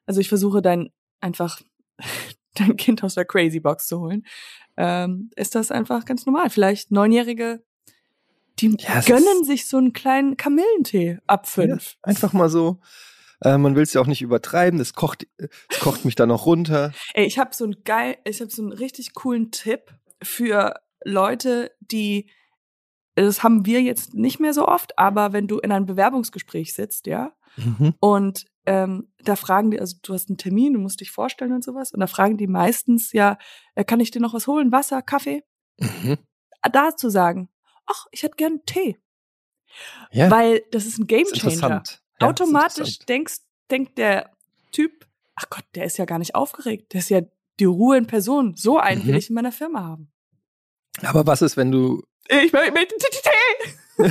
Also 0.07 0.21
ich 0.21 0.29
versuche 0.29 0.62
dann 0.62 0.91
einfach 1.21 1.61
dein 2.55 2.76
Kind 2.76 3.02
aus 3.05 3.14
der 3.14 3.25
Crazy 3.25 3.61
Box 3.61 3.87
zu 3.87 4.00
holen. 4.00 4.26
Ähm, 4.76 5.31
ist 5.37 5.55
das 5.55 5.71
einfach 5.71 6.05
ganz 6.05 6.26
normal. 6.26 6.50
Vielleicht 6.50 6.91
Neunjährige, 6.91 7.62
die 8.59 8.76
Ja, 8.81 9.00
gönnen 9.00 9.45
sich 9.45 9.67
so 9.69 9.76
einen 9.76 9.93
kleinen 9.93 10.37
Kamillentee 10.37 11.19
ab 11.26 11.47
fünf. 11.49 11.97
Einfach 12.02 12.33
mal 12.33 12.49
so. 12.49 12.81
Äh, 13.45 13.59
man 13.59 13.75
will 13.77 13.83
es 13.83 13.93
ja 13.93 14.01
auch 14.01 14.07
nicht 14.07 14.23
übertreiben. 14.23 14.78
Das 14.78 14.95
kocht, 14.95 15.26
das 15.39 15.81
kocht 15.81 16.05
mich 16.05 16.15
dann 16.15 16.28
noch 16.28 16.47
runter. 16.47 16.93
Ey, 17.15 17.26
ich 17.26 17.39
habe 17.39 17.55
so 17.55 17.65
einen 17.65 17.83
geil, 17.85 18.17
ich 18.25 18.41
habe 18.41 18.50
so 18.50 18.63
einen 18.63 18.73
richtig 18.73 19.15
coolen 19.15 19.50
Tipp 19.50 19.93
für 20.23 20.75
Leute, 21.05 21.73
die 21.81 22.31
das 23.15 23.43
haben 23.43 23.67
wir 23.67 23.83
jetzt 23.83 24.15
nicht 24.15 24.41
mehr 24.41 24.55
so 24.55 24.67
oft, 24.67 24.99
aber 24.99 25.35
wenn 25.35 25.47
du 25.47 25.59
in 25.59 25.71
einem 25.71 25.85
Bewerbungsgespräch 25.87 26.73
sitzt, 26.75 27.07
ja, 27.07 27.33
Mhm. 27.57 27.95
und 28.00 28.47
ähm, 28.65 29.13
da 29.19 29.37
fragen 29.37 29.71
die, 29.71 29.78
also 29.81 29.97
du 30.02 30.15
hast 30.15 30.31
einen 30.31 30.39
Termin, 30.39 30.73
du 30.73 30.78
musst 30.78 31.00
dich 31.00 31.11
vorstellen 31.11 31.52
und 31.52 31.63
sowas, 31.63 31.93
und 31.93 32.00
da 32.00 32.07
fragen 32.07 32.39
die 32.39 32.47
meistens, 32.47 33.13
ja, 33.13 33.37
äh, 33.75 33.85
kann 33.85 34.00
ich 34.00 34.11
dir 34.11 34.21
noch 34.21 34.33
was 34.33 34.47
holen? 34.47 34.73
Wasser, 34.73 35.02
Kaffee? 35.02 35.43
Mhm. 35.78 36.17
Da 36.73 36.97
zu 36.97 37.11
sagen, 37.11 37.50
ach, 37.85 38.07
ich 38.13 38.23
hätte 38.23 38.37
gern 38.37 38.61
Tee. 38.65 38.97
Ja, 40.13 40.31
Weil 40.31 40.63
das 40.71 40.87
ist 40.87 40.99
ein 40.99 41.07
das 41.07 41.21
ist 41.33 41.43
Gamechanger. 41.43 41.83
Ja, 42.23 42.28
Automatisch 42.28 42.99
denkst, 43.00 43.39
denkt 43.71 43.99
der 43.99 44.30
Typ, 44.73 45.06
ach 45.35 45.49
Gott, 45.50 45.65
der 45.75 45.85
ist 45.85 45.99
ja 45.99 46.04
gar 46.04 46.19
nicht 46.19 46.35
aufgeregt. 46.35 46.93
Der 46.93 47.00
ist 47.00 47.11
ja 47.11 47.23
die 47.61 47.65
Ruhe 47.65 47.97
in 47.99 48.06
Person. 48.06 48.54
So 48.56 48.78
einen 48.78 49.02
will 49.04 49.13
Mhm. 49.13 49.19
ich 49.19 49.28
in 49.28 49.35
meiner 49.35 49.52
Firma 49.52 49.82
haben. 49.85 50.11
Aber 51.02 51.26
was 51.26 51.43
ist, 51.43 51.56
wenn 51.56 51.71
du 51.71 52.02
Ich 52.28 52.52
möchte 52.52 52.95
Tee. 52.99 54.11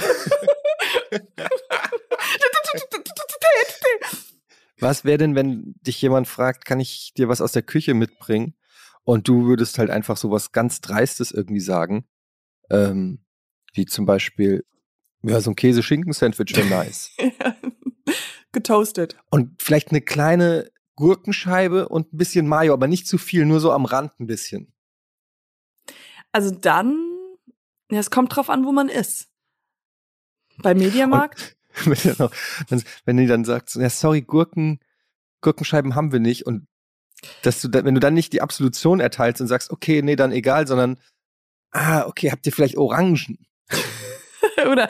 Was 4.80 5.06
wäre 5.06 5.18
denn, 5.20 5.36
wenn 5.36 5.76
dich 5.82 6.02
jemand 6.02 6.28
fragt, 6.28 6.66
kann 6.66 6.80
ich 6.80 7.14
dir 7.16 7.30
was 7.30 7.42
aus 7.42 7.52
der 7.52 7.62
Küche 7.62 7.94
mitbringen? 7.94 8.56
Und 9.04 9.28
du 9.28 9.46
würdest 9.46 9.78
halt 9.78 9.90
einfach 9.90 10.18
so 10.18 10.32
was 10.32 10.52
ganz 10.52 10.82
Dreistes 10.82 11.32
irgendwie 11.32 11.60
sagen. 11.60 12.06
Ähm, 12.70 13.24
wie 13.74 13.86
zum 13.86 14.06
Beispiel, 14.06 14.66
ja, 15.24 15.40
so 15.40 15.52
ein 15.52 15.56
Käse-Schinken-Sandwich 15.56 16.56
wäre 16.56 16.68
nice. 16.68 17.12
Getoastet. 18.52 19.18
Und 19.30 19.62
vielleicht 19.62 19.90
eine 19.90 20.02
kleine 20.02 20.72
Gurkenscheibe 20.96 21.88
und 21.88 22.14
ein 22.14 22.18
bisschen 22.18 22.48
Mayo, 22.48 22.74
aber 22.74 22.88
nicht 22.88 23.08
zu 23.08 23.18
viel, 23.18 23.46
nur 23.46 23.60
so 23.60 23.72
am 23.72 23.86
Rand 23.86 24.20
ein 24.20 24.28
bisschen. 24.28 24.74
Also 26.32 26.52
dann, 26.52 26.96
ja, 27.92 28.00
es 28.00 28.12
kommt 28.12 28.36
drauf 28.36 28.50
an, 28.50 28.66
wo 28.66 28.72
man 28.72 28.90
ist. 28.90 29.30
Bei 30.58 30.74
Mediamarkt? 30.74 31.58
wenn, 31.86 32.84
dann, 33.06 33.18
die 33.18 33.28
dann 33.28 33.46
sagt, 33.46 33.76
ja, 33.76 33.90
sorry, 33.90 34.22
Gurken, 34.22 34.80
Gurkenscheiben 35.42 35.96
haben 35.96 36.12
wir 36.12 36.20
nicht. 36.20 36.46
Und 36.46 36.68
dass 37.44 37.62
du, 37.62 37.68
da, 37.68 37.84
wenn 37.84 37.96
du 37.96 38.00
dann 38.00 38.14
nicht 38.14 38.34
die 38.34 38.42
Absolution 38.42 39.00
erteilst 39.00 39.42
und 39.42 39.48
sagst, 39.48 39.72
okay, 39.72 40.02
nee, 40.02 40.16
dann 40.16 40.32
egal, 40.32 40.68
sondern, 40.68 40.98
ah, 41.72 42.06
okay, 42.06 42.32
habt 42.32 42.46
ihr 42.46 42.52
vielleicht 42.52 42.78
Orangen? 42.78 43.46
Oder 44.70 44.90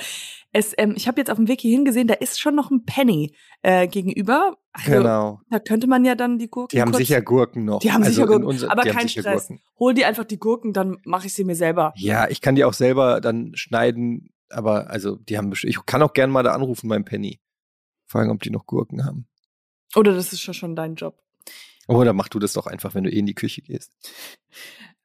es, 0.53 0.73
ähm, 0.77 0.93
ich 0.97 1.07
habe 1.07 1.19
jetzt 1.21 1.29
auf 1.29 1.37
dem 1.37 1.47
Weg 1.47 1.61
hierhin 1.61 1.85
gesehen, 1.85 2.07
da 2.07 2.13
ist 2.15 2.39
schon 2.39 2.55
noch 2.55 2.71
ein 2.71 2.83
Penny 2.85 3.33
äh, 3.61 3.87
gegenüber. 3.87 4.57
Also, 4.73 4.91
genau. 4.91 5.41
Da 5.49 5.59
könnte 5.59 5.87
man 5.87 6.03
ja 6.05 6.15
dann 6.15 6.39
die 6.39 6.49
Gurken. 6.49 6.75
Die 6.75 6.81
haben 6.81 6.91
kurz, 6.91 6.99
sicher 6.99 7.21
Gurken 7.21 7.65
noch. 7.65 7.79
Die 7.79 7.91
haben 7.91 8.03
Also 8.03 8.15
sicher 8.15 8.27
Gurken, 8.27 8.45
unser- 8.45 8.71
aber 8.71 8.83
kein 8.83 9.07
Stress. 9.09 9.47
Gurken. 9.47 9.63
Hol 9.79 9.93
dir 9.93 10.07
einfach 10.07 10.25
die 10.25 10.39
Gurken, 10.39 10.73
dann 10.73 10.97
mache 11.03 11.27
ich 11.27 11.33
sie 11.33 11.43
mir 11.43 11.55
selber. 11.55 11.93
Ja, 11.95 12.27
ich 12.29 12.41
kann 12.41 12.55
die 12.55 12.63
auch 12.65 12.73
selber 12.73 13.21
dann 13.21 13.51
schneiden, 13.55 14.33
aber 14.49 14.89
also 14.89 15.15
die 15.15 15.37
haben 15.37 15.51
ich 15.63 15.85
kann 15.85 16.01
auch 16.01 16.13
gerne 16.13 16.31
mal 16.33 16.43
da 16.43 16.53
anrufen 16.53 16.87
beim 16.89 17.05
Penny. 17.05 17.39
Fragen, 18.07 18.29
ob 18.31 18.41
die 18.43 18.49
noch 18.49 18.65
Gurken 18.65 19.05
haben. 19.05 19.27
Oder 19.95 20.13
das 20.13 20.33
ist 20.33 20.41
schon, 20.41 20.53
schon 20.53 20.75
dein 20.75 20.95
Job. 20.95 21.17
Oder 21.87 22.11
mach 22.13 22.27
du 22.29 22.39
das 22.39 22.53
doch 22.53 22.67
einfach, 22.67 22.93
wenn 22.93 23.05
du 23.05 23.09
eh 23.11 23.19
in 23.19 23.25
die 23.25 23.35
Küche 23.35 23.61
gehst. 23.61 23.93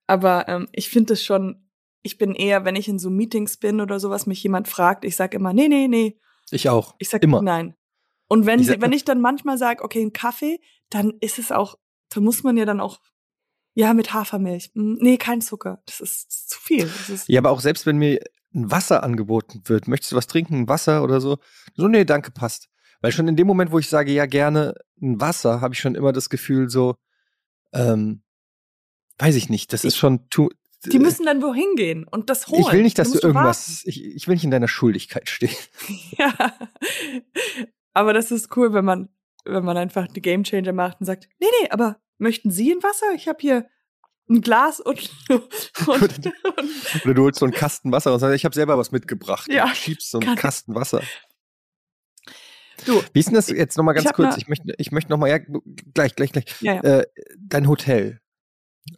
Aber 0.06 0.48
ähm, 0.48 0.68
ich 0.72 0.88
finde 0.88 1.14
es 1.14 1.24
schon, 1.24 1.65
ich 2.06 2.16
bin 2.18 2.34
eher, 2.34 2.64
wenn 2.64 2.76
ich 2.76 2.88
in 2.88 2.98
so 2.98 3.10
Meetings 3.10 3.58
bin 3.58 3.80
oder 3.80 4.00
sowas, 4.00 4.26
mich 4.26 4.42
jemand 4.42 4.68
fragt, 4.68 5.04
ich 5.04 5.16
sag 5.16 5.34
immer, 5.34 5.52
nee, 5.52 5.68
nee, 5.68 5.88
nee. 5.88 6.18
Ich 6.50 6.68
auch. 6.70 6.94
Ich 6.98 7.08
sag 7.10 7.22
Immer. 7.22 7.42
nein. 7.42 7.74
Und 8.28 8.46
wenn, 8.46 8.60
Ich 8.60 8.66
sag- 8.68 8.80
wenn 8.80 8.92
ich 8.92 9.04
dann 9.04 9.20
manchmal 9.20 9.58
sage, 9.58 9.84
okay, 9.84 10.00
ein 10.02 10.12
Kaffee, 10.12 10.60
dann 10.90 11.12
ist 11.20 11.38
es 11.38 11.52
auch, 11.52 11.76
da 12.08 12.20
muss 12.20 12.42
man 12.42 12.56
ja 12.56 12.64
dann 12.64 12.80
auch, 12.80 13.00
ja, 13.74 13.92
mit 13.94 14.12
Hafermilch. 14.14 14.70
Hm, 14.74 14.98
Nee, 15.00 15.16
kein 15.18 15.40
Zucker. 15.42 15.82
Das 15.86 16.00
ist, 16.00 16.26
das 16.28 16.36
ist 16.38 16.50
zu 16.50 16.60
viel. 16.60 16.88
Ist, 17.12 17.28
Ja, 17.28 17.40
aber 17.40 17.50
auch 17.50 17.60
selbst 17.60 17.84
wenn 17.86 17.98
mir 17.98 18.20
ein 18.54 18.70
Wasser 18.70 19.02
angeboten 19.02 19.60
wird, 19.66 19.86
möchtest 19.86 20.12
du 20.12 20.16
was 20.16 20.26
trinken, 20.28 20.54
ein 20.60 20.68
Wasser 20.68 21.02
oder 21.02 21.20
so? 21.20 21.38
So, 21.74 21.86
nee, 21.88 22.04
danke, 22.04 22.30
passt. 22.30 22.68
Weil 23.02 23.12
schon 23.12 23.28
in 23.28 23.36
dem 23.36 23.46
Moment, 23.46 23.70
wo 23.72 23.78
ich 23.78 23.88
sage, 23.88 24.12
ja, 24.12 24.24
gerne 24.26 24.74
ein 25.02 25.20
Wasser, 25.20 25.60
habe 25.60 25.74
ich 25.74 25.80
schon 25.80 25.94
immer 25.94 26.12
das 26.12 26.30
Gefühl 26.30 26.70
so, 26.70 26.94
ähm, 27.74 28.22
weiß 29.18 29.34
ich 29.36 29.48
nicht, 29.50 29.72
das 29.72 29.84
ist 29.84 29.96
schon 29.96 30.28
tu, 30.30 30.48
die 30.84 30.98
müssen 30.98 31.24
dann 31.26 31.42
wohin 31.42 31.74
gehen 31.76 32.04
und 32.04 32.30
das 32.30 32.46
holen. 32.48 32.60
ich 32.62 32.72
will 32.72 32.82
nicht, 32.82 32.98
dass 32.98 33.08
du 33.08 33.14
musst 33.14 33.24
irgendwas, 33.24 33.82
ich, 33.86 34.04
ich 34.04 34.28
will 34.28 34.34
nicht 34.34 34.44
in 34.44 34.50
deiner 34.50 34.68
Schuldigkeit 34.68 35.28
stehen. 35.28 35.54
Ja. 36.18 36.32
Aber 37.94 38.12
das 38.12 38.30
ist 38.30 38.54
cool, 38.56 38.72
wenn 38.74 38.84
man, 38.84 39.08
wenn 39.44 39.64
man 39.64 39.76
einfach 39.76 40.06
die 40.06 40.20
Game 40.22 40.44
Changer 40.44 40.72
macht 40.72 41.00
und 41.00 41.06
sagt, 41.06 41.28
nee, 41.40 41.46
nee, 41.62 41.70
aber 41.70 41.98
möchten 42.18 42.50
Sie 42.50 42.70
ein 42.72 42.82
Wasser? 42.82 43.06
Ich 43.14 43.26
habe 43.26 43.38
hier 43.40 43.66
ein 44.28 44.40
Glas 44.42 44.80
und, 44.80 45.10
und, 45.30 45.88
und 45.88 46.32
Oder 47.04 47.14
du 47.14 47.22
holst 47.22 47.38
so 47.38 47.46
einen 47.46 47.54
Kasten 47.54 47.92
Wasser 47.92 48.12
und 48.12 48.18
sagst, 48.20 48.34
ich 48.36 48.44
habe 48.44 48.54
selber 48.54 48.76
was 48.76 48.90
mitgebracht. 48.92 49.50
Ja, 49.50 49.64
Und 49.64 49.76
schiebst 49.76 50.10
so 50.10 50.18
einen 50.18 50.36
Kasten 50.36 50.74
Wasser. 50.74 51.00
du, 52.84 53.02
Wie 53.12 53.20
ist 53.20 53.26
denn 53.28 53.34
das 53.34 53.48
jetzt 53.48 53.76
nochmal 53.76 53.94
Ich 53.96 54.04
ganz 54.04 54.08
hab 54.10 54.16
kurz? 54.16 54.34
ne- 54.36 54.42
Ich 54.42 54.48
möchte, 54.48 54.74
ich 54.78 54.92
möchte 54.92 55.10
nochmal, 55.10 55.30
ja, 55.30 55.38
gleich, 55.94 56.14
gleich, 56.16 56.32
gleich. 56.32 56.44
ja, 56.60 56.74
ja. 56.74 56.80
Äh, 56.82 57.06
dein 57.38 57.68
Hotel. 57.68 58.20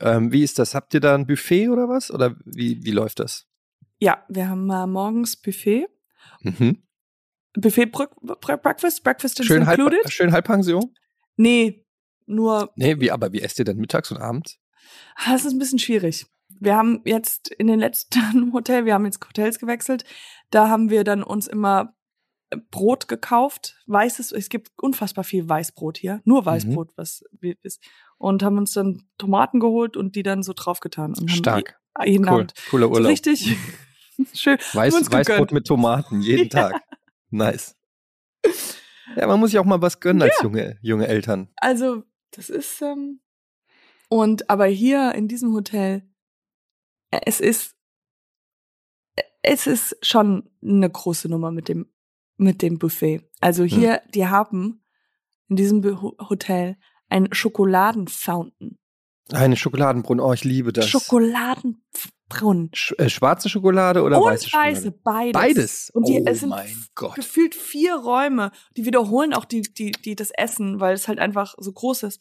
Ähm, 0.01 0.33
wie 0.33 0.42
ist 0.42 0.59
das? 0.59 0.74
Habt 0.74 0.94
ihr 0.94 1.01
da 1.01 1.14
ein 1.14 1.27
Buffet 1.27 1.68
oder 1.68 1.88
was? 1.88 2.11
Oder 2.11 2.37
wie, 2.44 2.83
wie 2.85 2.90
läuft 2.90 3.20
das? 3.20 3.46
ja, 4.01 4.24
wir 4.29 4.48
haben 4.48 4.70
äh, 4.70 4.87
morgens 4.87 5.35
Buffet. 5.37 5.87
Mhm. 6.42 6.83
Buffet 7.55 7.87
Brück, 7.87 8.14
Brück, 8.20 8.62
Breakfast, 8.62 9.03
Breakfast 9.03 9.40
is 9.40 9.46
Schön, 9.46 9.66
halb, 9.66 9.79
included. 9.81 10.12
schön 10.12 10.31
Halbpension? 10.33 10.94
Nee, 11.37 11.85
nur, 12.27 12.70
Nee, 12.77 13.01
wie, 13.01 13.11
aber 13.11 13.33
wie 13.33 13.40
esst 13.42 13.59
ihr 13.59 13.64
denn 13.64 13.79
mittags 13.79 14.11
und 14.12 14.18
abends? 14.18 14.59
ah, 15.16 15.33
das 15.33 15.44
ist 15.44 15.53
ein 15.53 15.59
bisschen 15.59 15.81
schwierig. 15.81 16.27
Wir 16.61 16.77
haben 16.77 17.01
jetzt 17.05 17.48
in 17.51 17.66
den 17.66 17.81
letzten 17.81 18.53
Hotel, 18.53 18.85
wir 18.85 18.94
haben 18.94 19.05
jetzt 19.05 19.24
Hotels 19.27 19.59
gewechselt, 19.59 20.05
da 20.51 20.68
haben 20.68 20.90
wir 20.90 21.03
dann 21.03 21.24
uns 21.24 21.48
immer 21.48 21.96
äh, 22.51 22.59
Brot 22.70 23.09
gekauft, 23.09 23.77
weißes, 23.87 24.31
es 24.31 24.48
gibt 24.48 24.70
unfassbar 24.77 25.24
viel 25.24 25.48
Weißbrot 25.48 25.98
hier, 25.98 26.20
nur 26.24 26.44
Weißbrot, 26.46 26.92
was 26.96 27.24
wir 27.33 27.57
ist, 27.62 27.83
und 28.18 28.42
haben 28.42 28.59
uns 28.59 28.72
dann 28.72 29.04
Tomaten 29.16 29.61
geholt 29.61 29.96
und 29.96 30.14
die 30.16 30.22
dann 30.22 30.42
so 30.42 30.52
draufgetan 30.54 31.11
und 31.12 31.18
haben 31.20 31.28
Stark. 31.28 31.81
jeden 32.04 32.24
Cool. 32.24 32.35
Abend. 32.35 32.54
Cooler 32.70 32.87
So 32.88 32.92
Urlaub. 32.92 33.11
richtig 33.11 33.57
schön. 34.35 34.59
Weiß, 34.72 35.11
Weißbrot 35.11 35.52
mit 35.52 35.66
Tomaten, 35.66 36.20
jeden 36.20 36.48
Ja. 36.52 36.70
Tag. 36.70 36.83
Nice. 37.31 37.76
Ja, 39.16 39.26
man 39.26 39.40
muss 39.40 39.50
sich 39.50 39.59
auch 39.59 39.64
mal 39.64 39.81
was 39.83 40.00
gönnen 40.00 40.22
als 40.22 40.40
junge, 40.42 40.78
junge 40.83 41.07
Eltern. 41.09 41.48
Also, 41.57 42.04
das 42.33 42.50
ist, 42.50 42.81
ähm, 42.83 43.20
und 44.09 44.48
aber 44.50 44.66
hier 44.66 45.14
in 45.14 45.28
diesem 45.28 45.52
Hotel, 45.54 46.02
äh, 47.11 47.20
es 47.26 47.40
ist, 47.40 47.74
äh, 49.16 49.22
es 49.42 49.66
ist 49.66 49.96
schon 50.02 50.50
eine 50.62 50.88
große 50.90 51.28
Nummer 51.28 51.50
mit 51.50 51.68
dem, 51.68 51.87
mit 52.37 52.62
dem 52.62 52.78
Buffet. 52.78 53.28
Also 53.40 53.62
Hm. 53.64 53.68
hier, 53.68 54.02
die 54.14 54.26
haben 54.26 54.85
in 55.48 55.57
diesem 55.57 55.83
Hotel 56.28 56.76
ein 57.09 57.29
Schokoladenfountain. 57.33 58.79
Eine 59.31 59.57
Schokoladenbrunnen, 59.57 60.25
oh, 60.25 60.33
ich 60.33 60.44
liebe 60.44 60.73
das. 60.73 60.88
Schokoladenbrunnen. 60.88 62.71
Sch 62.75 62.94
äh, 62.99 63.11
schwarze 63.11 63.49
Schokolade 63.49 64.03
oder 64.03 64.18
Und 64.21 64.31
weiße 64.31 64.49
Schokolade? 64.49 64.77
weiße, 64.77 64.90
beides. 65.05 65.33
Beides. 65.33 65.90
Und 65.90 66.09
die, 66.09 66.21
oh 66.21 66.25
es 66.27 66.40
sind 66.40 66.55
gefühlt 67.14 67.55
vier 67.55 67.94
Räume. 67.97 68.53
Die 68.77 68.87
wiederholen 68.87 69.35
auch 69.35 69.44
die, 69.44 69.62
die, 69.62 69.92
die 69.92 70.14
das 70.16 70.31
Essen, 70.31 70.81
weil 70.81 70.94
es 70.94 71.09
halt 71.09 71.18
einfach 71.18 71.55
so 71.59 71.73
groß 71.73 72.05
ist. 72.05 72.21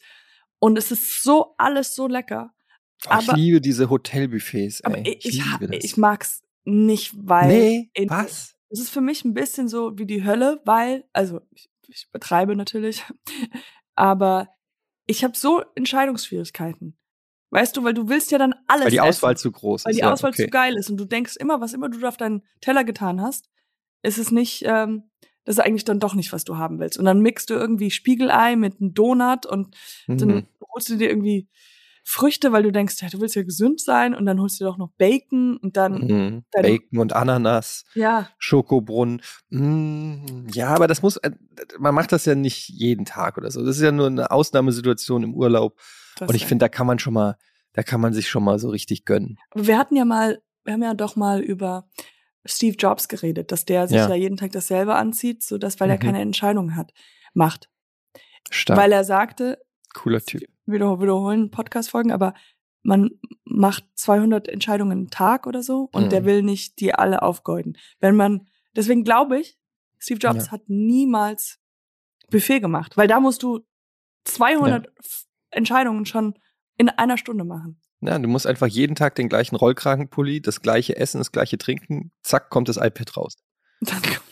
Und 0.58 0.76
es 0.76 0.90
ist 0.90 1.22
so 1.22 1.54
alles 1.56 1.94
so 1.94 2.08
lecker. 2.08 2.52
Oh, 3.06 3.16
ich 3.20 3.28
aber- 3.28 3.36
liebe 3.38 3.60
diese 3.60 3.88
Hotelbuffets. 3.88 4.82
Aber 4.84 4.98
Ey. 4.98 5.16
ich, 5.20 5.26
ich, 5.38 5.44
liebe 5.44 5.68
das. 5.68 5.84
ich 5.84 5.96
mag's 5.96 6.42
nicht, 6.64 7.14
weil 7.16 7.48
nee, 7.48 7.90
in- 7.94 8.10
was? 8.10 8.54
es 8.68 8.80
ist 8.80 8.90
für 8.90 9.00
mich 9.00 9.24
ein 9.24 9.32
bisschen 9.34 9.68
so 9.68 9.96
wie 9.96 10.04
die 10.04 10.24
Hölle, 10.24 10.60
weil, 10.66 11.04
also 11.14 11.40
ich, 11.52 11.70
ich 11.86 12.08
betreibe 12.12 12.54
natürlich, 12.54 13.02
aber 13.94 14.48
ich 15.08 15.24
habe 15.24 15.36
so 15.36 15.62
Entscheidungsschwierigkeiten. 15.74 16.96
Weißt 17.50 17.76
du, 17.76 17.82
weil 17.82 17.94
du 17.94 18.08
willst 18.08 18.30
ja 18.30 18.38
dann 18.38 18.54
alles 18.66 18.84
Weil 18.84 18.90
die 18.90 19.00
Auswahl 19.00 19.32
essen, 19.32 19.40
zu 19.42 19.52
groß 19.52 19.84
weil 19.86 19.90
ist. 19.92 19.96
die 19.96 20.00
ja, 20.02 20.12
Auswahl 20.12 20.30
okay. 20.32 20.44
zu 20.44 20.48
geil 20.50 20.76
ist 20.76 20.90
und 20.90 20.98
du 20.98 21.06
denkst 21.06 21.34
immer, 21.36 21.60
was 21.60 21.72
immer 21.72 21.88
du 21.88 22.06
auf 22.06 22.18
deinen 22.18 22.42
Teller 22.60 22.84
getan 22.84 23.22
hast, 23.22 23.48
ist 24.02 24.18
es 24.18 24.30
nicht, 24.30 24.64
ähm, 24.66 25.04
das 25.44 25.56
ist 25.56 25.64
eigentlich 25.64 25.84
dann 25.84 25.98
doch 25.98 26.14
nicht, 26.14 26.30
was 26.32 26.44
du 26.44 26.58
haben 26.58 26.78
willst. 26.78 26.98
Und 26.98 27.06
dann 27.06 27.20
mixt 27.22 27.48
du 27.48 27.54
irgendwie 27.54 27.90
Spiegelei 27.90 28.54
mit 28.54 28.80
einem 28.80 28.92
Donut 28.92 29.46
und 29.46 29.74
dann 30.06 30.28
Mhm. 30.28 30.46
holst 30.74 30.90
du 30.90 30.96
dir 30.96 31.08
irgendwie 31.08 31.48
Früchte, 32.10 32.52
weil 32.52 32.62
du 32.62 32.72
denkst, 32.72 33.02
ja, 33.02 33.08
du 33.10 33.20
willst 33.20 33.34
ja 33.36 33.42
gesund 33.42 33.82
sein 33.82 34.14
und 34.14 34.24
dann 34.24 34.40
holst 34.40 34.58
du 34.58 34.64
dir 34.64 34.70
doch 34.70 34.78
noch 34.78 34.90
Bacon 34.96 35.58
und 35.58 35.76
dann, 35.76 35.92
Mhm. 36.06 36.44
Bacon 36.52 36.98
und 37.00 37.12
Ananas, 37.12 37.84
ja, 37.94 38.30
Schokobrunnen. 38.38 39.20
Mm, 39.50 40.46
ja, 40.54 40.68
aber 40.68 40.86
das 40.86 41.02
muss, 41.02 41.18
äh, 41.18 41.32
man 41.78 41.94
macht 41.94 42.12
das 42.12 42.24
ja 42.24 42.34
nicht 42.34 42.70
jeden 42.70 43.04
Tag 43.04 43.36
oder 43.36 43.50
so. 43.50 43.62
Das 43.62 43.76
ist 43.76 43.82
ja 43.82 43.92
nur 43.92 44.06
eine 44.06 44.30
Ausnahmesituation 44.30 45.22
im 45.22 45.34
Urlaub. 45.34 45.78
das 46.16 46.30
Und 46.30 46.34
ich 46.34 46.46
finde, 46.46 46.64
da 46.64 46.68
kann 46.70 46.86
man 46.86 46.98
schon 46.98 47.12
mal, 47.12 47.36
da 47.74 47.82
kann 47.82 48.00
man 48.00 48.14
sich 48.14 48.30
schon 48.30 48.42
mal 48.42 48.58
so 48.58 48.70
richtig 48.70 49.04
gönnen. 49.04 49.36
Aber 49.50 49.66
wir 49.66 49.76
hatten 49.76 49.94
ja 49.94 50.06
mal, 50.06 50.40
wir 50.64 50.72
haben 50.72 50.82
ja 50.82 50.94
doch 50.94 51.14
mal 51.14 51.40
über 51.42 51.90
Steve 52.46 52.76
Jobs 52.78 53.08
geredet, 53.08 53.52
dass 53.52 53.66
der 53.66 53.86
sich 53.86 53.98
Ja. 53.98 54.08
ja, 54.08 54.14
jeden 54.14 54.38
Tag 54.38 54.52
dasselbe 54.52 54.94
anzieht, 54.94 55.42
so 55.42 55.58
dass, 55.58 55.78
weil 55.78 55.90
er 55.90 55.96
Mhm. 55.96 56.00
keine 56.00 56.20
Entscheidung 56.22 56.74
hat, 56.74 56.94
macht. 57.34 57.68
Stark. 58.50 58.78
Weil 58.78 58.92
er 58.92 59.04
sagte, 59.04 59.58
Cooler 59.98 60.20
Typ. 60.20 60.42
wieder, 60.66 61.00
wiederholen 61.00 61.50
Podcast-Folgen, 61.50 62.12
aber 62.12 62.34
man 62.82 63.10
macht 63.44 63.84
200 63.94 64.48
Entscheidungen 64.48 64.92
am 65.06 65.10
Tag 65.10 65.46
oder 65.46 65.62
so 65.62 65.88
und 65.92 66.04
Mhm. 66.06 66.10
der 66.10 66.24
will 66.24 66.42
nicht 66.42 66.78
die 66.80 66.94
alle 66.94 67.22
aufgeuden. 67.22 67.76
Wenn 68.00 68.16
man, 68.16 68.46
deswegen 68.76 69.02
glaube 69.04 69.40
ich, 69.40 69.58
Steve 69.98 70.20
Jobs 70.20 70.46
Ja. 70.46 70.52
hat 70.52 70.62
niemals 70.68 71.58
Buffet 72.30 72.60
gemacht, 72.60 72.96
weil 72.96 73.08
da 73.08 73.18
musst 73.20 73.42
du 73.42 73.60
200 74.24 74.88
F- 75.00 75.24
Entscheidungen 75.50 76.06
schon 76.06 76.34
in 76.76 76.88
einer 76.88 77.18
Stunde 77.18 77.44
machen. 77.44 77.80
Ja, 78.00 78.16
du 78.18 78.28
musst 78.28 78.46
einfach 78.46 78.68
jeden 78.68 78.94
Tag 78.94 79.16
den 79.16 79.28
gleichen 79.28 79.56
Rollkragenpulli, 79.56 80.40
das 80.40 80.62
gleiche 80.62 80.96
Essen, 80.96 81.18
das 81.18 81.32
gleiche 81.32 81.58
Trinken, 81.58 82.12
zack, 82.22 82.48
kommt 82.50 82.68
das 82.68 82.76
iPad 82.76 83.16
raus. 83.16 83.34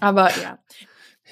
Aber 0.00 0.30
ja. 0.40 0.58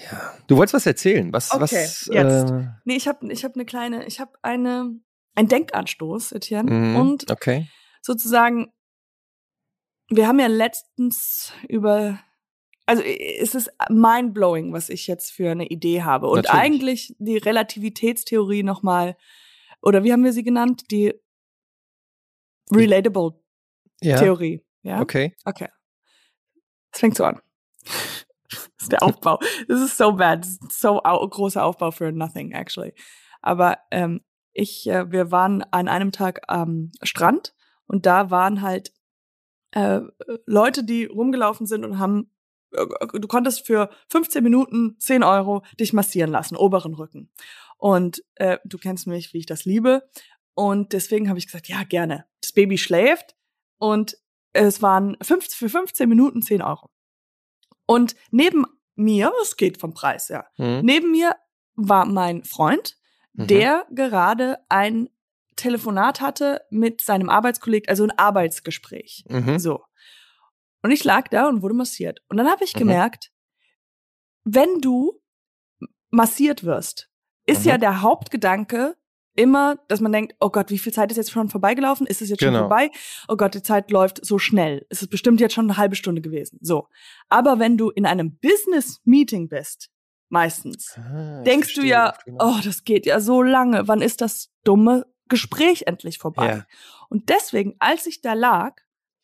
Ja. 0.05 0.35
Du 0.47 0.57
wolltest 0.57 0.75
was 0.75 0.87
erzählen. 0.87 1.33
Was, 1.33 1.51
Okay, 1.53 1.61
was, 1.63 2.07
jetzt. 2.07 2.51
Äh, 2.51 2.67
Nee, 2.85 2.97
ich 2.97 3.09
habe 3.09 3.33
ich 3.33 3.45
hab 3.45 3.55
eine 3.55 3.65
kleine, 3.65 4.07
ich 4.07 4.21
habe 4.21 4.33
eine, 4.43 4.99
ein 5.35 5.49
Denkanstoß, 5.49 6.33
Etienne. 6.33 6.71
mhm, 6.71 6.97
Und 6.97 7.31
okay. 7.31 7.69
sozusagen, 8.03 8.73
wir 10.09 10.29
haben 10.29 10.39
ja 10.39 10.47
letztens 10.47 11.53
über, 11.69 12.21
also 12.85 13.03
es 13.03 13.55
ist 13.55 13.71
mindblowing, 13.89 14.73
was 14.73 14.89
ich 14.91 15.07
jetzt 15.07 15.33
für 15.33 15.51
eine 15.51 15.67
Idee 15.67 16.03
habe. 16.03 16.29
Und 16.29 16.45
Natürlich. 16.45 16.61
eigentlich 16.63 17.17
die 17.19 17.39
Relativitätstheorie 17.39 18.63
nochmal, 18.63 19.17
oder 19.83 20.05
wie 20.05 20.13
haben 20.13 20.25
wir 20.25 20.33
sie 20.33 20.45
genannt? 20.45 20.91
Die 20.91 21.15
Relatable 22.73 23.33
Ja. 24.03 24.19
Theorie. 24.19 24.65
Ja. 24.83 25.01
Okay. 25.01 25.35
Okay. 25.45 25.69
Es 26.93 27.01
fängt 27.01 27.17
so 27.17 27.25
an. 27.25 27.41
der 28.93 29.03
Aufbau. 29.03 29.39
Das 29.69 29.81
ist 29.81 29.97
so 29.97 30.13
bad. 30.13 30.47
So 30.71 31.03
au 31.03 31.27
großer 31.29 31.65
Aufbau 31.65 31.91
für 31.91 32.13
nothing, 32.13 32.53
actually. 32.53 32.93
Aber 33.43 33.79
ähm, 33.91 34.21
ich, 34.53 34.89
äh, 34.89 35.11
wir 35.11 35.31
waren 35.31 35.63
an 35.71 35.89
einem 35.89 36.13
Tag 36.13 36.43
am 36.49 36.91
Strand 37.03 37.55
und 37.87 38.07
da 38.07 38.31
waren 38.31 38.63
halt 38.63 38.93
äh, 39.73 40.01
Leute, 40.47 40.85
die 40.85 41.05
rumgelaufen 41.05 41.67
sind 41.67 41.85
und 41.85 41.99
haben, 41.99 42.31
äh, 42.73 42.87
du 43.13 43.29
konntest 43.29 43.67
für 43.67 43.91
15 44.09 44.43
Minuten 44.43 44.97
10 44.99 45.23
Euro 45.23 45.63
dich 45.79 45.93
massieren 45.93 46.31
lassen, 46.31 46.57
oberen 46.57 46.95
Rücken. 46.95 47.31
Und 47.77 48.25
äh, 48.37 48.59
du 48.65 48.79
kennst 48.79 49.07
mich, 49.07 49.33
wie 49.35 49.39
ich 49.39 49.47
das 49.47 49.65
liebe. 49.65 50.09
Und 50.55 50.95
deswegen 50.95 51.29
habe 51.29 51.39
ich 51.39 51.47
gesagt, 51.47 51.69
ja, 51.69 51.83
gerne. 51.85 52.25
Das 52.41 52.53
Baby 52.53 52.79
schläft 52.79 53.37
und 53.79 54.17
es 54.55 54.81
waren 54.81 55.17
15, 55.21 55.57
für 55.57 55.69
15 55.69 56.09
Minuten 56.09 56.41
10 56.41 56.63
Euro. 56.63 56.91
Und 57.87 58.17
neben 58.31 58.65
mir, 58.97 59.33
es 59.43 59.57
geht 59.57 59.79
vom 59.79 59.95
Preis, 59.95 60.29
ja. 60.29 60.45
Mhm. 60.57 60.81
Neben 60.83 61.11
mir 61.13 61.37
war 61.75 62.05
mein 62.07 62.43
Freund, 62.45 62.97
Mhm. 63.35 63.47
der 63.49 63.87
gerade 63.91 64.59
ein 64.69 65.09
Telefonat 65.57 66.21
hatte 66.21 66.63
mit 66.71 67.01
seinem 67.03 67.29
Arbeitskollegen, 67.31 67.89
also 67.89 68.05
ein 68.05 68.19
Arbeitsgespräch. 68.19 69.25
Mhm. 69.29 69.59
So. 69.59 69.85
Und 70.83 70.91
ich 70.91 71.05
lag 71.05 71.29
da 71.29 71.49
und 71.49 71.63
wurde 71.63 71.75
massiert. 71.75 72.21
Und 72.29 72.37
dann 72.39 72.49
habe 72.51 72.65
ich 72.65 72.75
Mhm. 72.75 72.81
gemerkt, 72.81 73.31
wenn 74.45 74.81
du 74.81 75.21
massiert 76.11 76.65
wirst, 76.65 77.11
ist 77.47 77.65
Mhm. 77.65 77.71
ja 77.71 77.79
der 77.79 78.03
Hauptgedanke 78.03 78.97
immer, 79.37 79.79
dass 79.89 80.01
man 80.01 80.13
denkt, 80.13 80.35
oh 80.41 80.51
Gott, 80.51 80.71
wie 80.71 80.79
viel 80.79 80.93
Zeit 80.93 81.11
ist 81.11 81.17
jetzt 81.17 81.31
schon 81.31 81.49
vorbeigelaufen? 81.49 82.07
Ist 82.07 82.23
es 82.23 82.29
jetzt 82.31 82.41
schon 82.43 82.49
Genau. 82.53 82.69
vorbei? 82.69 82.91
Oh 83.29 83.37
Gott, 83.37 83.55
die 83.55 83.63
Zeit 83.63 83.91
läuft 83.91 84.25
so 84.25 84.39
schnell. 84.39 84.87
Es 84.91 85.03
ist 85.03 85.09
bestimmt 85.09 85.41
jetzt 85.41 85.55
schon 85.55 85.67
eine 85.67 85.77
halbe 85.77 85.97
Stunde 85.97 86.21
gewesen. 86.23 86.59
So. 86.63 86.89
Aber 87.29 87.59
wenn 87.59 87.77
du 87.77 87.91
in 87.91 88.07
einem 88.07 88.39
Business-Meeting 88.39 89.49
bist, 89.49 89.91
meistens, 90.29 90.97
Ah, 90.99 91.43
denkst 91.43 91.69
du 91.75 91.81
verstehe, 91.83 91.91
ja, 91.91 92.13
du 92.25 92.33
hinaus 92.33 92.57
oh, 92.59 92.61
das 92.65 92.85
geht 92.85 93.07
ja 93.07 93.21
so 93.21 93.43
lange. 93.43 93.87
Wann 93.89 94.03
ist 94.03 94.21
das 94.21 94.51
dumme 94.65 95.07
Gespräch 95.29 95.85
endlich 95.87 96.19
vorbei? 96.19 96.49
Ja. 96.49 96.67
Und 97.09 97.29
deswegen, 97.29 97.75
als 97.79 98.07
ich 98.07 98.21
da 98.21 98.33
lag 98.33 98.77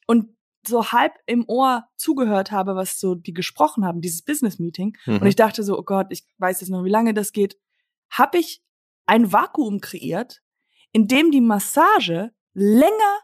und 0.06 0.28
so 0.66 0.92
halb 0.92 1.12
im 1.26 1.44
Ohr 1.48 1.88
zugehört 1.96 2.52
habe, 2.52 2.76
was 2.76 3.00
so 3.00 3.16
die 3.16 3.32
gesprochen 3.34 3.84
haben, 3.84 4.00
dieses 4.00 4.22
Business 4.22 4.60
Meeting, 4.60 4.96
Mhm. 5.06 5.16
und 5.18 5.26
ich 5.26 5.34
dachte 5.34 5.64
so, 5.64 5.76
oh 5.76 5.82
Gott, 5.82 6.06
ich 6.10 6.24
weiß 6.38 6.60
jetzt 6.60 6.70
noch, 6.70 6.84
wie 6.84 6.90
lange 6.90 7.14
das 7.14 7.32
geht, 7.32 7.58
habe 8.10 8.38
ich 8.38 8.62
ein 9.06 9.32
Vakuum 9.32 9.80
kreiert, 9.80 10.40
in 10.92 11.08
dem 11.08 11.30
die 11.30 11.40
Massage 11.40 12.30
länger 12.54 13.18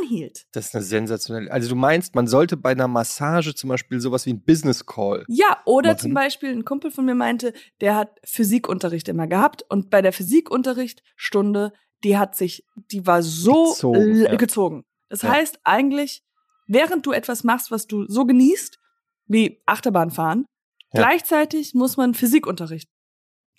anhielt. 0.00 0.46
Das 0.52 0.66
ist 0.66 0.74
eine 0.74 0.84
sensationelle. 0.84 1.50
Also 1.50 1.68
du 1.68 1.74
meinst, 1.76 2.14
man 2.14 2.26
sollte 2.26 2.56
bei 2.56 2.70
einer 2.70 2.88
Massage 2.88 3.54
zum 3.54 3.68
Beispiel 3.68 4.00
sowas 4.00 4.24
wie 4.24 4.32
ein 4.32 4.42
Business 4.42 4.86
Call. 4.86 5.24
Ja, 5.28 5.60
oder 5.66 5.90
Machen. 5.90 6.00
zum 6.00 6.14
Beispiel 6.14 6.50
ein 6.50 6.64
Kumpel 6.64 6.90
von 6.90 7.04
mir 7.04 7.14
meinte, 7.14 7.52
der 7.82 7.94
hat 7.96 8.18
Physikunterricht 8.24 9.08
immer 9.08 9.26
gehabt 9.26 9.62
und 9.68 9.90
bei 9.90 10.00
der 10.00 10.12
Physikunterrichtstunde, 10.12 11.72
die 12.02 12.16
hat 12.18 12.34
sich, 12.36 12.64
die 12.90 13.06
war 13.06 13.22
so 13.22 13.72
Gezogen, 13.72 14.16
ja. 14.22 14.34
gezogen. 14.36 14.84
Das 15.08 15.22
Ja. 15.22 15.32
heißt 15.32 15.60
eigentlich, 15.64 16.22
während 16.66 17.04
du 17.06 17.12
etwas 17.12 17.44
machst, 17.44 17.70
was 17.70 17.86
du 17.86 18.06
so 18.06 18.24
genießt, 18.24 18.78
wie 19.26 19.62
Achterbahnfahren, 19.66 20.46
Ja. 20.92 21.02
gleichzeitig 21.02 21.74
muss 21.74 21.96
man 21.96 22.14
Physikunterricht 22.14 22.88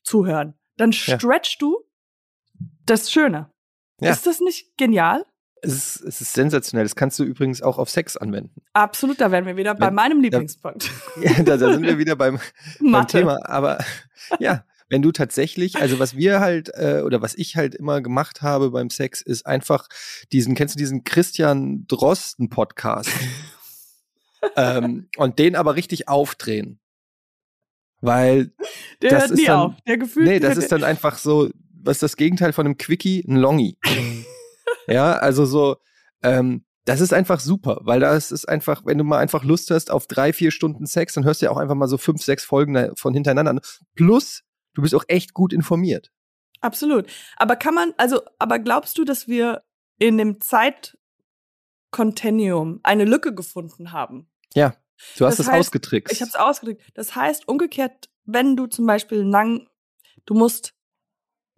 zuhören. 0.03 0.55
Dann 0.77 0.91
Ja. 0.91 1.17
stretchst 1.19 1.61
du 1.61 1.83
das 2.85 3.11
Schöne. 3.11 3.51
Ja. 4.01 4.11
Ist 4.11 4.27
das 4.27 4.39
nicht 4.39 4.77
genial? 4.77 5.25
Es 5.61 5.73
ist, 5.73 6.01
es 6.01 6.21
ist 6.21 6.33
sensationell. 6.33 6.85
Das 6.85 6.95
kannst 6.95 7.17
du 7.17 7.23
übrigens 7.23 7.61
auch 7.61 7.77
auf 7.79 7.89
Sex 7.89 8.17
anwenden. 8.17 8.61
Absolut, 8.73 9.19
da 9.19 9.31
wären 9.31 9.45
wir 9.45 9.55
wieder 9.57 9.73
bei 9.73 9.87
Wenn- 9.87 9.95
meinem 9.95 10.21
Lieblingspunkt. 10.21 10.91
Ja, 11.21 11.33
da, 11.43 11.57
da 11.57 11.73
sind 11.73 11.83
wir 11.83 11.97
wieder 11.97 12.15
beim, 12.15 12.39
beim. 12.79 13.07
Thema. 13.07 13.39
Aber 13.49 13.83
ja, 14.39 14.65
wenn 14.89 15.01
du 15.01 15.11
tatsächlich, 15.11 15.77
also 15.77 15.97
was 15.97 16.15
wir 16.15 16.39
halt, 16.41 16.69
äh, 16.75 17.01
oder 17.03 17.21
was 17.21 17.33
ich 17.35 17.55
halt 17.55 17.73
immer 17.73 18.01
gemacht 18.01 18.41
habe 18.43 18.69
beim 18.69 18.89
Sex, 18.91 19.21
ist 19.21 19.45
einfach 19.47 19.87
diesen, 20.31 20.53
kennst 20.55 20.75
du 20.75 20.77
diesen 20.77 21.03
Christian 21.03 21.85
Drosten 21.87 22.49
Podcast? 22.49 23.09
ähm, 24.55 25.09
und 25.17 25.39
den 25.39 25.55
aber 25.55 25.75
richtig 25.75 26.07
aufdrehen. 26.07 26.79
Weil, 28.05 28.53
Der 29.01 29.09
das 29.11 29.21
hört 29.23 29.31
ist 29.31 29.37
nie 29.39 29.45
dann- 29.45 29.59
auf. 29.59 29.73
Der 29.87 29.97
Gefühl, 29.97 30.23
nee, 30.25 30.39
das 30.39 30.57
ist 30.57 30.71
dann 30.71 30.83
einfach 30.85 31.17
so, 31.17 31.49
was 31.83 31.97
ist 31.97 32.03
das 32.03 32.15
Gegenteil 32.17 32.53
von 32.53 32.65
einem 32.65 32.77
Quickie? 32.77 33.23
Ein 33.27 33.35
Longi. 33.37 33.77
Ja, 34.87 35.13
also 35.13 35.45
so, 35.45 35.77
ähm, 36.21 36.63
das 36.85 37.01
ist 37.01 37.11
einfach 37.11 37.39
super, 37.39 37.79
weil 37.81 37.99
das 37.99 38.31
ist 38.31 38.47
einfach, 38.47 38.85
wenn 38.85 38.99
du 38.99 39.03
mal 39.03 39.17
einfach 39.17 39.43
Lust 39.43 39.71
hast 39.71 39.89
auf 39.89 40.05
drei, 40.05 40.31
vier 40.31 40.51
Stunden 40.51 40.85
Sex, 40.85 41.15
dann 41.15 41.23
hörst 41.25 41.41
du 41.41 41.47
ja 41.47 41.51
auch 41.51 41.57
einfach 41.57 41.73
mal 41.73 41.87
so 41.87 41.97
fünf, 41.97 42.21
sechs 42.21 42.43
Folgen 42.45 42.91
von 42.95 43.15
hintereinander 43.15 43.49
an. 43.49 43.59
Plus, 43.95 44.43
du 44.75 44.83
bist 44.83 44.93
auch 44.93 45.03
echt 45.07 45.33
gut 45.33 45.53
informiert. 45.53 46.11
Absolut. 46.61 47.07
Aber 47.37 47.55
kann 47.55 47.73
man, 47.73 47.93
also, 47.97 48.21
aber 48.37 48.59
glaubst 48.59 48.99
du, 48.99 49.05
dass 49.05 49.27
wir 49.27 49.63
in 49.97 50.19
dem 50.19 50.39
Zeitkontinuum 51.91 52.79
eine 52.83 53.05
Lücke 53.05 53.33
gefunden 53.33 53.91
haben? 53.91 54.29
Ja, 54.53 54.75
du 55.17 55.25
hast 55.25 55.39
es 55.39 55.49
ausgetrickst. 55.49 56.13
Ich 56.13 56.21
habe 56.21 56.29
es 56.29 56.35
ausgetrickst. 56.35 56.91
Das 56.93 57.15
heißt, 57.15 57.47
umgekehrt, 57.47 58.09
wenn 58.25 58.55
du 58.55 58.67
zum 58.67 58.85
Beispiel 58.85 59.19
lang, 59.19 59.67
du 60.25 60.33
musst, 60.33 60.73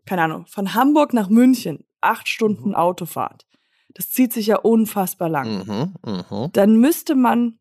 keine 0.06 0.23
Ahnung, 0.23 0.45
von 0.47 0.73
Hamburg 0.73 1.13
nach 1.13 1.30
München, 1.30 1.86
acht 2.02 2.28
Stunden 2.28 2.69
mhm. 2.69 2.76
Autofahrt. 2.76 3.45
Das 3.93 4.10
zieht 4.12 4.34
sich 4.34 4.47
ja 4.47 4.58
unfassbar 4.58 5.30
lang. 5.30 5.65
Mhm, 5.65 5.95
mh. 6.30 6.50
Dann 6.54 6.78
müsste 6.78 7.15
man 7.15 7.60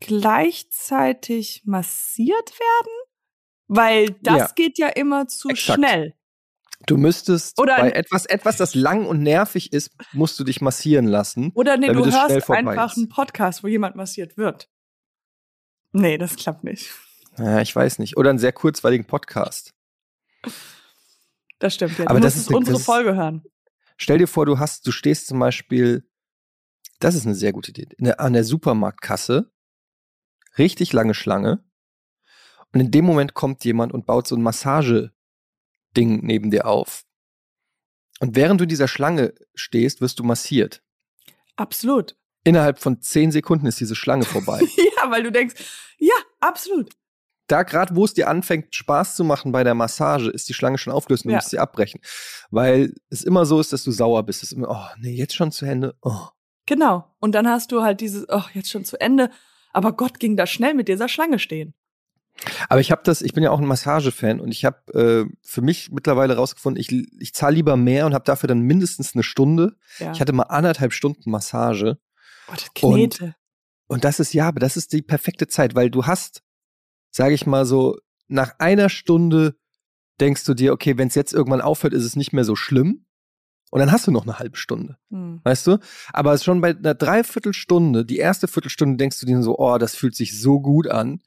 gleichzeitig 0.00 1.62
massiert 1.64 2.50
werden, 2.58 2.92
weil 3.68 4.10
das 4.22 4.38
ja. 4.38 4.48
geht 4.54 4.78
ja 4.78 4.88
immer 4.88 5.28
zu 5.28 5.48
Exakt. 5.48 5.78
schnell. 5.78 6.14
Du 6.86 6.96
müsstest 6.96 7.58
Oder 7.58 7.76
bei 7.76 7.90
etwas, 7.92 8.26
etwas, 8.26 8.56
das 8.58 8.74
lang 8.74 9.06
und 9.06 9.22
nervig 9.22 9.72
ist, 9.72 9.90
musst 10.12 10.38
du 10.38 10.44
dich 10.44 10.60
massieren 10.60 11.06
lassen. 11.06 11.50
Oder 11.54 11.76
nee, 11.78 11.86
du 11.86 12.04
hörst 12.04 12.30
einfach 12.30 12.96
einen 12.96 13.08
Podcast, 13.08 13.62
wo 13.62 13.68
jemand 13.68 13.96
massiert 13.96 14.36
wird. 14.36 14.68
Nee, 15.94 16.18
das 16.18 16.34
klappt 16.34 16.64
nicht. 16.64 16.92
Ja, 17.38 17.60
ich 17.60 17.74
weiß 17.74 18.00
nicht. 18.00 18.16
Oder 18.16 18.30
einen 18.30 18.40
sehr 18.40 18.52
kurzweiligen 18.52 19.06
Podcast. 19.06 19.72
Das 21.60 21.74
stimmt, 21.74 21.98
ja. 21.98 22.04
Du 22.04 22.10
Aber 22.10 22.18
musst 22.18 22.36
das 22.36 22.36
ist 22.36 22.52
unsere 22.52 22.76
das 22.76 22.84
Folge 22.84 23.14
hören. 23.14 23.44
Stell 23.96 24.18
dir 24.18 24.26
vor, 24.26 24.44
du 24.44 24.58
hast, 24.58 24.86
du 24.88 24.92
stehst 24.92 25.28
zum 25.28 25.38
Beispiel, 25.38 26.08
das 26.98 27.14
ist 27.14 27.26
eine 27.26 27.36
sehr 27.36 27.52
gute 27.52 27.70
Idee, 27.70 27.86
an 28.18 28.32
der 28.32 28.42
Supermarktkasse, 28.42 29.52
richtig 30.58 30.92
lange 30.92 31.14
Schlange. 31.14 31.64
Und 32.72 32.80
in 32.80 32.90
dem 32.90 33.04
Moment 33.04 33.34
kommt 33.34 33.64
jemand 33.64 33.92
und 33.92 34.04
baut 34.04 34.26
so 34.26 34.34
ein 34.34 34.42
Massage 34.42 35.12
Ding 35.96 36.24
neben 36.24 36.50
dir 36.50 36.66
auf. 36.66 37.04
Und 38.18 38.34
während 38.34 38.60
du 38.60 38.64
in 38.64 38.68
dieser 38.68 38.88
Schlange 38.88 39.32
stehst, 39.54 40.00
wirst 40.00 40.18
du 40.18 40.24
massiert. 40.24 40.82
Absolut. 41.54 42.16
Innerhalb 42.42 42.80
von 42.80 43.00
zehn 43.00 43.30
Sekunden 43.30 43.66
ist 43.66 43.78
diese 43.78 43.94
Schlange 43.94 44.24
vorbei. 44.24 44.60
ja, 44.96 45.10
weil 45.10 45.22
du 45.22 45.32
denkst, 45.32 45.54
ja, 45.98 46.14
absolut. 46.40 46.92
Da 47.46 47.62
gerade, 47.62 47.94
wo 47.94 48.04
es 48.04 48.14
dir 48.14 48.28
anfängt, 48.28 48.74
Spaß 48.74 49.16
zu 49.16 49.24
machen 49.24 49.52
bei 49.52 49.64
der 49.64 49.74
Massage, 49.74 50.30
ist 50.30 50.48
die 50.48 50.54
Schlange 50.54 50.78
schon 50.78 50.92
aufgelöst 50.92 51.24
und 51.24 51.30
du 51.30 51.36
musst 51.36 51.50
sie 51.50 51.58
abbrechen. 51.58 52.00
Weil 52.50 52.94
es 53.10 53.22
immer 53.22 53.44
so 53.44 53.60
ist, 53.60 53.72
dass 53.72 53.84
du 53.84 53.90
sauer 53.90 54.22
bist. 54.22 54.42
Es 54.42 54.52
ist 54.52 54.56
immer, 54.56 54.70
oh, 54.70 54.96
nee, 54.98 55.14
jetzt 55.14 55.34
schon 55.34 55.52
zu 55.52 55.66
Ende. 55.66 55.94
Oh. 56.00 56.28
Genau. 56.66 57.14
Und 57.20 57.34
dann 57.34 57.46
hast 57.46 57.70
du 57.72 57.82
halt 57.82 58.00
dieses, 58.00 58.26
oh, 58.30 58.44
jetzt 58.54 58.70
schon 58.70 58.86
zu 58.86 58.98
Ende. 58.98 59.30
Aber 59.72 59.92
Gott 59.92 60.20
ging 60.20 60.36
da 60.36 60.46
schnell 60.46 60.72
mit 60.72 60.88
dieser 60.88 61.08
Schlange 61.08 61.38
stehen. 61.38 61.74
Aber 62.68 62.80
ich 62.80 62.90
habe 62.90 63.02
das, 63.04 63.22
ich 63.22 63.32
bin 63.32 63.44
ja 63.44 63.50
auch 63.50 63.60
ein 63.60 63.66
Massagefan 63.66 64.40
und 64.40 64.50
ich 64.50 64.64
habe 64.64 65.28
äh, 65.28 65.32
für 65.42 65.62
mich 65.62 65.90
mittlerweile 65.92 66.36
rausgefunden, 66.36 66.80
ich, 66.80 66.90
ich 67.20 67.32
zahle 67.34 67.54
lieber 67.54 67.76
mehr 67.76 68.06
und 68.06 68.14
habe 68.14 68.24
dafür 68.24 68.48
dann 68.48 68.60
mindestens 68.60 69.14
eine 69.14 69.22
Stunde. 69.22 69.76
Ja. 69.98 70.12
Ich 70.12 70.20
hatte 70.20 70.32
mal 70.32 70.44
anderthalb 70.44 70.92
Stunden 70.92 71.30
Massage. 71.30 71.98
Oh, 72.48 72.52
das 72.54 72.74
Knete. 72.74 73.24
Und, 73.24 73.34
und 73.86 74.04
das 74.04 74.20
ist 74.20 74.32
ja, 74.34 74.48
aber 74.48 74.60
das 74.60 74.76
ist 74.76 74.92
die 74.92 75.02
perfekte 75.02 75.46
Zeit, 75.46 75.74
weil 75.74 75.90
du 75.90 76.06
hast, 76.06 76.42
sage 77.10 77.34
ich 77.34 77.46
mal 77.46 77.66
so, 77.66 77.98
nach 78.28 78.58
einer 78.58 78.88
Stunde 78.88 79.56
denkst 80.20 80.44
du 80.44 80.54
dir, 80.54 80.72
okay, 80.72 80.96
wenn 80.96 81.08
es 81.08 81.14
jetzt 81.14 81.32
irgendwann 81.32 81.60
aufhört, 81.60 81.94
ist 81.94 82.04
es 82.04 82.16
nicht 82.16 82.32
mehr 82.32 82.44
so 82.44 82.56
schlimm. 82.56 83.06
Und 83.70 83.80
dann 83.80 83.90
hast 83.90 84.06
du 84.06 84.12
noch 84.12 84.22
eine 84.22 84.38
halbe 84.38 84.56
Stunde. 84.56 84.98
Hm. 85.10 85.40
Weißt 85.42 85.66
du? 85.66 85.78
Aber 86.12 86.38
schon 86.38 86.60
bei 86.60 86.70
einer 86.70 86.94
Dreiviertelstunde, 86.94 88.04
die 88.04 88.18
erste 88.18 88.46
Viertelstunde 88.46 88.96
denkst 88.96 89.18
du 89.18 89.26
dir 89.26 89.42
so, 89.42 89.58
oh, 89.58 89.78
das 89.78 89.96
fühlt 89.96 90.14
sich 90.14 90.40
so 90.40 90.60
gut 90.60 90.86
an. 90.86 91.20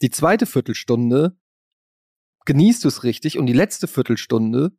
Die 0.00 0.10
zweite 0.10 0.46
Viertelstunde 0.46 1.36
genießt 2.44 2.84
du 2.84 2.88
es 2.88 3.02
richtig 3.02 3.36
und 3.36 3.46
die 3.46 3.52
letzte 3.52 3.88
Viertelstunde 3.88 4.72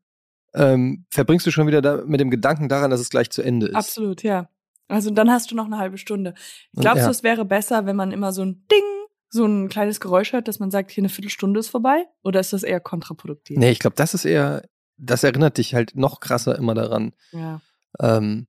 ähm, 0.54 1.06
verbringst 1.10 1.46
du 1.46 1.52
schon 1.52 1.68
wieder 1.68 1.82
da, 1.82 2.04
mit 2.06 2.22
dem 2.22 2.32
Gedanken 2.32 2.70
daran, 2.70 2.90
dass 2.90 3.02
es 3.02 3.10
gleich 3.10 3.30
zu 3.30 3.42
Ende 3.42 3.68
ist. 3.68 3.76
Absolut, 3.76 4.24
ja. 4.24 4.50
Also 4.90 5.12
dann 5.12 5.30
hast 5.30 5.52
du 5.52 5.56
noch 5.56 5.66
eine 5.66 5.78
halbe 5.78 5.98
Stunde. 5.98 6.34
Glaubst 6.76 7.00
ja. 7.00 7.06
du, 7.06 7.12
es 7.12 7.24
wäre 7.24 7.46
besser, 7.46 7.86
wenn 7.86 7.96
man 7.96 8.12
immer 8.12 8.34
so 8.34 8.44
ein 8.44 8.66
Ding, 8.72 8.84
so 9.30 9.46
ein 9.46 9.70
kleines 9.70 10.00
Geräusch 10.00 10.34
hört, 10.34 10.48
dass 10.48 10.60
man 10.60 10.72
sagt, 10.72 10.92
hier 10.92 11.02
eine 11.02 11.10
Viertelstunde 11.10 11.60
ist 11.60 11.70
vorbei? 11.70 12.06
Oder 12.24 12.40
ist 12.40 12.52
das 12.54 12.64
eher 12.64 12.80
kontraproduktiv? 12.80 13.58
Nee, 13.58 13.70
ich 13.70 13.80
glaube, 13.80 13.96
das 13.96 14.16
ist 14.16 14.26
eher, 14.26 14.68
das 14.98 15.24
erinnert 15.24 15.58
dich 15.58 15.76
halt 15.76 15.96
noch 15.96 16.20
krasser 16.20 16.58
immer 16.58 16.74
daran. 16.74 17.14
Ja. 17.32 17.62
Ähm, 18.00 18.48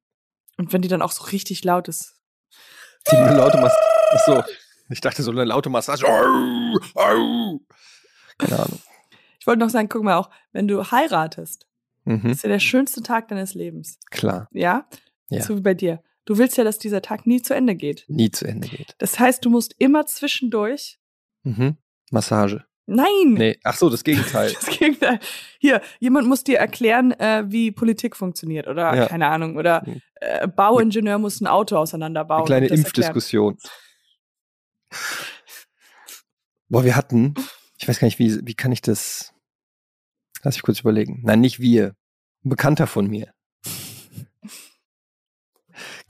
und 0.57 0.73
wenn 0.73 0.83
die 0.83 0.89
dann 0.89 1.03
auch 1.03 1.13
so 1.13 1.25
richtig 1.25 1.63
laut 1.65 1.89
ist. 1.89 2.17
Die 3.11 3.17
laute 3.17 3.59
Mast. 3.59 3.77
Achso. 4.11 4.43
Ich 4.89 5.01
dachte 5.01 5.23
so 5.23 5.31
eine 5.31 5.45
laute 5.45 5.71
Massage. 5.71 6.07
Au, 6.07 6.79
au. 6.95 7.61
Keine 8.39 8.59
Ahnung. 8.59 8.81
Ich 9.39 9.47
wollte 9.47 9.61
noch 9.61 9.71
sagen, 9.71 9.89
guck 9.89 10.03
mal 10.03 10.17
auch, 10.17 10.31
wenn 10.53 10.69
du 10.69 10.91
heiratest, 10.91 11.67
mhm. 12.05 12.31
ist 12.31 12.43
ja 12.43 12.49
der 12.49 12.59
schönste 12.59 13.03
Tag 13.03 13.29
deines 13.29 13.55
Lebens. 13.55 13.99
Klar. 14.11 14.49
Ja? 14.53 14.89
ja? 15.29 15.43
So 15.43 15.57
wie 15.57 15.61
bei 15.61 15.75
dir. 15.75 16.03
Du 16.25 16.39
willst 16.39 16.57
ja, 16.57 16.65
dass 16.65 16.79
dieser 16.79 17.03
Tag 17.03 17.27
nie 17.27 17.43
zu 17.43 17.55
Ende 17.55 17.75
geht. 17.75 18.05
Nie 18.09 18.31
zu 18.31 18.47
Ende 18.47 18.69
geht. 18.69 18.95
Das 18.99 19.19
heißt, 19.19 19.45
du 19.45 19.51
musst 19.51 19.75
immer 19.79 20.07
zwischendurch. 20.07 20.99
Mhm. 21.43 21.77
Massage. 22.11 22.65
Nein. 22.87 23.35
Nee, 23.35 23.59
ach 23.63 23.77
so, 23.77 23.89
das 23.89 24.03
Gegenteil. 24.03 24.53
Das 24.61 24.79
Gegenteil. 24.79 25.21
Hier, 25.61 25.81
jemand 26.01 26.27
muss 26.27 26.43
dir 26.43 26.59
erklären, 26.59 27.13
äh, 27.13 27.45
wie 27.47 27.71
Politik 27.71 28.17
funktioniert 28.17 28.67
oder 28.67 28.95
ja. 28.95 29.07
keine 29.07 29.29
Ahnung 29.29 29.57
oder 29.57 29.83
mhm. 29.87 30.01
äh, 30.17 30.49
Bauingenieur 30.49 31.19
muss 31.19 31.41
ein 31.41 31.47
Auto 31.47 31.77
auseinanderbauen. 31.77 32.51
Eine 32.51 32.67
kleine 32.67 32.67
Impfdiskussion. 32.67 33.59
Boah, 36.69 36.85
wir 36.85 36.97
hatten, 36.97 37.35
ich 37.79 37.87
weiß 37.89 38.01
gar 38.01 38.07
nicht, 38.07 38.19
wie, 38.19 38.45
wie 38.45 38.55
kann 38.55 38.73
ich 38.73 38.83
das, 38.83 39.33
lass 40.43 40.57
ich 40.57 40.63
kurz 40.63 40.81
überlegen. 40.81 41.21
Nein, 41.23 41.41
nicht 41.41 41.61
wir. 41.61 41.95
Ein 42.45 42.51
Bekannter 42.51 42.89
von 42.89 43.07
mir. 43.07 43.33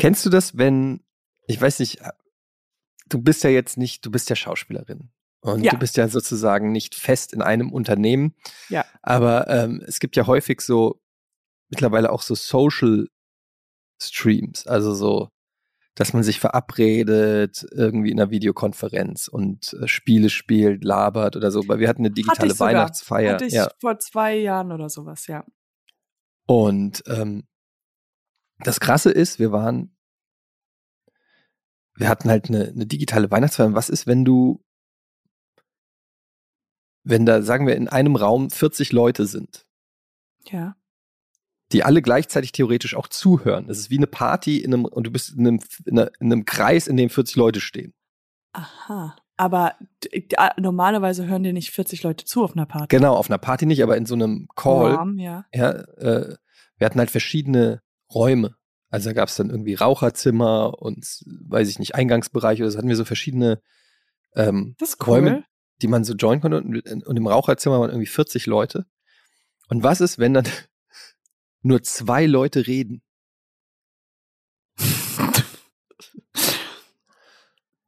Kennst 0.01 0.25
du 0.25 0.31
das, 0.31 0.57
wenn, 0.57 1.05
ich 1.47 1.61
weiß 1.61 1.79
nicht, 1.81 2.01
du 3.09 3.21
bist 3.21 3.45
ja 3.45 3.51
jetzt 3.51 3.77
nicht, 3.77 4.05
du 4.05 4.11
bist 4.11 4.31
ja 4.31 4.37
Schauspielerin. 4.37 5.11
Und 5.43 5.65
ja. 5.65 5.71
du 5.73 5.79
bist 5.79 5.97
ja 5.97 6.07
sozusagen 6.09 6.71
nicht 6.71 6.95
fest 6.95 7.33
in 7.33 7.41
einem 7.41 7.73
Unternehmen. 7.73 8.35
Ja. 8.69 8.85
Aber 9.03 9.49
ähm, 9.49 9.83
es 9.87 10.01
gibt 10.01 10.17
ja 10.17 10.27
häufig 10.27 10.61
so, 10.61 11.01
mittlerweile 11.71 12.11
auch 12.11 12.23
so 12.23 12.35
Social 12.35 13.07
Streams, 14.01 14.67
also 14.67 14.95
so 14.95 15.31
dass 16.01 16.15
man 16.15 16.23
sich 16.23 16.41
verabredet, 16.41 17.67
irgendwie 17.73 18.11
in 18.11 18.19
einer 18.19 18.31
Videokonferenz 18.31 19.29
und 19.29 19.75
äh, 19.75 19.87
Spiele 19.87 20.31
spielt, 20.31 20.83
labert 20.83 21.37
oder 21.37 21.51
so. 21.51 21.67
Weil 21.69 21.79
wir 21.79 21.89
hatten 21.89 22.03
eine 22.03 22.11
digitale 22.11 22.49
Hatte 22.49 22.61
Weihnachtsfeier. 22.61 23.35
Hatte 23.35 23.45
ich 23.45 23.53
ja. 23.53 23.69
vor 23.81 23.99
zwei 23.99 24.37
Jahren 24.37 24.73
oder 24.73 24.89
sowas, 24.89 25.27
ja. 25.27 25.45
Und 26.47 27.03
ähm, 27.07 27.45
das 28.63 28.81
Krasse 28.81 29.11
ist, 29.11 29.39
wir 29.39 29.53
waren, 29.53 29.97
wir 31.95 32.09
hatten 32.09 32.31
halt 32.31 32.49
eine, 32.49 32.69
eine 32.69 32.87
digitale 32.87 33.31
Weihnachtsfeier. 33.31 33.75
Was 33.75 33.89
ist, 33.89 34.07
wenn 34.07 34.25
du, 34.25 34.65
wenn 37.03 37.27
da, 37.27 37.43
sagen 37.43 37.67
wir, 37.67 37.77
in 37.77 37.89
einem 37.89 38.17
Raum 38.17 38.51
40 38.51 38.93
Leute 38.93 39.27
sind? 39.27 39.67
Ja 40.45 40.77
die 41.73 41.85
alle 41.85 42.03
gleichzeitig 42.03 42.53
theoretisch 42.53 42.95
auch 42.97 43.09
zuhören. 43.09 43.69
Es 43.69 43.79
ist 43.79 43.91
wie 43.91 43.97
eine 43.97 44.07
Party 44.07 44.59
in 44.59 44.75
einem, 44.75 44.85
und 44.85 45.07
du 45.07 45.11
bist 45.11 45.37
in 45.37 45.47
einem, 45.47 45.61
in, 45.85 45.99
einem 45.99 46.45
Kreis, 46.45 46.87
in 46.89 46.97
dem 46.97 47.11
40 47.11 47.37
Leute 47.37 47.61
stehen. 47.61 47.95
Aha. 48.53 49.17
Aber 49.37 49.75
normalerweise 50.59 51.27
hören 51.27 51.45
dir 51.45 51.53
nicht 51.53 51.71
40 51.71 52.03
Leute 52.03 52.25
zu 52.25 52.45
auf 52.45 52.53
einer 52.55 52.67
Party. 52.67 52.95
Genau, 52.95 53.15
auf 53.15 53.31
einer 53.31 53.39
Party 53.39 53.67
nicht, 53.67 53.83
aber 53.83 53.97
in 53.97 54.05
so 54.05 54.15
einem 54.15 54.49
Call. 54.55 54.97
Warm, 54.97 55.19
ja. 55.19 55.47
ja 55.55 55.71
äh, 55.71 56.37
wir 56.77 56.85
hatten 56.85 56.99
halt 56.99 57.11
verschiedene 57.11 57.81
Räume. 58.15 58.57
Also 58.89 59.11
da 59.11 59.15
gab 59.15 59.29
es 59.29 59.37
dann 59.37 59.51
irgendwie 59.51 59.75
Raucherzimmer 59.75 60.81
und, 60.81 61.07
weiß 61.27 61.69
ich 61.69 61.79
nicht, 61.79 61.95
Eingangsbereich 61.95 62.61
oder 62.61 62.71
so 62.71 62.79
hatten 62.79 62.89
wir 62.89 62.97
so 62.97 63.05
verschiedene 63.05 63.63
ähm, 64.35 64.77
cool. 64.81 64.89
Räume, 65.07 65.45
die 65.81 65.89
man 65.89 66.05
so 66.05 66.15
joinen 66.15 66.41
konnte. 66.41 66.59
Und, 66.59 67.07
und 67.07 67.17
im 67.17 67.27
Raucherzimmer 67.27 67.81
waren 67.81 67.91
irgendwie 67.91 68.07
40 68.07 68.47
Leute. 68.47 68.87
Und 69.69 69.83
was 69.85 70.01
ist, 70.01 70.19
wenn 70.19 70.35
dann 70.35 70.49
nur 71.63 71.83
zwei 71.83 72.27
Leute 72.27 72.67
reden. 72.67 73.03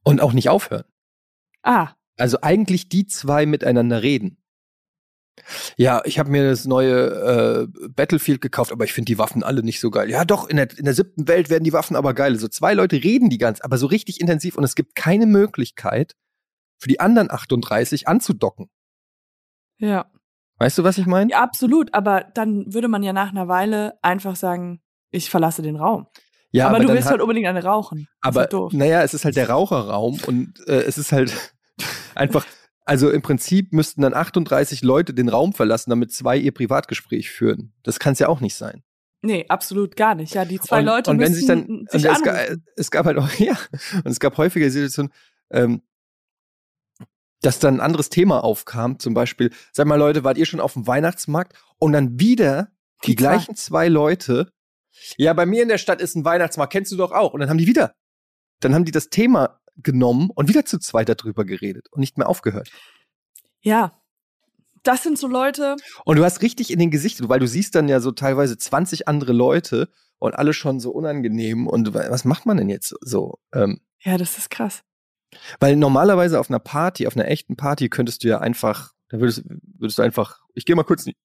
Und 0.04 0.20
auch 0.20 0.32
nicht 0.32 0.48
aufhören. 0.48 0.84
Ah. 1.62 1.94
Also 2.16 2.38
eigentlich 2.42 2.88
die 2.88 3.06
zwei 3.06 3.46
miteinander 3.46 4.02
reden. 4.02 4.41
Ja, 5.76 6.02
ich 6.04 6.18
habe 6.18 6.30
mir 6.30 6.48
das 6.48 6.66
neue 6.66 7.66
äh, 7.72 7.88
Battlefield 7.88 8.40
gekauft, 8.40 8.72
aber 8.72 8.84
ich 8.84 8.92
finde 8.92 9.06
die 9.06 9.18
Waffen 9.18 9.42
alle 9.42 9.62
nicht 9.62 9.80
so 9.80 9.90
geil. 9.90 10.10
Ja, 10.10 10.24
doch, 10.24 10.48
in 10.48 10.56
der, 10.56 10.68
in 10.76 10.84
der 10.84 10.94
siebten 10.94 11.26
Welt 11.26 11.50
werden 11.50 11.64
die 11.64 11.72
Waffen 11.72 11.96
aber 11.96 12.14
geil. 12.14 12.38
So 12.38 12.48
zwei 12.48 12.74
Leute 12.74 12.96
reden 12.96 13.30
die 13.30 13.38
ganz, 13.38 13.60
aber 13.60 13.78
so 13.78 13.86
richtig 13.86 14.20
intensiv 14.20 14.56
und 14.56 14.64
es 14.64 14.74
gibt 14.74 14.94
keine 14.94 15.26
Möglichkeit 15.26 16.14
für 16.78 16.88
die 16.88 17.00
anderen 17.00 17.30
38 17.30 18.08
anzudocken. 18.08 18.70
Ja. 19.78 20.10
Weißt 20.58 20.78
du, 20.78 20.84
was 20.84 20.98
ich 20.98 21.06
meine? 21.06 21.30
Ja, 21.30 21.42
absolut, 21.42 21.92
aber 21.94 22.24
dann 22.34 22.72
würde 22.72 22.88
man 22.88 23.02
ja 23.02 23.12
nach 23.12 23.30
einer 23.30 23.48
Weile 23.48 23.94
einfach 24.02 24.36
sagen, 24.36 24.80
ich 25.10 25.30
verlasse 25.30 25.62
den 25.62 25.76
Raum. 25.76 26.06
Ja, 26.50 26.66
aber, 26.66 26.76
aber 26.76 26.84
du 26.84 26.92
willst 26.92 27.08
halt 27.08 27.20
unbedingt 27.20 27.46
eine 27.46 27.64
rauchen. 27.64 28.06
Aber 28.20 28.42
halt 28.42 28.72
naja, 28.74 29.02
es 29.02 29.14
ist 29.14 29.24
halt 29.24 29.36
der 29.36 29.48
Raucherraum 29.48 30.20
und 30.26 30.60
äh, 30.68 30.82
es 30.82 30.98
ist 30.98 31.10
halt 31.10 31.54
einfach, 32.14 32.44
also 32.92 33.08
im 33.08 33.22
Prinzip 33.22 33.72
müssten 33.72 34.02
dann 34.02 34.12
38 34.12 34.82
Leute 34.82 35.14
den 35.14 35.30
Raum 35.30 35.54
verlassen, 35.54 35.88
damit 35.88 36.12
zwei 36.12 36.36
ihr 36.36 36.52
Privatgespräch 36.52 37.30
führen. 37.30 37.72
Das 37.84 37.98
kann 37.98 38.12
es 38.12 38.18
ja 38.18 38.28
auch 38.28 38.40
nicht 38.40 38.54
sein. 38.54 38.82
Nee, 39.22 39.46
absolut 39.48 39.96
gar 39.96 40.14
nicht. 40.14 40.34
Ja, 40.34 40.44
die 40.44 40.60
zwei 40.60 40.80
und, 40.80 40.84
Leute 40.84 41.10
und 41.10 41.18
wenn 41.18 41.32
sich 41.32 41.46
dann, 41.46 41.86
sich 41.88 42.04
und 42.06 42.12
es, 42.12 42.22
ga, 42.22 42.32
anrufen. 42.32 42.66
es 42.76 42.90
gab 42.90 43.06
halt 43.06 43.16
auch, 43.16 43.30
ja, 43.38 43.56
und 44.04 44.08
es 44.08 44.20
gab 44.20 44.36
häufige 44.36 44.70
Situationen, 44.70 45.10
ähm, 45.50 45.80
dass 47.40 47.60
dann 47.60 47.76
ein 47.76 47.80
anderes 47.80 48.10
Thema 48.10 48.44
aufkam, 48.44 48.98
zum 48.98 49.14
Beispiel, 49.14 49.50
sag 49.72 49.86
mal 49.86 49.96
Leute, 49.96 50.22
wart 50.22 50.36
ihr 50.36 50.44
schon 50.44 50.60
auf 50.60 50.74
dem 50.74 50.86
Weihnachtsmarkt? 50.86 51.56
Und 51.78 51.94
dann 51.94 52.20
wieder 52.20 52.72
die, 53.04 53.12
Die 53.12 53.16
gleichen 53.16 53.56
zwei 53.56 53.88
Leute, 53.88 54.52
ja, 55.16 55.32
bei 55.32 55.46
mir 55.46 55.62
in 55.62 55.70
der 55.70 55.78
Stadt 55.78 56.02
ist 56.02 56.14
ein 56.14 56.26
Weihnachtsmarkt, 56.26 56.74
kennst 56.74 56.92
du 56.92 56.96
doch 56.96 57.12
auch. 57.12 57.32
Und 57.32 57.40
dann 57.40 57.48
haben 57.48 57.56
die 57.56 57.66
wieder, 57.66 57.94
dann 58.60 58.74
haben 58.74 58.84
die 58.84 58.92
das 58.92 59.08
Thema 59.08 59.61
genommen 59.76 60.30
und 60.34 60.48
wieder 60.48 60.64
zu 60.64 60.78
zweit 60.78 61.08
darüber 61.08 61.44
geredet 61.44 61.86
und 61.90 62.00
nicht 62.00 62.18
mehr 62.18 62.28
aufgehört. 62.28 62.70
Ja. 63.60 63.92
Das 64.82 65.04
sind 65.04 65.16
so 65.16 65.28
Leute, 65.28 65.76
Und 66.04 66.16
du 66.16 66.24
hast 66.24 66.42
richtig 66.42 66.72
in 66.72 66.80
den 66.80 66.90
Gesichtern, 66.90 67.28
weil 67.28 67.38
du 67.38 67.46
siehst 67.46 67.76
dann 67.76 67.88
ja 67.88 68.00
so 68.00 68.10
teilweise 68.10 68.58
20 68.58 69.06
andere 69.06 69.32
Leute 69.32 69.88
und 70.18 70.34
alle 70.34 70.52
schon 70.52 70.80
so 70.80 70.90
unangenehm. 70.90 71.68
Und 71.68 71.94
wa- 71.94 72.06
was 72.10 72.24
macht 72.24 72.46
man 72.46 72.56
denn 72.56 72.68
jetzt 72.68 72.94
so? 73.00 73.38
Ähm, 73.52 73.80
ja, 74.00 74.18
das 74.18 74.38
ist 74.38 74.50
krass. 74.50 74.82
Weil 75.60 75.76
normalerweise 75.76 76.40
auf 76.40 76.50
einer 76.50 76.58
Party, 76.58 77.06
auf 77.06 77.16
einer 77.16 77.28
echten 77.28 77.56
Party 77.56 77.88
könntest 77.90 78.24
du 78.24 78.28
ja 78.28 78.38
einfach, 78.40 78.92
da 79.08 79.20
würdest, 79.20 79.44
würdest 79.78 79.98
du 79.98 80.02
einfach, 80.02 80.40
ich 80.54 80.64
gehe 80.64 80.74
mal 80.74 80.82
kurz, 80.82 81.06
in 81.06 81.12
die- 81.12 81.16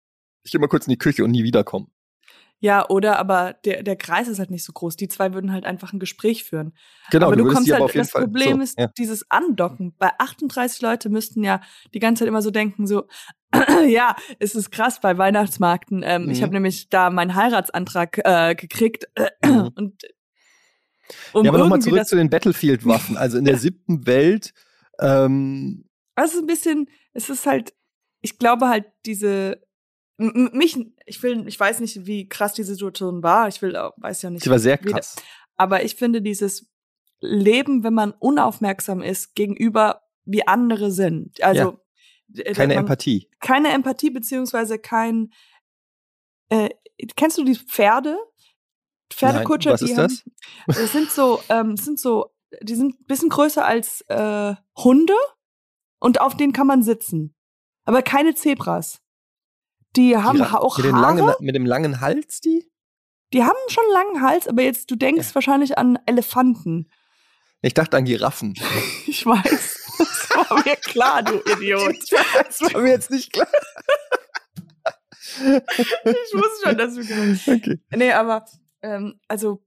ich 0.44 0.52
gehe 0.52 0.62
mal 0.62 0.68
kurz 0.68 0.86
in 0.86 0.92
die 0.92 1.00
Küche 1.00 1.24
und 1.24 1.32
nie 1.32 1.44
wiederkommen. 1.44 1.92
Ja, 2.60 2.89
oder 2.89 3.20
aber 3.20 3.54
der, 3.65 3.84
der 3.84 3.96
Kreis 3.96 4.28
ist 4.28 4.39
halt 4.39 4.50
nicht 4.50 4.63
so 4.63 4.74
groß. 4.74 4.96
Die 4.96 5.08
zwei 5.08 5.34
würden 5.34 5.52
halt 5.52 5.65
einfach 5.65 5.93
ein 5.93 6.00
Gespräch 6.00 6.43
führen. 6.43 6.74
Genau, 7.12 7.28
aber 7.28 7.36
du, 7.36 7.43
würdest 7.43 7.56
kommst 7.70 7.74
halt, 7.74 7.96
das 7.96 8.12
Fall, 8.12 8.24
Problem 8.24 8.58
so, 8.58 8.62
ist 8.63 8.80
ja. 8.80 8.88
dieses 8.98 9.30
Andocken. 9.30 9.93
Bei 9.98 10.10
38 10.17 10.82
Leute 10.82 11.10
müssten 11.10 11.43
ja 11.43 11.62
die 11.93 12.00
ganze 12.00 12.22
Zeit 12.22 12.28
immer 12.28 12.41
so 12.41 12.50
denken, 12.50 12.88
so, 12.88 13.08
ja, 13.88 14.15
es 14.39 14.56
ist 14.56 14.72
krass 14.72 15.00
bei 15.00 15.17
Weihnachtsmarkten. 15.17 16.02
Ähm, 16.04 16.30
Ich 16.30 16.39
Mhm. 16.39 16.43
habe 16.43 16.54
nämlich 16.54 16.89
da 16.89 17.10
meinen 17.12 17.36
Heiratsantrag 17.36 18.20
äh, 18.24 18.56
gekriegt 18.56 19.08
Mhm. 19.46 19.72
und 19.76 20.04
um 21.32 21.46
ja, 21.46 21.52
aber 21.52 21.60
nochmal 21.60 21.80
zurück 21.80 22.06
zu 22.06 22.15
den 22.15 22.30
Battlefield-Waffen. 22.30 23.17
Also 23.17 23.38
in 23.38 23.46
der 23.46 23.58
siebten 23.58 24.06
Welt, 24.08 24.54
ähm, 25.00 25.86
also 26.15 26.39
ein 26.39 26.48
bisschen, 26.48 26.89
es 27.13 27.30
ist 27.30 27.46
halt, 27.46 27.74
ich 28.22 28.39
glaube 28.39 28.67
halt 28.67 28.86
diese, 29.06 29.62
mich, 30.17 30.77
ich 31.06 31.21
will, 31.23 31.47
ich 31.47 31.60
weiß 31.60 31.80
nicht, 31.80 32.06
wie 32.06 32.27
krass 32.27 32.53
die 32.53 32.63
Situation 32.63 33.23
war. 33.23 33.47
Ich 33.47 33.62
will, 33.62 33.73
weiß 33.97 34.23
ja 34.23 34.30
nicht. 34.30 34.43
sie 34.43 34.49
war 34.49 34.60
sehr 34.60 34.77
krass. 34.77 35.15
Aber 35.56 35.84
ich 35.84 35.95
finde 35.95 36.21
dieses 36.21 36.69
Leben, 37.19 37.84
wenn 37.84 37.93
man 37.93 38.12
unaufmerksam 38.12 39.01
ist 39.01 39.36
gegenüber 39.36 40.01
wie 40.25 40.45
andere 40.45 40.91
sind. 40.91 41.41
Also 41.41 41.80
äh, 42.36 42.53
Keine 42.53 42.75
man, 42.75 42.84
Empathie. 42.84 43.30
Keine 43.39 43.69
Empathie 43.69 44.10
beziehungsweise 44.10 44.77
kein. 44.77 45.32
Äh, 46.49 46.69
kennst 47.15 47.38
du 47.38 47.43
die 47.43 47.56
Pferde? 47.56 48.17
Pferdekutscher, 49.10 49.71
Nein, 49.71 49.73
was 49.73 49.86
die 49.86 49.91
ist 49.91 49.97
haben. 49.97 50.21
Das 50.67 50.91
sind 50.91 51.12
so, 51.12 51.41
ähm, 51.49 51.77
sind 51.77 51.99
so, 51.99 52.34
die 52.62 52.75
sind 52.75 52.99
ein 52.99 53.06
bisschen 53.06 53.30
größer 53.30 53.65
als 53.65 54.01
äh, 54.10 54.56
Hunde 54.75 55.15
und 55.99 56.19
auf 56.19 56.36
denen 56.36 56.53
kann 56.53 56.67
man 56.67 56.84
sitzen. 56.84 57.34
Aber 57.86 58.01
keine 58.01 58.36
Zebras. 58.36 59.01
Die 59.95 60.15
haben 60.17 60.38
die, 60.38 60.43
auch 60.43 60.78
mit, 60.78 60.91
Haare. 60.93 61.02
langen, 61.02 61.34
mit 61.39 61.56
dem 61.56 61.65
langen 61.65 62.02
Hals, 62.02 62.39
die? 62.41 62.69
Die 63.34 63.43
haben 63.43 63.56
schon 63.69 63.84
einen 63.86 63.93
langen 63.93 64.21
Hals, 64.21 64.47
aber 64.47 64.62
jetzt, 64.62 64.89
du 64.91 64.95
denkst 64.95 65.30
Ja. 65.30 65.36
wahrscheinlich 65.36 65.78
an 65.78 65.97
Elefanten. 66.06 66.89
Ich 67.62 67.73
dachte 67.73 67.97
an 67.97 68.06
Giraffen. 68.06 68.54
Ich 69.08 69.26
weiß. 69.26 69.95
Das 69.97 70.30
war 70.50 70.63
mir 70.63 70.76
klar, 70.76 71.23
du 71.23 71.39
Idiot. 71.54 71.95
das 72.12 72.62
war 72.62 72.82
mir 72.82 72.89
jetzt 72.91 73.10
nicht 73.10 73.34
klar. 73.34 73.47
Ich 75.39 76.34
wusste 76.34 76.67
schon, 76.69 76.78
dass 76.78 76.93
du 76.95 77.04
genau. 77.06 77.39
Okay. 77.47 77.80
Nee, 77.95 78.12
aber 78.12 78.45
ähm, 78.82 79.19
also 79.28 79.63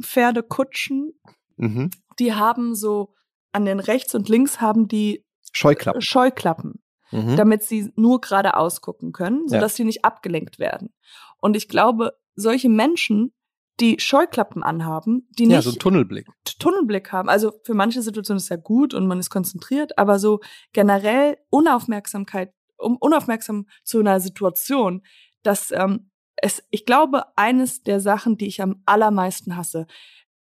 Pferdekutschen, 0.00 1.12
Mhm. 1.56 1.90
die 2.18 2.32
haben 2.34 2.74
so 2.74 3.14
an 3.52 3.64
den 3.66 3.78
rechts 3.78 4.14
und 4.14 4.28
links 4.28 4.60
haben 4.60 4.88
die 4.88 5.24
Scheuklappen. 5.52 6.00
Scheuklappen, 6.00 6.81
Mhm. 7.12 7.36
damit 7.36 7.62
sie 7.62 7.92
nur 7.96 8.20
geradeaus 8.20 8.80
gucken 8.80 9.12
können, 9.12 9.42
Ja. 9.42 9.48
sodass 9.56 9.76
sie 9.76 9.84
nicht 9.84 10.04
abgelenkt 10.04 10.58
werden. 10.58 10.92
Und 11.38 11.56
ich 11.56 11.68
glaube, 11.68 12.14
solche 12.34 12.68
Menschen, 12.68 13.32
die 13.80 13.98
Scheuklappen 14.00 14.62
anhaben, 14.62 15.28
die 15.38 15.44
Ja, 15.44 15.56
nicht 15.58 15.64
so 15.64 15.70
ein 15.72 15.78
Tunnelblick. 15.78 16.26
Tunnelblick 16.58 17.12
haben. 17.12 17.28
Also 17.28 17.52
für 17.64 17.74
manche 17.74 18.02
Situationen 18.02 18.38
ist 18.38 18.48
ja 18.48 18.56
gut 18.56 18.94
und 18.94 19.06
man 19.06 19.18
ist 19.18 19.30
konzentriert, 19.30 19.98
aber 19.98 20.18
so 20.18 20.40
generell 20.72 21.36
Unaufmerksamkeit, 21.50 22.52
um 22.76 22.96
unaufmerksam 22.96 23.66
zu 23.84 24.00
einer 24.00 24.20
Situation, 24.20 25.02
dass 25.42 25.70
ähm, 25.70 26.10
es, 26.36 26.62
ich 26.70 26.84
glaube, 26.86 27.24
eines 27.36 27.82
der 27.82 28.00
Sachen, 28.00 28.36
die 28.36 28.46
ich 28.46 28.60
am 28.62 28.82
allermeisten 28.86 29.56
hasse, 29.56 29.86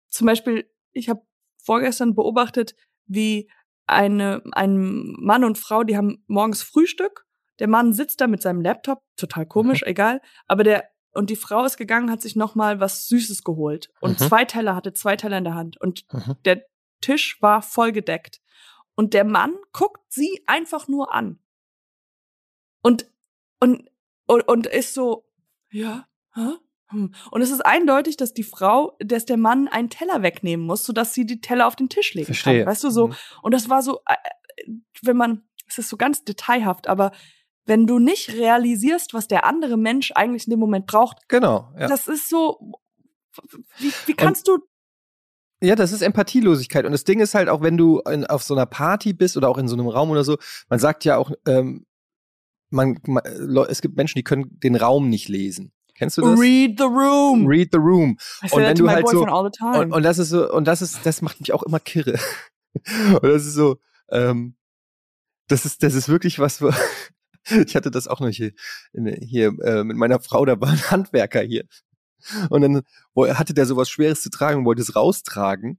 zum 0.08 0.26
Beispiel, 0.26 0.68
ich 0.92 1.08
habe 1.08 1.22
vorgestern 1.62 2.14
beobachtet, 2.14 2.74
wie 3.06 3.50
eine, 3.90 4.42
ein 4.52 5.12
Mann 5.18 5.44
und 5.44 5.58
Frau, 5.58 5.82
die 5.84 5.96
haben 5.96 6.24
morgens 6.26 6.62
Frühstück. 6.62 7.26
Der 7.58 7.68
Mann 7.68 7.92
sitzt 7.92 8.20
da 8.20 8.26
mit 8.26 8.40
seinem 8.42 8.60
Laptop, 8.62 9.02
total 9.16 9.44
komisch, 9.46 9.82
egal. 9.82 10.20
Aber 10.46 10.64
der 10.64 10.84
und 11.12 11.28
die 11.28 11.36
Frau 11.36 11.64
ist 11.64 11.76
gegangen, 11.76 12.10
hat 12.10 12.22
sich 12.22 12.36
noch 12.36 12.54
mal 12.54 12.78
was 12.78 13.08
Süßes 13.08 13.42
geholt 13.42 13.90
und 14.00 14.20
Mhm. 14.20 14.24
zwei 14.28 14.44
Teller 14.44 14.76
hatte 14.76 14.92
zwei 14.92 15.16
Teller 15.16 15.38
in 15.38 15.44
der 15.44 15.54
Hand 15.56 15.80
und 15.80 16.04
Mhm. 16.12 16.36
der 16.44 16.64
Tisch 17.00 17.42
war 17.42 17.62
voll 17.62 17.90
gedeckt 17.92 18.40
und 18.94 19.12
der 19.12 19.24
Mann 19.24 19.54
guckt 19.72 20.00
sie 20.12 20.42
einfach 20.46 20.86
nur 20.86 21.12
an 21.12 21.40
und 22.82 23.10
und 23.58 23.90
und, 24.26 24.42
und 24.46 24.66
ist 24.66 24.94
so 24.94 25.26
ja 25.72 26.06
hä? 26.34 26.52
Hm. 26.90 27.14
und 27.30 27.40
es 27.42 27.50
ist 27.50 27.64
eindeutig, 27.64 28.16
dass 28.16 28.32
die 28.34 28.42
Frau, 28.42 28.96
dass 28.98 29.24
der 29.24 29.36
Mann 29.36 29.68
einen 29.68 29.90
Teller 29.90 30.22
wegnehmen 30.22 30.66
muss, 30.66 30.84
sodass 30.84 31.14
sie 31.14 31.24
die 31.26 31.40
Teller 31.40 31.66
auf 31.66 31.76
den 31.76 31.88
Tisch 31.88 32.14
legen 32.14 32.26
Verstehe. 32.26 32.64
kann. 32.64 32.72
Weißt 32.72 32.82
du 32.84 32.90
so? 32.90 33.08
Mhm. 33.08 33.14
Und 33.42 33.54
das 33.54 33.68
war 33.68 33.82
so, 33.82 34.00
äh, 34.06 34.14
äh, 34.66 34.72
wenn 35.02 35.16
man, 35.16 35.42
es 35.68 35.78
ist 35.78 35.88
so 35.88 35.96
ganz 35.96 36.24
detailhaft, 36.24 36.88
aber 36.88 37.12
wenn 37.66 37.86
du 37.86 37.98
nicht 38.00 38.30
realisierst, 38.32 39.14
was 39.14 39.28
der 39.28 39.44
andere 39.44 39.76
Mensch 39.76 40.10
eigentlich 40.16 40.46
in 40.46 40.50
dem 40.50 40.58
Moment 40.60 40.86
braucht, 40.86 41.28
Genau. 41.28 41.72
Ja. 41.78 41.86
das 41.86 42.08
ist 42.08 42.28
so, 42.28 42.72
wie, 43.78 43.92
wie 44.06 44.14
kannst 44.14 44.48
du, 44.48 44.58
Ja, 45.62 45.76
das 45.76 45.92
ist 45.92 46.02
Empathielosigkeit. 46.02 46.84
Und 46.86 46.92
das 46.92 47.04
Ding 47.04 47.20
ist 47.20 47.34
halt 47.34 47.48
auch, 47.48 47.60
wenn 47.62 47.76
du 47.76 48.00
in, 48.00 48.24
auf 48.26 48.42
so 48.42 48.54
einer 48.54 48.66
Party 48.66 49.12
bist 49.12 49.36
oder 49.36 49.48
auch 49.48 49.58
in 49.58 49.68
so 49.68 49.76
einem 49.76 49.86
Raum 49.88 50.10
oder 50.10 50.24
so, 50.24 50.38
man 50.68 50.78
sagt 50.80 51.04
ja 51.04 51.16
auch, 51.18 51.30
ähm, 51.46 51.86
man, 52.70 52.98
man, 53.06 53.22
Leu- 53.36 53.66
es 53.68 53.80
gibt 53.82 53.96
Menschen, 53.96 54.18
die 54.18 54.24
können 54.24 54.58
den 54.60 54.74
Raum 54.74 55.08
nicht 55.08 55.28
lesen. 55.28 55.72
Kennst 56.00 56.16
du 56.16 56.22
das? 56.22 56.40
read 56.40 56.78
the 56.78 56.84
room. 56.84 57.46
Read 57.46 57.68
the 57.72 57.78
room. 57.78 58.16
I 58.42 58.44
und 58.44 58.62
that 58.62 58.68
wenn 58.70 58.76
du 58.76 58.88
halt 58.88 59.06
so- 59.06 59.18
boyfriend 59.18 59.32
all 59.36 59.44
the 59.44 59.50
time. 59.50 59.78
Und, 59.78 59.92
und 59.92 60.02
das 60.02 60.16
ist 60.18 60.30
so, 60.30 60.50
und 60.50 60.64
das 60.64 60.80
ist, 60.80 61.04
das 61.04 61.20
macht 61.20 61.40
mich 61.40 61.52
auch 61.52 61.62
immer 61.62 61.78
kirre. 61.78 62.18
und 62.74 63.22
das 63.22 63.44
ist 63.44 63.52
so, 63.52 63.76
ähm, 64.10 64.56
das 65.48 65.66
ist, 65.66 65.82
das 65.82 65.92
ist 65.92 66.08
wirklich 66.08 66.38
was, 66.38 66.62
wo, 66.62 66.70
ich 67.66 67.76
hatte 67.76 67.90
das 67.90 68.08
auch 68.08 68.20
noch 68.20 68.30
hier, 68.30 68.52
hier 68.94 69.52
äh, 69.62 69.84
mit 69.84 69.98
meiner 69.98 70.20
Frau, 70.20 70.46
da 70.46 70.58
war 70.58 70.70
ein 70.70 70.90
Handwerker 70.90 71.42
hier. 71.42 71.64
Und 72.48 72.62
dann 72.62 72.80
wo, 73.12 73.28
hatte 73.28 73.52
der 73.52 73.66
sowas 73.66 73.90
Schweres 73.90 74.22
zu 74.22 74.30
tragen 74.30 74.60
und 74.60 74.64
wollte 74.64 74.80
es 74.80 74.96
raustragen. 74.96 75.78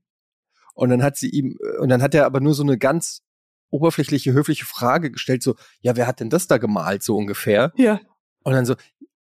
Und 0.74 0.90
dann 0.90 1.02
hat 1.02 1.16
sie 1.16 1.30
ihm, 1.30 1.58
und 1.80 1.88
dann 1.88 2.00
hat 2.00 2.14
er 2.14 2.26
aber 2.26 2.38
nur 2.38 2.54
so 2.54 2.62
eine 2.62 2.78
ganz 2.78 3.22
oberflächliche, 3.70 4.32
höfliche 4.32 4.66
Frage 4.66 5.10
gestellt, 5.10 5.42
so, 5.42 5.56
ja, 5.80 5.96
wer 5.96 6.06
hat 6.06 6.20
denn 6.20 6.30
das 6.30 6.46
da 6.46 6.58
gemalt, 6.58 7.02
so 7.02 7.16
ungefähr? 7.16 7.72
ja. 7.74 8.00
Und 8.44 8.54
dann 8.54 8.66
so, 8.66 8.74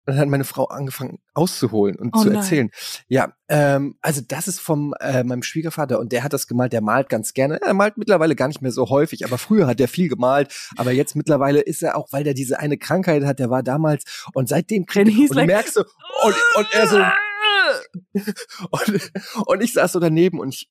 dann 0.07 0.19
hat 0.19 0.29
meine 0.29 0.45
Frau 0.45 0.67
angefangen 0.67 1.19
auszuholen 1.35 1.97
und 1.97 2.15
Oh 2.15 2.21
zu 2.23 2.29
nein. 2.29 2.37
erzählen. 2.37 2.71
Ja, 3.09 3.33
ähm, 3.49 3.97
also 4.03 4.21
das 4.27 4.49
ist 4.49 4.61
vom 4.61 4.95
äh, 5.01 5.25
meinem 5.25 5.43
Schwiegervater 5.43 5.99
und 5.99 6.13
der 6.13 6.23
hat 6.23 6.33
das 6.33 6.47
gemalt, 6.47 6.73
der 6.73 6.81
malt 6.81 7.09
ganz 7.09 7.33
gerne. 7.35 7.61
Er 7.63 7.75
malt 7.75 7.97
mittlerweile 7.97 8.37
gar 8.37 8.49
nicht 8.49 8.63
mehr 8.63 8.73
so 8.73 8.91
häufig, 8.91 9.25
aber 9.25 9.39
früher 9.39 9.67
hat 9.67 9.81
er 9.81 9.89
viel 9.89 10.09
gemalt. 10.09 10.55
Aber 10.77 10.93
jetzt 10.93 11.17
mittlerweile 11.17 11.61
ist 11.61 11.83
er 11.83 11.97
auch, 11.97 12.09
weil 12.11 12.25
der 12.25 12.35
diese 12.35 12.59
eine 12.59 12.79
Krankheit 12.79 13.25
hat, 13.25 13.39
der 13.39 13.51
war 13.51 13.63
damals 13.63 14.05
und 14.35 14.49
seitdem 14.49 14.87
kriegt 14.87 15.09
und 15.09 15.35
like, 15.35 15.49
du 15.49 15.53
merkst 15.53 15.75
so, 15.75 15.81
und, 16.23 16.35
und 16.57 16.67
er 16.73 16.87
so, 16.87 16.99
und, 18.71 19.13
und 19.47 19.63
ich 19.63 19.73
saß 19.73 19.93
so 19.93 20.01
daneben 20.01 20.39
und 20.39 20.55
ich 20.55 20.71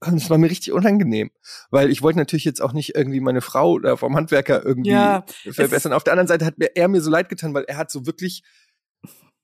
und 0.06 0.14
es 0.14 0.30
war 0.30 0.38
mir 0.38 0.50
richtig 0.50 0.72
unangenehm, 0.72 1.30
weil 1.70 1.90
ich 1.90 2.02
wollte 2.02 2.18
natürlich 2.18 2.44
jetzt 2.44 2.62
auch 2.62 2.72
nicht 2.72 2.94
irgendwie 2.94 3.20
meine 3.20 3.40
Frau 3.42 3.72
oder 3.72 3.96
vom 3.96 4.16
Handwerker 4.16 4.64
irgendwie 4.64 4.90
Ja, 4.90 5.24
verbessern. 5.50 5.92
Auf 5.92 6.04
der 6.04 6.14
anderen 6.14 6.28
Seite 6.28 6.44
hat 6.46 6.58
mir 6.58 6.74
er 6.74 6.88
mir 6.88 7.00
so 7.02 7.10
leid 7.10 7.28
getan, 7.28 7.52
weil 7.54 7.64
er 7.64 7.76
hat 7.76 7.90
so 7.90 8.06
wirklich 8.06 8.42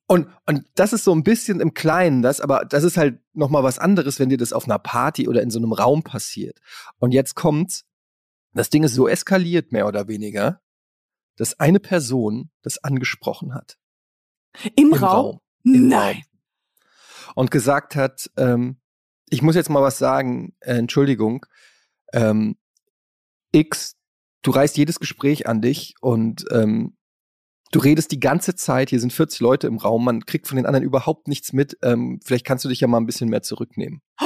und 0.07 0.29
und 0.47 0.65
das 0.77 0.93
ist 0.93 1.05
so 1.05 1.13
ein 1.13 1.25
bisschen 1.25 1.61
im 1.61 1.75
Kleinen 1.75 2.23
das, 2.23 2.41
aber 2.41 2.65
das 2.65 2.85
ist 2.85 2.97
halt 2.97 3.19
noch 3.35 3.51
mal 3.51 3.65
was 3.65 3.79
anderes, 3.79 4.19
wenn 4.21 4.29
dir 4.29 4.39
das 4.39 4.53
auf 4.53 4.65
einer 4.67 4.79
Party 4.79 5.29
oder 5.29 5.43
in 5.43 5.51
so 5.51 5.59
einem 5.59 5.73
Raum 5.73 6.03
passiert. 6.05 6.61
Und 6.99 7.13
jetzt 7.13 7.35
kommt's, 7.35 7.85
das 8.55 8.71
Ding 8.71 8.85
ist 8.85 8.95
so 8.95 9.09
eskaliert 9.09 9.73
mehr 9.73 9.87
oder 9.87 10.09
weniger, 10.09 10.61
dass 11.37 11.59
eine 11.61 11.81
Person 11.81 12.51
das 12.63 12.79
angesprochen 12.83 13.53
hat 13.55 13.77
Im, 14.75 14.89
im 14.89 14.95
Raum? 14.95 15.25
Raum. 15.27 15.41
Im 15.65 15.89
Nein. 15.89 16.15
Raum. 16.17 17.33
und 17.35 17.51
gesagt 17.51 17.97
hat, 17.97 18.31
ähm, 18.39 18.79
ich 19.29 19.43
muss 19.43 19.55
jetzt 19.55 19.71
mal 19.71 19.83
was 19.83 19.99
sagen, 19.99 20.55
äh, 20.61 20.75
Entschuldigung, 20.75 21.47
ähm, 22.13 22.57
X, 23.53 23.97
du 24.43 24.51
reißt 24.51 24.77
jedes 24.77 25.01
Gespräch 25.01 25.47
an 25.47 25.61
dich 25.61 25.95
und 26.01 26.45
ähm, 26.53 26.97
du 27.73 27.81
redest 27.81 28.13
die 28.13 28.21
ganze 28.21 28.55
Zeit, 28.55 28.91
hier 28.91 29.01
sind 29.01 29.13
40 29.13 29.41
Leute 29.41 29.67
im 29.67 29.79
Raum, 29.79 30.05
man 30.05 30.25
kriegt 30.25 30.47
von 30.47 30.57
den 30.57 30.67
anderen 30.67 30.85
überhaupt 30.85 31.29
nichts 31.29 31.53
mit. 31.53 31.77
Ähm, 31.83 32.21
vielleicht 32.25 32.47
kannst 32.47 32.65
du 32.65 32.69
dich 32.69 32.81
ja 32.81 32.87
mal 32.87 32.99
ein 32.99 33.07
bisschen 33.07 33.29
mehr 33.29 33.43
zurücknehmen. 33.43 34.03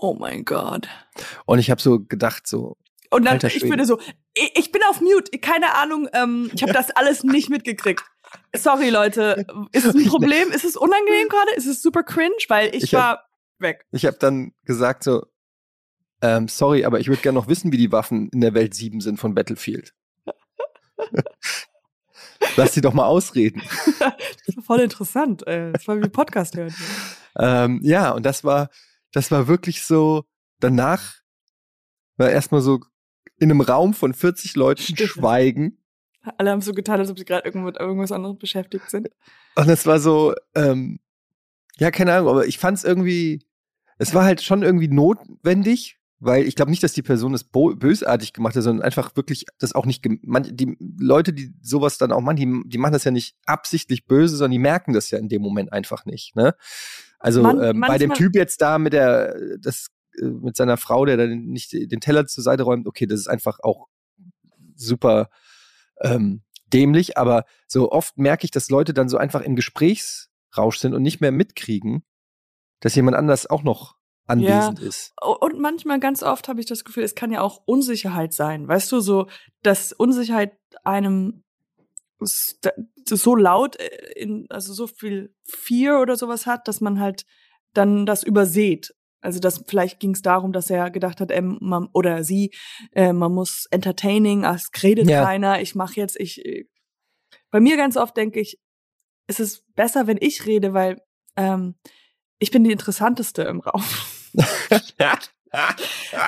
Oh 0.00 0.14
mein 0.14 0.44
Gott. 0.44 0.88
Und 1.44 1.58
ich 1.58 1.68
habe 1.68 1.82
so 1.82 1.98
gedacht, 1.98 2.46
so. 2.46 2.76
Und 3.10 3.24
dann, 3.24 3.40
ich 3.44 3.62
würde 3.62 3.84
so, 3.84 3.98
ich, 4.32 4.52
ich 4.56 4.72
bin 4.72 4.80
auf 4.88 5.00
Mute, 5.00 5.36
keine 5.40 5.74
Ahnung, 5.74 6.08
ähm, 6.12 6.52
ich 6.54 6.62
habe 6.62 6.72
das 6.72 6.90
alles 6.90 7.24
nicht 7.24 7.50
mitgekriegt. 7.50 8.04
Sorry, 8.54 8.90
Leute. 8.90 9.46
Ist 9.72 9.84
es 9.86 9.94
ein 9.94 10.04
Problem? 10.08 10.50
Ist 10.50 10.64
es 10.64 10.76
unangenehm 10.76 11.28
gerade? 11.30 11.52
Ist 11.56 11.66
es 11.66 11.82
super 11.82 12.02
cringe? 12.02 12.34
Weil 12.48 12.74
ich, 12.74 12.84
Ich 12.84 12.94
hab- 12.94 13.00
war 13.18 13.24
weg. 13.58 13.86
Ich 13.92 14.04
habe 14.06 14.16
dann 14.18 14.52
gesagt 14.64 15.04
so, 15.04 15.26
ähm, 16.20 16.48
sorry, 16.48 16.84
aber 16.84 17.00
ich 17.00 17.08
würde 17.08 17.22
gerne 17.22 17.38
noch 17.38 17.48
wissen, 17.48 17.72
wie 17.72 17.76
die 17.76 17.90
Waffen 17.92 18.28
in 18.30 18.40
der 18.40 18.54
Welt 18.54 18.74
7 18.74 19.00
sind 19.00 19.18
von 19.18 19.34
Battlefield. 19.34 19.92
Lass 22.56 22.74
sie 22.74 22.80
doch 22.80 22.92
mal 22.92 23.06
ausreden. 23.06 23.62
Das 24.46 24.56
war 24.56 24.62
voll 24.64 24.80
interessant. 24.80 25.46
Äh, 25.46 25.72
das 25.72 25.86
war 25.88 25.96
wie 26.02 26.08
Podcast 26.08 26.56
hören. 26.56 26.74
Ähm, 27.38 27.80
ja, 27.82 28.10
und 28.10 28.24
das 28.26 28.44
war, 28.44 28.68
das 29.12 29.30
war 29.30 29.46
wirklich 29.48 29.82
so, 29.84 30.24
danach 30.60 31.14
war 32.16 32.30
erstmal 32.30 32.60
so 32.60 32.80
in 33.38 33.50
einem 33.50 33.60
Raum 33.60 33.94
von 33.94 34.12
40 34.12 34.54
Leuten 34.56 34.82
Stimmt. 34.82 35.10
Schweigen. 35.10 35.81
Alle 36.38 36.50
haben 36.50 36.60
so 36.60 36.72
getan, 36.72 37.00
als 37.00 37.10
ob 37.10 37.18
sie 37.18 37.24
gerade 37.24 37.44
irgendwo 37.44 37.66
mit 37.66 37.78
irgendwas 37.78 38.12
anderes 38.12 38.38
beschäftigt 38.38 38.88
sind. 38.90 39.08
Und 39.56 39.68
es 39.68 39.86
war 39.86 39.98
so, 39.98 40.34
ähm, 40.54 41.00
ja, 41.78 41.90
keine 41.90 42.12
Ahnung, 42.14 42.28
aber 42.28 42.46
ich 42.46 42.58
fand 42.58 42.78
es 42.78 42.84
irgendwie, 42.84 43.44
es 43.98 44.14
war 44.14 44.24
halt 44.24 44.42
schon 44.42 44.62
irgendwie 44.62 44.88
notwendig, 44.88 45.98
weil 46.20 46.46
ich 46.46 46.54
glaube 46.54 46.70
nicht, 46.70 46.82
dass 46.84 46.92
die 46.92 47.02
Person 47.02 47.32
das 47.32 47.42
bo- 47.42 47.74
bösartig 47.74 48.32
gemacht 48.32 48.54
hat, 48.54 48.62
sondern 48.62 48.84
einfach 48.84 49.16
wirklich 49.16 49.46
das 49.58 49.74
auch 49.74 49.86
nicht, 49.86 50.04
die 50.04 50.76
Leute, 50.98 51.32
die 51.32 51.52
sowas 51.60 51.98
dann 51.98 52.12
auch 52.12 52.20
machen, 52.20 52.36
die, 52.36 52.68
die 52.68 52.78
machen 52.78 52.92
das 52.92 53.02
ja 53.04 53.10
nicht 53.10 53.34
absichtlich 53.44 54.06
böse, 54.06 54.36
sondern 54.36 54.52
die 54.52 54.58
merken 54.60 54.92
das 54.92 55.10
ja 55.10 55.18
in 55.18 55.28
dem 55.28 55.42
Moment 55.42 55.72
einfach 55.72 56.04
nicht, 56.04 56.36
ne? 56.36 56.54
Also 57.18 57.42
Man- 57.42 57.62
ähm, 57.62 57.80
bei 57.80 57.98
dem 57.98 58.12
Typ 58.14 58.36
jetzt 58.36 58.60
da 58.62 58.78
mit 58.78 58.92
der, 58.92 59.34
das, 59.58 59.88
äh, 60.20 60.26
mit 60.26 60.56
seiner 60.56 60.76
Frau, 60.76 61.04
der 61.04 61.16
dann 61.16 61.46
nicht 61.46 61.72
den 61.72 62.00
Teller 62.00 62.26
zur 62.26 62.44
Seite 62.44 62.62
räumt, 62.62 62.86
okay, 62.86 63.06
das 63.06 63.18
ist 63.18 63.28
einfach 63.28 63.58
auch 63.60 63.88
super 64.76 65.28
ähm, 66.00 66.42
dämlich, 66.72 67.18
aber 67.18 67.44
so 67.66 67.90
oft 67.92 68.18
merke 68.18 68.44
ich, 68.44 68.50
dass 68.50 68.70
Leute 68.70 68.94
dann 68.94 69.08
so 69.08 69.16
einfach 69.18 69.42
im 69.42 69.56
Gesprächsrausch 69.56 70.78
sind 70.78 70.94
und 70.94 71.02
nicht 71.02 71.20
mehr 71.20 71.32
mitkriegen, 71.32 72.04
dass 72.80 72.94
jemand 72.94 73.16
anders 73.16 73.48
auch 73.48 73.62
noch 73.62 73.96
anwesend 74.26 74.80
ist. 74.80 75.12
Und 75.20 75.58
manchmal, 75.60 76.00
ganz 76.00 76.22
oft 76.22 76.48
habe 76.48 76.60
ich 76.60 76.66
das 76.66 76.84
Gefühl, 76.84 77.04
es 77.04 77.14
kann 77.14 77.32
ja 77.32 77.40
auch 77.40 77.62
Unsicherheit 77.66 78.32
sein. 78.32 78.66
Weißt 78.68 78.90
du, 78.92 79.00
so, 79.00 79.28
dass 79.62 79.92
Unsicherheit 79.92 80.58
einem 80.84 81.42
so 83.04 83.34
laut, 83.34 83.76
äh, 83.80 84.12
in, 84.16 84.46
also 84.48 84.72
so 84.72 84.86
viel 84.86 85.34
Fear 85.44 86.00
oder 86.00 86.16
sowas 86.16 86.46
hat, 86.46 86.68
dass 86.68 86.80
man 86.80 87.00
halt 87.00 87.26
dann 87.74 88.06
das 88.06 88.22
überseht. 88.22 88.94
Also 89.22 89.38
das 89.40 89.64
vielleicht 89.66 90.00
ging 90.00 90.10
es 90.12 90.20
darum, 90.22 90.52
dass 90.52 90.68
er 90.68 90.90
gedacht 90.90 91.20
hat, 91.20 91.30
ähm, 91.30 91.56
man, 91.62 91.88
oder 91.94 92.24
sie, 92.24 92.50
äh, 92.92 93.12
man 93.12 93.32
muss 93.32 93.66
entertaining, 93.70 94.44
ach, 94.44 94.56
es 94.56 94.70
redet 94.82 95.08
Ja. 95.08 95.24
keiner, 95.24 95.60
ich 95.62 95.74
mache 95.74 95.94
jetzt, 95.96 96.18
ich. 96.20 96.44
äh. 96.44 96.66
Bei 97.50 97.60
mir 97.60 97.76
ganz 97.76 97.96
oft 97.96 98.16
denke 98.16 98.40
ich, 98.40 98.58
es 99.28 99.38
ist 99.40 99.64
besser, 99.74 100.06
wenn 100.06 100.18
ich 100.20 100.44
rede, 100.46 100.74
weil 100.74 101.00
ähm, 101.36 101.76
ich 102.38 102.50
bin 102.50 102.64
die 102.64 102.72
interessanteste 102.72 103.42
im 103.42 103.60
Raum. 103.60 103.82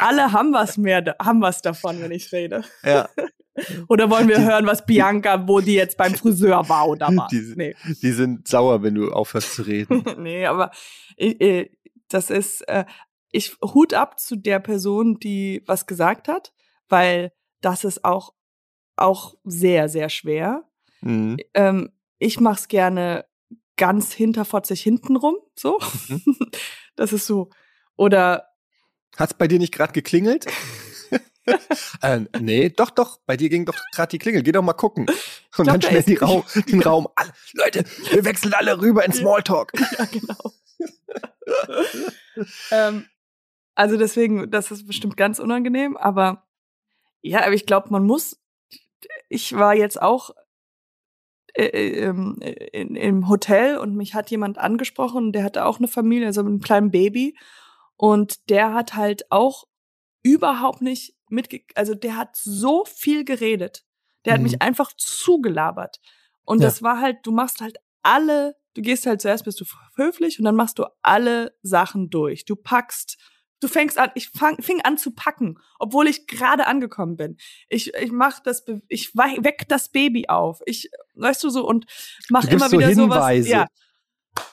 Alle 0.00 0.32
haben 0.32 0.52
was 0.52 0.76
mehr, 0.76 1.16
haben 1.20 1.40
was 1.40 1.62
davon, 1.62 2.00
wenn 2.00 2.10
ich 2.12 2.30
rede. 2.32 2.62
ja, 2.82 3.08
Oder 3.88 4.10
wollen 4.10 4.26
wir 4.28 4.40
hören, 4.42 4.66
was 4.66 4.84
Bianca, 4.84 5.46
wo 5.46 5.60
die 5.60 5.74
jetzt 5.74 5.96
beim 5.96 6.12
Friseur 6.14 6.68
war 6.68 6.88
oder 6.88 7.06
was? 7.14 7.28
Die- 7.30 7.54
Nee. 7.56 7.74
die 8.02 8.10
sind 8.10 8.48
sauer, 8.48 8.82
wenn 8.82 8.94
du 8.96 9.12
aufhörst 9.12 9.54
zu 9.54 9.62
reden. 9.62 10.04
nee, 10.18 10.44
aber 10.44 10.72
ich, 11.16 11.40
äh, 11.40 11.70
das 12.14 12.30
ist, 12.30 12.62
äh, 12.68 12.84
ich 13.30 13.56
Hut 13.60 13.92
ab 13.92 14.20
zu 14.20 14.36
der 14.36 14.60
Person, 14.60 15.18
die 15.18 15.62
was 15.66 15.86
gesagt 15.86 16.28
hat, 16.28 16.52
weil 16.88 17.32
das 17.60 17.82
ist 17.84 18.04
auch, 18.04 18.32
auch 18.96 19.34
sehr, 19.42 19.88
sehr 19.88 20.08
schwer. 20.08 20.62
Mhm. 21.00 21.38
Ähm, 21.54 21.90
ich 22.18 22.38
mach's 22.38 22.68
gerne 22.68 23.26
ganz 23.76 24.12
hinterfotzig 24.12 24.82
hintenrum, 24.82 25.36
so. 25.56 25.80
Mhm. 26.08 26.22
Das 26.96 27.12
ist 27.12 27.26
so. 27.26 27.50
Oder 27.96 28.50
Hat's 29.16 29.34
bei 29.34 29.48
dir 29.48 29.58
nicht 29.58 29.74
gerade 29.74 29.92
geklingelt? 29.92 30.46
äh, 32.02 32.20
nee, 32.38 32.68
doch, 32.68 32.90
doch, 32.90 33.18
bei 33.26 33.36
dir 33.36 33.48
ging 33.48 33.64
doch 33.64 33.74
gerade 33.92 34.10
die 34.10 34.18
Klingel. 34.18 34.44
Geh 34.44 34.52
doch 34.52 34.62
mal 34.62 34.74
gucken. 34.74 35.06
Und 35.06 35.64
glaub, 35.64 35.66
dann 35.66 35.80
da 35.80 35.88
schnell 35.88 36.02
die 36.04 36.14
Raum, 36.14 36.44
den 36.68 36.82
Raum. 36.82 37.08
Alle, 37.16 37.32
Leute, 37.54 37.84
wir 38.12 38.24
wechseln 38.24 38.54
alle 38.54 38.80
rüber 38.80 39.04
in. 39.04 39.12
Smalltalk. 39.12 39.72
ja, 39.98 40.04
genau. 40.04 40.52
Ähm, 42.70 43.06
also 43.74 43.96
deswegen, 43.96 44.50
das 44.50 44.70
ist 44.70 44.86
bestimmt 44.86 45.16
ganz 45.16 45.38
unangenehm, 45.38 45.96
aber 45.96 46.46
ja, 47.22 47.42
aber 47.42 47.54
ich 47.54 47.66
glaube, 47.66 47.88
man 47.90 48.04
muss. 48.04 48.40
Ich 49.28 49.54
war 49.54 49.74
jetzt 49.74 50.00
auch 50.00 50.30
äh, 51.54 51.66
äh, 51.66 52.04
ähm, 52.04 52.38
äh, 52.40 52.52
in, 52.72 52.96
im 52.96 53.28
Hotel 53.28 53.78
und 53.78 53.94
mich 53.96 54.14
hat 54.14 54.30
jemand 54.30 54.58
angesprochen, 54.58 55.32
der 55.32 55.44
hatte 55.44 55.64
auch 55.64 55.78
eine 55.78 55.88
Familie, 55.88 56.26
also 56.26 56.42
mit 56.42 56.50
einem 56.50 56.60
kleinen 56.60 56.90
Baby. 56.90 57.36
Und 57.96 58.50
der 58.50 58.74
hat 58.74 58.94
halt 58.94 59.30
auch 59.30 59.64
überhaupt 60.22 60.82
nicht 60.82 61.16
mitge... 61.28 61.62
Also 61.74 61.94
der 61.94 62.16
hat 62.16 62.34
so 62.34 62.84
viel 62.84 63.24
geredet. 63.24 63.84
Der 64.24 64.32
hat 64.34 64.40
Mhm. 64.40 64.44
mich 64.44 64.62
einfach 64.62 64.92
zugelabert. 64.96 66.00
Und 66.44 66.60
Ja. 66.60 66.66
das 66.66 66.82
war 66.82 67.00
halt, 67.00 67.18
du 67.24 67.30
machst 67.30 67.60
halt 67.60 67.76
alle, 68.02 68.56
du 68.74 68.82
gehst 68.82 69.06
halt 69.06 69.20
zuerst, 69.22 69.44
bist 69.44 69.60
du 69.60 69.64
höflich 69.96 70.38
und 70.38 70.44
dann 70.44 70.56
machst 70.56 70.78
du 70.78 70.84
alle 71.02 71.56
Sachen 71.62 72.10
durch. 72.10 72.44
Du 72.44 72.56
packst, 72.56 73.16
du 73.60 73.68
fängst 73.68 73.98
an, 73.98 74.10
ich 74.14 74.28
fang, 74.30 74.60
fing 74.62 74.80
an 74.82 74.98
zu 74.98 75.12
packen, 75.12 75.58
obwohl 75.78 76.08
ich 76.08 76.26
gerade 76.26 76.66
angekommen 76.66 77.16
bin. 77.16 77.36
Ich, 77.68 77.94
ich 77.94 78.12
mach 78.12 78.40
das, 78.40 78.64
ich 78.88 79.14
weck 79.14 79.66
das 79.68 79.88
Baby 79.90 80.26
auf. 80.28 80.60
Ich, 80.66 80.90
weißt 81.14 81.42
du 81.44 81.50
so, 81.50 81.66
und 81.66 81.86
mach 82.28 82.44
immer 82.44 82.68
so 82.68 82.78
wieder 82.78 82.88
Hinweise. 82.88 83.42
sowas. 83.42 83.48
Ja. 83.48 83.66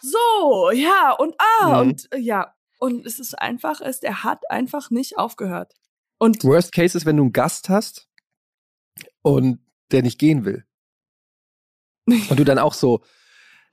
So, 0.02 0.72
ja, 0.72 1.12
und 1.12 1.36
ah, 1.40 1.68
Mhm. 1.84 1.90
und 1.90 2.10
ja. 2.16 2.56
Und 2.80 3.06
es 3.06 3.20
ist 3.20 3.38
einfach, 3.38 3.80
ist, 3.82 4.04
er 4.04 4.24
hat 4.24 4.50
einfach 4.50 4.90
nicht 4.90 5.18
aufgehört. 5.18 5.74
Und 6.18 6.44
Worst 6.44 6.72
Case 6.72 6.98
ist, 6.98 7.06
wenn 7.06 7.18
du 7.18 7.24
einen 7.24 7.32
Gast 7.34 7.70
hast 7.70 8.08
und 9.22 9.60
der 9.92 10.02
nicht 10.04 10.20
gehen 10.20 10.46
will. 10.46 10.66
Und 12.30 12.40
du 12.40 12.44
dann 12.44 12.58
auch 12.58 12.74
so, 12.74 13.04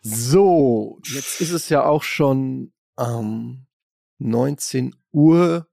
so, 0.03 0.99
jetzt 1.05 1.41
ist 1.41 1.53
es 1.53 1.69
ja 1.69 1.85
auch 1.85 2.03
schon 2.03 2.73
ähm, 2.99 3.67
19 4.19 4.95
Uhr. 5.13 5.67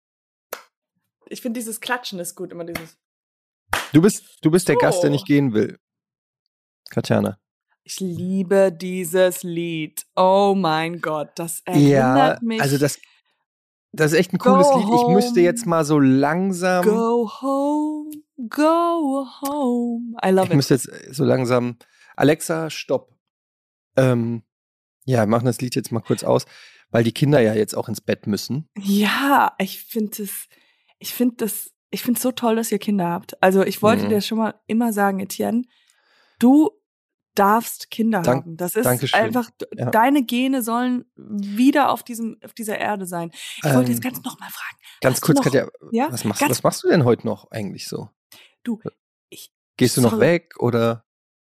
ich 1.27 1.41
finde 1.41 1.59
dieses 1.59 1.81
Klatschen 1.81 2.19
ist 2.19 2.35
gut, 2.35 2.51
immer 2.51 2.65
dieses. 2.65 2.97
Du 3.93 4.01
bist, 4.01 4.39
du 4.41 4.51
bist 4.51 4.67
der 4.67 4.75
Gast, 4.75 5.03
der 5.03 5.09
nicht 5.09 5.25
gehen 5.25 5.53
will. 5.53 5.79
Katjana. 6.89 7.37
Ich 7.83 7.99
liebe 7.99 8.71
dieses 8.71 9.43
Lied. 9.43 10.05
Oh 10.15 10.55
mein 10.57 11.01
Gott, 11.01 11.29
das 11.35 11.61
erinnert 11.65 12.41
mich. 12.41 12.61
also 12.61 12.77
das, 12.77 12.99
das 13.91 14.11
ist 14.11 14.17
echt 14.17 14.33
ein 14.33 14.39
cooles 14.39 14.67
Go 14.67 14.79
Lied. 14.79 15.01
Ich 15.01 15.07
müsste 15.07 15.41
jetzt 15.41 15.65
mal 15.65 15.85
so 15.85 15.99
langsam, 15.99 16.83
Go 16.83 17.29
home, 17.41 18.11
go 18.49 19.27
home. 19.41 20.15
I 20.25 20.29
love 20.31 20.45
ich 20.45 20.51
it. 20.51 20.55
müsste 20.55 20.73
jetzt 20.75 20.89
so 21.15 21.23
langsam, 21.23 21.77
Alexa, 22.15 22.69
stopp. 22.69 23.14
Ähm, 23.97 24.43
ja, 25.05 25.19
wir 25.21 25.27
machen 25.27 25.45
das 25.45 25.61
Lied 25.61 25.75
jetzt 25.75 25.91
mal 25.91 25.99
kurz 26.01 26.23
aus, 26.23 26.45
weil 26.89 27.03
die 27.03 27.11
Kinder 27.13 27.39
ja 27.39 27.53
jetzt 27.53 27.75
auch 27.75 27.87
ins 27.89 28.01
Bett 28.01 28.27
müssen. 28.27 28.69
Ja, 28.79 29.53
ich 29.59 29.81
finde 29.83 30.23
es, 30.23 30.47
ich 30.99 31.13
finde 31.13 31.35
das, 31.37 31.71
ich 31.91 32.01
finde 32.01 32.17
es 32.17 32.23
so 32.23 32.31
toll, 32.31 32.55
dass 32.55 32.71
ihr 32.71 32.79
Kinder 32.79 33.07
habt. 33.09 33.41
Also 33.43 33.63
ich 33.63 33.81
wollte 33.81 34.05
Mhm. 34.05 34.09
dir 34.09 34.21
schon 34.21 34.37
mal 34.39 34.55
immer 34.67 34.91
sagen, 34.93 35.19
Etienne, 35.19 35.63
du 36.39 36.71
darfst 37.35 37.91
Kinder 37.91 38.21
Dank- 38.21 38.43
haben. 38.45 38.57
Das 38.57 38.75
ist 38.75 38.85
Dankeschön. 38.85 39.19
einfach, 39.19 39.49
Ja. 39.75 39.91
deine 39.91 40.23
Gene 40.23 40.61
sollen 40.61 41.05
wieder 41.15 41.89
auf 41.91 42.01
diesem, 42.03 42.37
auf 42.43 42.53
dieser 42.53 42.77
Erde 42.77 43.05
sein. 43.05 43.31
Ich 43.57 43.63
wollte 43.65 43.91
jetzt 43.91 44.03
Ähm, 44.05 44.11
ganz 44.13 44.23
noch 44.23 44.39
mal 44.39 44.49
fragen. 44.49 44.77
Ganz 45.01 45.19
kurz, 45.21 45.37
noch- 45.37 45.43
Katja, 45.43 45.67
Ja, 45.91 46.11
was 46.11 46.23
machst, 46.23 46.39
ganz- 46.39 46.51
was 46.51 46.63
machst 46.63 46.83
du 46.83 46.87
denn 46.87 47.03
heute 47.03 47.27
noch 47.27 47.51
eigentlich 47.51 47.87
so? 47.87 48.09
Du, 48.63 48.79
ich, 49.29 49.51
Gehst 49.77 49.97
du 49.97 50.01
noch 50.01 50.11
sorry. 50.11 50.21
weg 50.25 50.53
oder? 50.59 51.04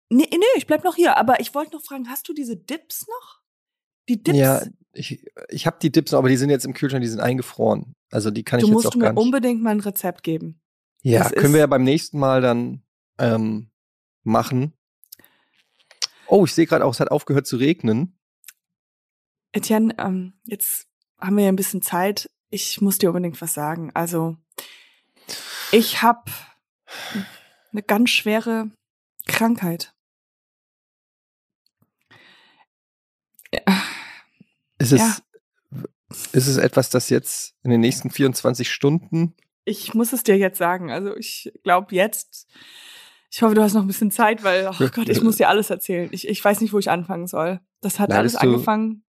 Nee, 0.09 0.27
nee, 0.29 0.45
ich 0.55 0.67
bleib 0.67 0.83
noch 0.83 0.95
hier. 0.95 1.17
Aber 1.17 1.39
ich 1.39 1.53
wollte 1.55 1.75
noch 1.75 1.83
fragen, 1.83 2.09
hast 2.09 2.27
du 2.27 2.33
diese 2.33 2.57
Dips 2.57 3.07
noch? 3.07 3.39
Die 4.07 4.21
Dips? 4.21 4.37
Ja, 4.37 4.61
ich, 4.91 5.25
ich 5.49 5.65
habe 5.67 5.77
die 5.81 5.91
Dips 5.91 6.11
noch, 6.11 6.19
aber 6.19 6.29
die 6.29 6.37
sind 6.37 6.49
jetzt 6.49 6.65
im 6.65 6.73
Kühlschrank, 6.73 7.03
die 7.03 7.09
sind 7.09 7.19
eingefroren. 7.19 7.95
Also 8.11 8.31
die 8.31 8.43
kann 8.43 8.59
du 8.59 8.65
ich 8.65 8.69
jetzt 8.69 8.73
musst 8.73 8.87
auch 8.87 8.95
mir 8.95 9.03
gar 9.03 9.13
nicht. 9.13 9.21
unbedingt 9.21 9.61
mal 9.61 9.71
ein 9.71 9.79
Rezept 9.79 10.23
geben. 10.23 10.59
Ja, 11.03 11.23
das 11.23 11.33
können 11.33 11.53
wir 11.53 11.61
ja 11.61 11.67
beim 11.67 11.83
nächsten 11.83 12.19
Mal 12.19 12.41
dann 12.41 12.83
ähm, 13.17 13.69
machen. 14.23 14.73
Oh, 16.27 16.45
ich 16.45 16.53
sehe 16.53 16.65
gerade 16.65 16.85
auch, 16.85 16.93
es 16.93 16.99
hat 16.99 17.11
aufgehört 17.11 17.47
zu 17.47 17.57
regnen. 17.57 18.19
Etienne, 19.51 19.95
ähm, 19.97 20.33
jetzt 20.43 20.87
haben 21.19 21.37
wir 21.37 21.45
ja 21.45 21.51
ein 21.51 21.55
bisschen 21.55 21.81
Zeit. 21.81 22.27
Ich 22.49 22.81
muss 22.81 22.97
dir 22.97 23.09
unbedingt 23.09 23.41
was 23.41 23.53
sagen. 23.53 23.91
Also, 23.93 24.37
ich 25.71 26.01
habe 26.01 26.31
eine 27.71 27.83
ganz 27.83 28.09
schwere 28.09 28.71
Krankheit. 29.27 29.93
Ist 34.79 34.93
es, 34.93 34.99
ja. 34.99 35.17
ist 36.31 36.47
es 36.47 36.57
etwas, 36.57 36.89
das 36.89 37.09
jetzt 37.09 37.55
in 37.63 37.69
den 37.69 37.81
nächsten 37.81 38.09
24 38.09 38.71
Stunden? 38.71 39.35
Ich 39.65 39.93
muss 39.93 40.13
es 40.13 40.23
dir 40.23 40.37
jetzt 40.37 40.57
sagen. 40.57 40.91
Also 40.91 41.15
ich 41.15 41.51
glaube 41.63 41.93
jetzt, 41.93 42.47
ich 43.29 43.41
hoffe, 43.41 43.53
du 43.53 43.61
hast 43.61 43.73
noch 43.73 43.81
ein 43.81 43.87
bisschen 43.87 44.09
Zeit, 44.09 44.43
weil, 44.43 44.67
oh 44.67 44.87
Gott, 44.87 45.09
ich 45.09 45.21
muss 45.21 45.35
dir 45.35 45.49
alles 45.49 45.69
erzählen. 45.69 46.09
Ich, 46.11 46.27
ich 46.27 46.43
weiß 46.43 46.61
nicht, 46.61 46.73
wo 46.73 46.79
ich 46.79 46.89
anfangen 46.89 47.27
soll. 47.27 47.59
Das 47.81 47.99
hat 47.99 48.09
Leidest 48.09 48.37
alles 48.37 48.53
angefangen. 48.53 49.03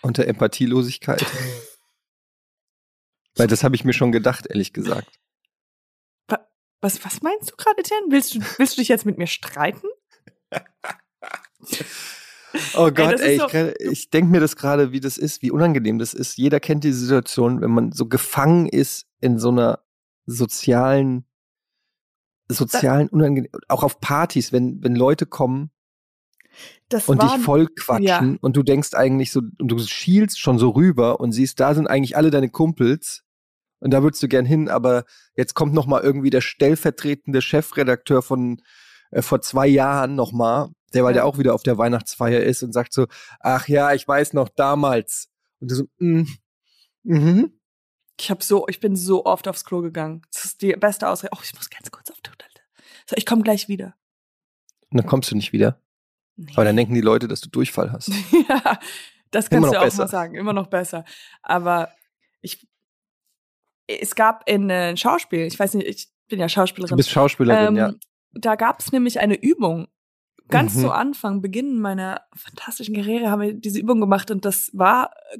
Unter 0.00 0.26
Empathielosigkeit. 0.26 1.24
weil 3.36 3.48
das 3.48 3.64
habe 3.64 3.74
ich 3.74 3.84
mir 3.84 3.92
schon 3.92 4.12
gedacht, 4.12 4.46
ehrlich 4.46 4.72
gesagt. 4.72 5.20
Was, 6.80 7.04
was 7.04 7.22
meinst 7.22 7.50
du 7.50 7.56
gerade, 7.56 7.80
Etienne? 7.80 8.06
Willst 8.10 8.34
du, 8.34 8.40
willst 8.58 8.76
du 8.76 8.80
dich 8.80 8.88
jetzt 8.88 9.06
mit 9.06 9.18
mir 9.18 9.26
streiten? 9.26 9.88
Oh 12.74 12.90
Gott, 12.90 13.20
ey, 13.20 13.32
ey 13.32 13.38
so 13.38 13.46
ich, 13.46 13.92
ich 13.92 14.10
denke 14.10 14.30
mir 14.30 14.40
das 14.40 14.56
gerade, 14.56 14.92
wie 14.92 15.00
das 15.00 15.18
ist, 15.18 15.42
wie 15.42 15.50
unangenehm 15.50 15.98
das 15.98 16.14
ist. 16.14 16.36
Jeder 16.36 16.60
kennt 16.60 16.84
diese 16.84 16.98
Situation, 16.98 17.60
wenn 17.60 17.70
man 17.70 17.92
so 17.92 18.06
gefangen 18.06 18.68
ist 18.68 19.06
in 19.20 19.38
so 19.38 19.50
einer 19.50 19.80
sozialen, 20.26 21.24
sozialen 22.48 23.08
unangenehm, 23.08 23.50
auch 23.68 23.82
auf 23.82 24.00
Partys, 24.00 24.52
wenn, 24.52 24.82
wenn 24.82 24.94
Leute 24.94 25.26
kommen 25.26 25.70
das 26.88 27.08
und 27.08 27.18
war, 27.18 27.36
dich 27.36 27.44
voll 27.44 27.66
quatschen 27.68 28.32
ja. 28.32 28.38
und 28.40 28.56
du 28.56 28.62
denkst 28.62 28.94
eigentlich 28.94 29.32
so, 29.32 29.40
und 29.58 29.68
du 29.68 29.78
schielst 29.78 30.40
schon 30.40 30.58
so 30.58 30.70
rüber 30.70 31.20
und 31.20 31.32
siehst, 31.32 31.60
da 31.60 31.74
sind 31.74 31.86
eigentlich 31.86 32.16
alle 32.16 32.30
deine 32.30 32.48
Kumpels 32.48 33.24
und 33.80 33.90
da 33.90 34.02
würdest 34.02 34.22
du 34.22 34.28
gern 34.28 34.46
hin, 34.46 34.68
aber 34.68 35.04
jetzt 35.36 35.54
kommt 35.54 35.74
noch 35.74 35.86
mal 35.86 36.02
irgendwie 36.02 36.30
der 36.30 36.40
stellvertretende 36.40 37.42
Chefredakteur 37.42 38.22
von 38.22 38.62
äh, 39.10 39.22
vor 39.22 39.40
zwei 39.40 39.66
Jahren 39.66 40.14
noch 40.14 40.32
mal 40.32 40.70
der, 40.96 41.04
weil 41.04 41.12
ja. 41.12 41.22
der 41.22 41.26
auch 41.26 41.38
wieder 41.38 41.54
auf 41.54 41.62
der 41.62 41.78
Weihnachtsfeier 41.78 42.40
ist 42.40 42.62
und 42.62 42.72
sagt 42.72 42.92
so, 42.92 43.06
ach 43.40 43.68
ja, 43.68 43.92
ich 43.92 44.06
weiß 44.06 44.32
noch 44.32 44.48
damals. 44.48 45.30
Und 45.60 45.70
du 45.70 45.74
so, 45.76 45.84
mm, 45.98 46.26
mhm. 47.04 47.52
Ich 48.18 48.30
habe 48.30 48.42
so, 48.42 48.66
ich 48.68 48.80
bin 48.80 48.96
so 48.96 49.26
oft 49.26 49.46
aufs 49.46 49.64
Klo 49.64 49.82
gegangen. 49.82 50.22
Das 50.32 50.44
ist 50.44 50.62
die 50.62 50.72
beste 50.72 51.08
Ausrede. 51.08 51.32
Oh, 51.36 51.40
ich 51.42 51.54
muss 51.54 51.68
ganz 51.70 51.90
kurz 51.90 52.10
auf 52.10 52.20
Toilette. 52.22 52.62
So, 53.08 53.14
ich 53.16 53.26
komme 53.26 53.42
gleich 53.42 53.68
wieder. 53.68 53.94
Und 54.90 54.98
dann 54.98 55.06
kommst 55.06 55.30
du 55.30 55.36
nicht 55.36 55.52
wieder. 55.52 55.80
Nee. 56.36 56.52
Aber 56.54 56.64
dann 56.64 56.76
denken 56.76 56.94
die 56.94 57.00
Leute, 57.00 57.28
dass 57.28 57.40
du 57.40 57.48
Durchfall 57.48 57.92
hast. 57.92 58.08
ja, 58.48 58.78
das 59.30 59.50
kannst 59.50 59.72
du 59.72 59.78
auch 59.78 59.84
besser. 59.84 60.04
mal 60.04 60.08
sagen. 60.08 60.34
Immer 60.34 60.52
noch 60.52 60.68
besser. 60.68 61.04
Aber 61.42 61.90
ich, 62.40 62.66
es 63.86 64.14
gab 64.14 64.48
in 64.48 64.70
äh, 64.70 64.96
Schauspiel, 64.96 65.40
ich 65.40 65.58
weiß 65.58 65.74
nicht, 65.74 65.86
ich 65.86 66.08
bin 66.28 66.40
ja 66.40 66.48
Schauspielerin. 66.48 66.90
Du 66.90 66.96
bist 66.96 67.10
Schauspielerin, 67.10 67.68
ähm, 67.68 67.76
ja. 67.76 67.94
Da 68.32 68.56
gab 68.56 68.80
es 68.80 68.92
nämlich 68.92 69.20
eine 69.20 69.34
Übung 69.34 69.88
ganz 70.48 70.74
mhm. 70.74 70.80
zu 70.80 70.92
Anfang, 70.92 71.42
Beginn 71.42 71.80
meiner 71.80 72.22
fantastischen 72.34 72.94
Karriere, 72.94 73.30
haben 73.30 73.42
wir 73.42 73.54
diese 73.54 73.80
Übung 73.80 74.00
gemacht 74.00 74.30
und 74.30 74.44
das 74.44 74.70
war 74.72 75.12
äh, 75.30 75.38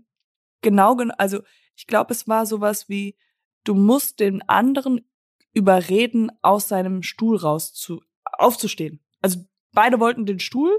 genau, 0.63 0.97
also 1.19 1.43
ich 1.77 1.87
glaube, 1.87 2.13
es 2.13 2.27
war 2.27 2.47
sowas 2.47 2.89
wie, 2.89 3.17
du 3.65 3.75
musst 3.75 4.21
den 4.21 4.43
anderen 4.49 5.09
überreden, 5.53 6.31
aus 6.43 6.69
seinem 6.69 7.03
Stuhl 7.03 7.37
raus 7.37 7.73
zu, 7.73 8.03
aufzustehen. 8.25 9.01
Also 9.21 9.45
beide 9.73 10.01
wollten 10.01 10.27
den 10.27 10.41
Stuhl 10.41 10.79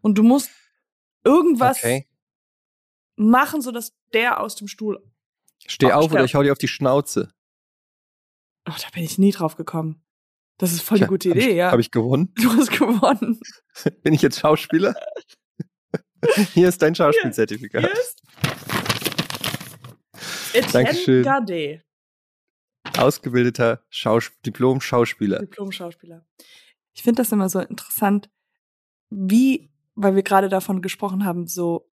und 0.00 0.18
du 0.18 0.22
musst 0.22 0.50
irgendwas 1.24 1.78
okay. 1.78 2.08
machen, 3.16 3.62
sodass 3.62 3.96
der 4.12 4.40
aus 4.40 4.56
dem 4.56 4.68
Stuhl. 4.68 5.02
Steh 5.66 5.92
auf 5.92 6.10
oder 6.10 6.24
ich 6.24 6.34
hau 6.34 6.42
dir 6.42 6.52
auf 6.52 6.58
die 6.58 6.68
Schnauze. 6.68 7.32
Oh, 8.68 8.74
da 8.80 8.88
bin 8.92 9.04
ich 9.04 9.18
nie 9.18 9.32
drauf 9.32 9.56
gekommen. 9.56 10.04
Das 10.62 10.72
ist 10.72 10.82
voll 10.82 10.98
eine 10.98 11.08
gute 11.08 11.30
Idee, 11.30 11.40
hab 11.40 11.48
ich, 11.48 11.56
ja. 11.56 11.70
Habe 11.72 11.80
ich 11.80 11.90
gewonnen? 11.90 12.32
Du 12.36 12.48
hast 12.52 12.70
gewonnen. 12.70 13.40
Bin 14.04 14.14
ich 14.14 14.22
jetzt 14.22 14.38
Schauspieler? 14.38 14.94
Hier 16.54 16.68
ist 16.68 16.80
dein 16.80 16.94
Schauspielzertifikat. 16.94 17.90
Ist 20.54 20.72
Dankeschön. 20.72 21.24
Gade. 21.24 21.82
Ausgebildeter 22.96 23.84
Schaus 23.90 24.30
Diplom-Schauspieler. 24.46 25.40
Diplom-Schauspieler. 25.40 26.24
Ich 26.92 27.02
finde 27.02 27.22
das 27.22 27.32
immer 27.32 27.48
so 27.48 27.58
interessant, 27.58 28.30
wie, 29.10 29.68
weil 29.96 30.14
wir 30.14 30.22
gerade 30.22 30.48
davon 30.48 30.80
gesprochen 30.80 31.24
haben, 31.24 31.48
so 31.48 31.90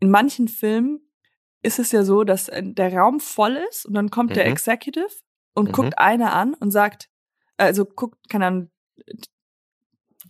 in 0.00 0.10
manchen 0.10 0.48
Filmen 0.48 1.00
ist 1.62 1.78
es 1.78 1.92
ja 1.92 2.02
so, 2.02 2.24
dass 2.24 2.50
der 2.52 2.92
Raum 2.92 3.20
voll 3.20 3.58
ist 3.70 3.86
und 3.86 3.94
dann 3.94 4.10
kommt 4.10 4.32
mhm. 4.32 4.34
der 4.34 4.48
Executive 4.48 5.08
und 5.54 5.68
mhm. 5.68 5.72
guckt 5.72 5.98
einer 5.98 6.34
an 6.34 6.52
und 6.52 6.72
sagt, 6.72 7.08
also 7.56 7.84
guck, 7.84 8.16
keine 8.28 8.46
Ahnung, 8.46 8.70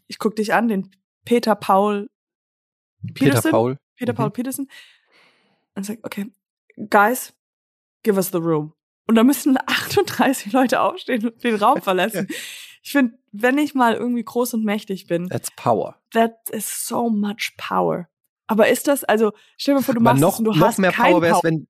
ich 0.07 0.19
guck 0.19 0.37
dich 0.37 0.55
an, 0.55 0.69
den 0.69 0.91
Peter 1.25 1.55
Paul 1.55 2.09
Peterson. 3.15 3.43
Peter 3.43 3.51
Paul. 3.51 3.79
Peter 3.97 4.13
Paul 4.13 4.29
mhm. 4.29 4.33
Peterson. 4.33 4.69
Und 5.75 5.85
sagt, 5.85 6.05
okay, 6.05 6.31
guys, 6.91 7.35
give 8.03 8.17
us 8.17 8.31
the 8.31 8.39
room. 8.39 8.73
Und 9.07 9.15
da 9.17 9.25
müssen 9.25 9.57
38 9.67 10.53
Leute 10.53 10.81
aufstehen 10.81 11.27
und 11.27 11.43
den 11.43 11.57
Raum 11.57 11.83
verlassen. 11.83 12.29
Ich 12.83 12.93
finde, 12.93 13.19
wenn 13.33 13.59
ich 13.59 13.75
mal 13.75 13.95
irgendwie 13.95 14.23
groß 14.23 14.55
und 14.55 14.65
mächtig 14.65 15.09
bin. 15.09 15.29
That's 15.29 15.51
power. 15.57 16.01
That 16.13 16.49
is 16.51 16.87
so 16.87 17.11
much 17.11 17.55
power. 17.57 18.07
Aber 18.47 18.69
ist 18.69 18.87
das, 18.87 19.03
also, 19.03 19.33
stell 19.57 19.75
dir 19.75 19.81
mal 19.81 19.85
vor, 19.85 19.95
du 19.95 20.01
machst 20.01 20.21
noch, 20.21 20.35
es 20.35 20.39
und 20.39 20.45
du 20.45 20.53
noch 20.53 20.69
hast 20.69 20.79
mehr 20.79 20.93
Power 20.93 21.21
wär's, 21.21 21.43
wenn, 21.43 21.67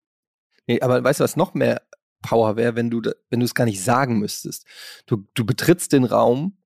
nee, 0.67 0.79
aber 0.83 1.03
weißt 1.03 1.21
du, 1.21 1.25
was 1.25 1.35
noch 1.35 1.55
mehr 1.55 1.81
Power 2.23 2.57
wäre, 2.57 2.75
wenn 2.77 2.91
du, 2.91 3.03
wenn 3.31 3.41
du 3.41 3.45
es 3.45 3.55
gar 3.55 3.65
nicht 3.65 3.83
sagen 3.83 4.19
müsstest. 4.19 4.67
Du, 5.07 5.27
du 5.35 5.45
betrittst 5.45 5.93
den 5.93 6.05
Raum 6.05 6.57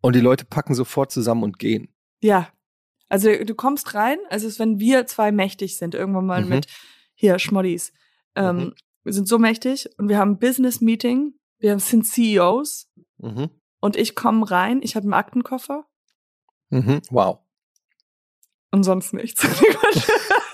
und 0.00 0.14
die 0.14 0.20
Leute 0.20 0.44
packen 0.44 0.74
sofort 0.74 1.10
zusammen 1.10 1.42
und 1.42 1.58
gehen. 1.58 1.88
Ja. 2.20 2.48
Also 3.08 3.30
du 3.44 3.54
kommst 3.54 3.94
rein, 3.94 4.18
also 4.30 4.46
es 4.46 4.54
ist, 4.54 4.58
wenn 4.58 4.80
wir 4.80 5.06
zwei 5.06 5.30
mächtig 5.30 5.76
sind, 5.76 5.94
irgendwann 5.94 6.26
mal 6.26 6.42
mhm. 6.42 6.48
mit 6.48 6.66
hier 7.14 7.38
Schmoddis. 7.38 7.92
Ähm, 8.34 8.56
mhm. 8.56 8.74
Wir 9.04 9.12
sind 9.12 9.28
so 9.28 9.38
mächtig 9.38 9.88
und 9.98 10.08
wir 10.08 10.18
haben 10.18 10.32
ein 10.32 10.38
Business 10.38 10.80
Meeting, 10.80 11.34
wir 11.58 11.78
sind 11.78 12.06
CEOs 12.06 12.90
mhm. 13.18 13.50
und 13.80 13.96
ich 13.96 14.14
komme 14.14 14.50
rein, 14.50 14.80
ich 14.82 14.96
habe 14.96 15.04
einen 15.04 15.14
Aktenkoffer. 15.14 15.86
Mhm. 16.70 17.02
Wow. 17.10 17.40
Und 18.70 18.82
sonst 18.82 19.12
nichts. 19.12 19.46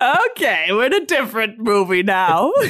okay, 0.00 0.70
we're 0.70 0.86
in 0.86 0.94
a 0.94 1.04
different 1.04 1.58
movie 1.58 2.02
now. 2.02 2.52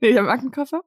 nee, 0.00 0.08
ich 0.10 0.16
habe 0.16 0.28
einen 0.28 0.38
Aktenkoffer. 0.38 0.82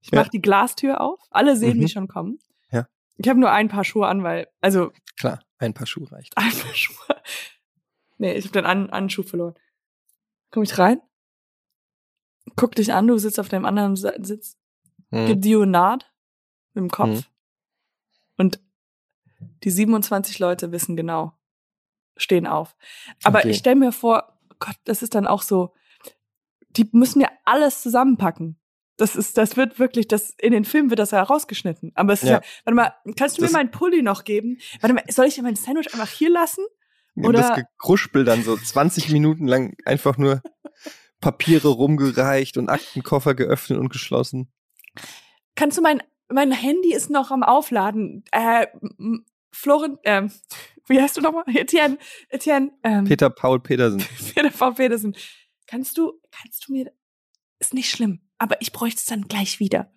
Ich 0.00 0.10
ja. 0.10 0.18
mache 0.20 0.30
die 0.30 0.42
Glastür 0.42 1.00
auf. 1.00 1.20
Alle 1.30 1.56
sehen 1.56 1.76
mhm. 1.76 1.82
mich 1.84 1.92
schon 1.92 2.08
kommen. 2.08 2.38
Ja. 2.70 2.86
Ich 3.16 3.28
habe 3.28 3.38
nur 3.38 3.50
ein 3.50 3.68
paar 3.68 3.84
Schuhe 3.84 4.06
an, 4.06 4.22
weil, 4.22 4.48
also. 4.60 4.92
Klar, 5.18 5.40
ein 5.58 5.74
paar 5.74 5.86
Schuhe 5.86 6.10
reicht. 6.10 6.36
Ein 6.36 6.52
paar 6.52 6.74
Schuhe. 6.74 7.16
Nee, 8.18 8.34
ich 8.34 8.44
habe 8.44 8.52
den 8.52 8.66
einen, 8.66 8.90
einen 8.90 9.10
Schuh 9.10 9.22
verloren. 9.22 9.54
Komm 10.50 10.62
ich 10.62 10.78
rein? 10.78 11.00
Guck 12.56 12.74
dich 12.74 12.92
an, 12.92 13.06
du 13.06 13.18
sitzt 13.18 13.40
auf 13.40 13.48
dem 13.48 13.64
anderen 13.64 13.96
Sitz. 13.96 14.58
Mhm. 15.10 15.26
Gib 15.26 15.42
dir 15.42 15.58
eine 15.58 15.70
Naht 15.70 16.12
mit 16.74 16.82
dem 16.82 16.90
Kopf. 16.90 17.08
Mhm. 17.08 17.24
Und 18.36 18.60
die 19.64 19.70
27 19.70 20.38
Leute 20.38 20.72
wissen 20.72 20.96
genau, 20.96 21.32
stehen 22.16 22.46
auf. 22.46 22.76
Aber 23.22 23.40
okay. 23.40 23.50
ich 23.50 23.58
stelle 23.58 23.76
mir 23.76 23.92
vor, 23.92 24.38
Gott, 24.58 24.76
das 24.84 25.02
ist 25.02 25.14
dann 25.14 25.26
auch 25.26 25.42
so, 25.42 25.72
die 26.70 26.88
müssen 26.92 27.20
ja 27.20 27.28
alles 27.44 27.82
zusammenpacken. 27.82 28.58
Das 28.96 29.16
ist, 29.16 29.38
das 29.38 29.56
wird 29.56 29.78
wirklich, 29.78 30.06
das, 30.06 30.34
in 30.38 30.52
den 30.52 30.64
Filmen 30.64 30.90
wird 30.90 31.00
das 31.00 31.10
ja 31.10 31.22
rausgeschnitten. 31.22 31.92
Aber 31.94 32.12
es 32.12 32.22
ist 32.22 32.28
ja, 32.28 32.36
ja 32.36 32.42
warte 32.64 32.74
mal, 32.74 32.94
kannst 33.16 33.38
du 33.38 33.42
das 33.42 33.52
mir 33.52 33.58
meinen 33.58 33.70
Pulli 33.70 34.02
noch 34.02 34.24
geben? 34.24 34.58
Warte 34.80 34.94
mal, 34.94 35.02
soll 35.08 35.26
ich 35.26 35.40
mein 35.42 35.56
Sandwich 35.56 35.92
einfach 35.92 36.08
hier 36.08 36.30
lassen? 36.30 36.64
Oder? 37.16 37.40
Das 37.40 37.56
Gekruspel 37.56 38.24
dann 38.24 38.42
so 38.42 38.56
20 38.56 39.10
Minuten 39.10 39.46
lang 39.46 39.74
einfach 39.84 40.18
nur 40.18 40.42
Papiere 41.20 41.68
rumgereicht 41.68 42.56
und 42.56 42.68
Aktenkoffer 42.68 43.34
geöffnet 43.34 43.78
und 43.78 43.90
geschlossen. 43.90 44.52
Kannst 45.54 45.78
du 45.78 45.82
mein, 45.82 46.02
mein 46.28 46.52
Handy 46.52 46.94
ist 46.94 47.10
noch 47.10 47.30
am 47.30 47.42
Aufladen. 47.42 48.24
Äh, 48.32 48.66
Florent, 49.52 49.98
ähm, 50.04 50.32
wie 50.88 51.00
heißt 51.00 51.16
du 51.16 51.20
nochmal? 51.20 51.44
Etienne, 51.46 51.98
Etienne. 52.28 52.72
Ähm, 52.82 53.04
Peter 53.04 53.30
Paul 53.30 53.60
Petersen. 53.60 54.04
Peter 54.34 54.50
Paul 54.50 54.74
Petersen. 54.74 55.16
Kannst 55.66 55.96
du, 55.98 56.20
kannst 56.30 56.66
du 56.66 56.72
mir, 56.72 56.92
ist 57.58 57.74
nicht 57.74 57.90
schlimm, 57.90 58.20
aber 58.38 58.60
ich 58.60 58.72
bräuchte 58.72 58.98
es 58.98 59.04
dann 59.04 59.28
gleich 59.28 59.60
wieder. 59.60 59.92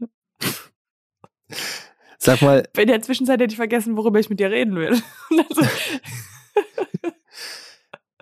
Sag 2.17 2.41
mal. 2.41 2.67
In 2.77 2.87
der 2.87 3.01
Zwischenzeit 3.01 3.39
hätte 3.39 3.51
ich 3.51 3.57
vergessen, 3.57 3.97
worüber 3.97 4.19
ich 4.19 4.29
mit 4.29 4.39
dir 4.39 4.51
reden 4.51 4.75
will. 4.75 5.01
Also 5.49 5.61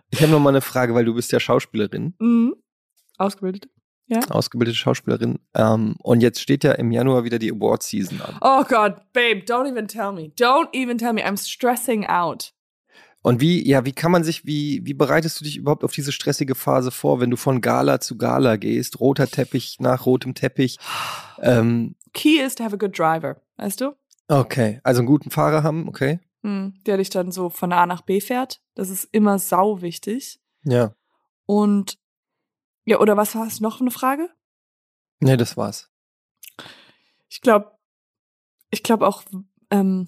ich 0.09 0.21
habe 0.21 0.31
noch 0.31 0.39
mal 0.39 0.49
eine 0.49 0.61
Frage, 0.61 0.93
weil 0.93 1.05
du 1.05 1.15
bist 1.15 1.31
ja 1.31 1.39
Schauspielerin. 1.39 2.13
Mhm. 2.19 2.55
Ausgebildet. 3.17 3.67
Ja. 4.13 4.19
Ausgebildete 4.29 4.77
Schauspielerin. 4.77 5.39
Ähm, 5.55 5.95
und 6.03 6.21
jetzt 6.21 6.39
steht 6.39 6.63
ja 6.63 6.73
im 6.73 6.91
Januar 6.91 7.23
wieder 7.23 7.39
die 7.39 7.51
Award 7.51 7.81
Season 7.83 8.21
an. 8.21 8.37
Oh 8.41 8.63
Gott, 8.63 8.97
Babe, 9.13 9.41
don't 9.45 9.69
even 9.69 9.87
tell 9.87 10.11
me. 10.11 10.31
Don't 10.37 10.69
even 10.73 10.97
tell 10.97 11.13
me. 11.13 11.25
I'm 11.25 11.37
stressing 11.37 12.05
out. 12.05 12.53
Und 13.23 13.39
wie, 13.39 13.65
ja, 13.67 13.85
wie 13.85 13.93
kann 13.93 14.11
man 14.11 14.23
sich, 14.23 14.45
wie, 14.45 14.81
wie 14.83 14.93
bereitest 14.93 15.39
du 15.39 15.45
dich 15.45 15.55
überhaupt 15.55 15.85
auf 15.85 15.93
diese 15.93 16.11
stressige 16.11 16.55
Phase 16.55 16.91
vor, 16.91 17.21
wenn 17.21 17.29
du 17.29 17.37
von 17.37 17.61
Gala 17.61 18.01
zu 18.01 18.17
Gala 18.17 18.57
gehst, 18.57 18.99
roter 18.99 19.27
Teppich 19.27 19.77
nach 19.79 20.05
rotem 20.05 20.35
Teppich? 20.35 20.77
Ähm, 21.41 21.95
Key 22.13 22.39
is 22.39 22.55
to 22.55 22.63
have 22.63 22.73
a 22.73 22.77
good 22.77 22.97
driver, 22.97 23.41
weißt 23.57 23.81
du? 23.81 23.97
okay, 24.29 24.79
also 24.83 24.99
einen 24.99 25.07
guten 25.07 25.29
Fahrer 25.29 25.61
haben, 25.61 25.89
okay. 25.89 26.21
Hm, 26.43 26.75
der 26.85 26.95
dich 26.95 27.09
dann 27.09 27.33
so 27.33 27.49
von 27.49 27.73
A 27.73 27.85
nach 27.85 28.01
B 28.01 28.21
fährt. 28.21 28.61
Das 28.75 28.89
ist 28.89 29.09
immer 29.11 29.39
sau 29.39 29.81
wichtig. 29.81 30.39
Ja. 30.63 30.93
Und 31.45 31.97
ja, 32.85 32.99
oder 32.99 33.17
was 33.17 33.35
war 33.35 33.47
es 33.47 33.59
noch 33.61 33.81
eine 33.81 33.91
Frage? 33.91 34.29
Nee, 35.19 35.37
das 35.37 35.55
war's. 35.57 35.89
Ich 37.29 37.41
glaube, 37.41 37.71
ich 38.69 38.83
glaube 38.83 39.07
auch 39.07 39.23
ähm, 39.71 40.07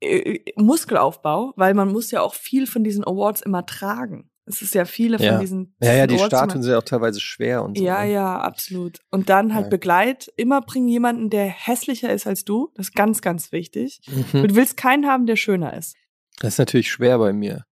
äh, 0.00 0.40
Muskelaufbau, 0.56 1.52
weil 1.56 1.74
man 1.74 1.90
muss 1.92 2.10
ja 2.10 2.20
auch 2.22 2.34
viel 2.34 2.66
von 2.66 2.84
diesen 2.84 3.04
Awards 3.04 3.42
immer 3.42 3.66
tragen. 3.66 4.30
Es 4.48 4.62
ist 4.62 4.74
ja 4.74 4.84
viele 4.84 5.18
von 5.18 5.26
Ja. 5.26 5.38
diesen, 5.40 5.74
Ja, 5.82 5.92
ja, 5.92 6.06
die 6.06 6.18
Statuen 6.18 6.62
sind 6.62 6.70
ja 6.70 6.78
auch 6.78 6.82
teilweise 6.84 7.18
schwer 7.20 7.64
und 7.64 7.76
so. 7.76 7.82
Ja, 7.82 8.04
ne? 8.04 8.12
ja, 8.12 8.38
absolut. 8.40 9.00
Und 9.10 9.28
dann 9.28 9.52
halt 9.54 9.64
Ja. 9.66 9.70
Begleit. 9.70 10.32
Immer 10.36 10.60
bring 10.60 10.86
jemanden, 10.86 11.30
der 11.30 11.46
hässlicher 11.46 12.12
ist 12.12 12.28
als 12.28 12.44
du. 12.44 12.70
Das 12.76 12.88
ist 12.88 12.94
ganz, 12.94 13.20
ganz 13.22 13.50
wichtig. 13.50 14.00
Mhm. 14.06 14.46
Du 14.46 14.54
willst 14.54 14.76
keinen 14.76 15.06
haben, 15.06 15.26
der 15.26 15.34
schöner 15.34 15.76
ist. 15.76 15.96
Das 16.38 16.54
ist 16.54 16.58
natürlich 16.58 16.90
schwer 16.92 17.18
bei 17.18 17.32
mir. 17.32 17.64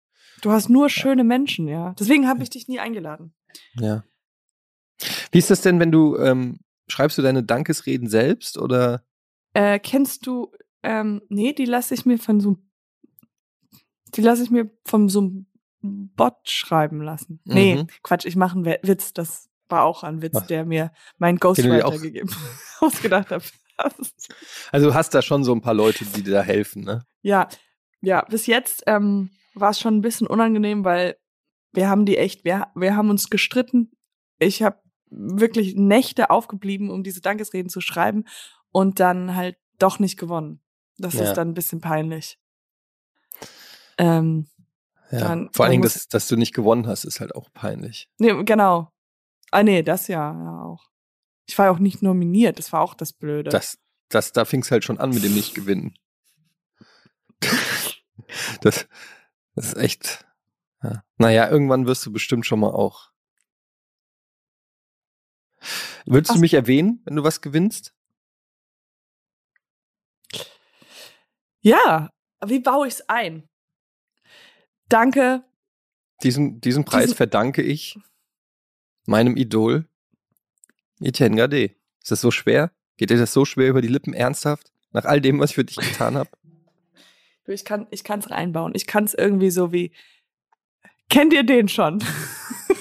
Du 0.42 0.52
hast 0.52 0.68
nur 0.70 0.90
schöne 0.90 1.24
Menschen, 1.24 1.68
ja. 1.68 1.94
Deswegen 2.00 2.28
habe 2.28 2.42
ich 2.42 2.50
dich 2.50 2.68
nie 2.68 2.80
eingeladen. 2.80 3.36
Ja. 3.80 4.04
Wie 5.32 5.38
ist 5.40 5.50
das 5.50 5.62
denn, 5.62 5.80
wenn 5.80 5.92
du, 5.92 6.18
ähm, 6.18 6.60
schreibst 6.88 7.18
du 7.18 7.22
deine 7.22 7.44
Dankesreden 7.44 8.08
selbst 8.08 8.58
oder? 8.58 9.04
Äh, 9.54 9.80
kennst 9.80 10.26
du, 10.28 10.52
ähm, 10.84 11.22
nee, 11.30 11.54
die 11.54 11.66
lasse 11.66 11.94
ich 11.94 12.06
mir 12.06 12.18
von 12.18 12.40
so 12.40 12.58
die 14.16 14.22
lasse 14.22 14.44
ich 14.44 14.52
mir 14.52 14.70
von 14.86 15.10
so 15.10 15.20
einem 15.22 15.48
Bot 15.82 16.48
schreiben 16.50 17.02
lassen. 17.02 17.40
Nee, 17.46 17.76
Mhm. 17.78 17.88
Quatsch, 18.04 18.26
ich 18.26 18.36
mache 18.36 18.56
einen 18.58 18.66
Witz. 18.84 19.14
Das 19.14 19.50
war 19.70 19.84
auch 19.86 20.04
ein 20.04 20.22
Witz, 20.22 20.36
Ach. 20.40 20.46
der 20.46 20.66
mir 20.66 20.92
mein 21.18 21.38
Ghostwriter 21.38 21.98
gegeben, 21.98 22.30
ausgedacht 22.80 23.32
hat. 23.32 23.44
Also 24.72 24.90
du 24.90 24.94
hast 24.94 25.16
da 25.16 25.24
schon 25.24 25.44
so 25.44 25.52
ein 25.52 25.62
paar 25.62 25.74
Leute, 25.74 26.06
die 26.06 26.22
dir 26.22 26.32
da 26.32 26.42
helfen, 26.44 26.84
ne? 26.84 27.08
Ja, 27.24 27.50
ja, 28.02 28.22
bis 28.22 28.46
jetzt 28.46 28.84
ähm, 28.86 29.32
war 29.56 29.72
es 29.72 29.80
schon 29.80 29.98
ein 29.98 30.02
bisschen 30.02 30.28
unangenehm, 30.28 30.86
weil 30.86 31.18
wir 31.74 31.90
haben 31.90 32.06
die 32.06 32.18
echt, 32.18 32.46
wir, 32.46 32.68
wir 32.76 32.96
haben 32.96 33.10
uns 33.10 33.32
gestritten. 33.32 33.92
Ich 34.38 34.62
habe 34.62 34.78
wirklich 35.16 35.76
Nächte 35.76 36.30
aufgeblieben, 36.30 36.90
um 36.90 37.04
diese 37.04 37.22
Dankesreden 37.22 37.70
zu 37.70 37.82
schreiben 37.82 38.26
und 38.72 39.00
dann 39.00 39.36
halt 39.36 39.58
doch 39.80 40.00
nicht 40.00 40.18
gewonnen. 40.18 40.62
Das 40.98 41.14
Ja. 41.16 41.24
ist 41.24 41.34
dann 41.34 41.50
ein 41.50 41.54
bisschen 41.54 41.82
peinlich. 41.82 42.40
Ähm, 43.98 44.48
Ja. 45.12 45.20
Dann- 45.20 45.50
Vor 45.54 45.66
allen 45.66 45.72
Dingen, 45.74 45.84
dass, 45.84 46.08
dass 46.08 46.28
du 46.28 46.36
nicht 46.36 46.56
gewonnen 46.56 46.88
hast, 46.88 47.04
ist 47.04 47.20
halt 47.20 47.36
auch 47.36 47.52
peinlich. 47.54 48.10
nee, 48.18 48.44
genau. 48.44 48.90
Ah, 49.52 49.62
nee, 49.62 49.84
das 49.84 50.08
ja, 50.08 50.34
ja 50.34 50.62
auch. 50.64 50.90
Ich 51.46 51.56
war 51.60 51.66
ja 51.68 51.72
auch 51.72 51.78
nicht 51.80 52.02
nominiert, 52.02 52.58
das 52.58 52.74
war 52.74 52.82
auch 52.82 52.96
das 52.96 53.14
Blöde. 53.14 53.52
Das, 53.52 53.78
das, 54.10 54.32
da 54.32 54.46
fing 54.46 54.62
es 54.62 54.72
halt 54.72 54.84
schon 54.84 54.98
an 54.98 55.12
mit 55.12 55.24
dem 55.24 55.36
Nicht-Gewinnen. 55.36 55.94
das, 58.62 58.88
das 59.56 59.68
ist 59.68 59.78
echt. 59.78 60.26
Ja. 60.82 61.04
Naja, 61.18 61.50
irgendwann 61.50 61.86
wirst 61.86 62.06
du 62.06 62.12
bestimmt 62.12 62.46
schon 62.46 62.60
mal 62.60 62.72
auch. 62.72 63.12
Würdest 66.06 66.32
du 66.32 66.36
Ach- 66.36 66.42
mich 66.42 66.54
erwähnen, 66.54 67.02
wenn 67.06 67.16
du 67.16 67.24
was 67.24 67.42
gewinnst? 67.42 67.94
ja, 71.62 72.10
wie 72.46 72.60
baue 72.60 72.88
ich's 72.88 73.02
ein? 73.08 73.48
Danke, 74.90 75.44
Diesen, 76.22 76.62
diesen 76.62 76.86
Preis 76.86 77.06
Diesen- 77.06 77.16
verdanke 77.18 77.62
ich 77.62 77.98
meinem 79.06 79.36
Idol 79.36 79.88
Etienne 81.02 81.36
Gade. 81.36 81.76
Ist 82.02 82.12
das 82.12 82.22
so 82.22 82.32
schwer? 82.32 82.72
Geht 82.98 83.10
dir 83.10 83.18
das 83.18 83.34
so 83.34 83.44
schwer 83.46 83.70
über 83.70 83.82
die 83.82 83.88
Lippen 83.90 84.14
ernsthaft? 84.14 84.72
Nach 84.92 85.04
all 85.06 85.20
dem, 85.20 85.40
was 85.40 85.50
ich 85.52 85.56
für 85.56 85.66
dich 85.66 85.76
getan 85.78 86.16
habe? 86.16 86.30
Du, 87.46 87.52
ich 87.52 87.66
kann 87.66 87.88
ich 87.92 88.04
kann's 88.06 88.30
reinbauen. 88.30 88.74
Ich 88.76 88.88
kann's 88.88 89.14
irgendwie 89.14 89.52
so 89.52 89.74
wie 89.74 89.92
kennt 91.10 91.34
ihr 91.34 91.44
den 91.44 91.68
schon? 91.68 92.00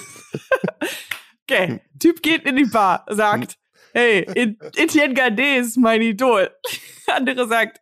okay, 1.54 1.80
Typ 1.98 2.22
geht 2.22 2.44
in 2.44 2.56
die 2.56 2.64
Bar, 2.64 3.04
sagt, 3.08 3.58
hey, 3.92 4.20
Et- 4.34 4.58
Etienne 4.76 5.14
Gade 5.14 5.56
ist 5.56 5.76
mein 5.76 6.00
Idol. 6.02 6.50
Andere 7.06 7.46
sagt, 7.48 7.80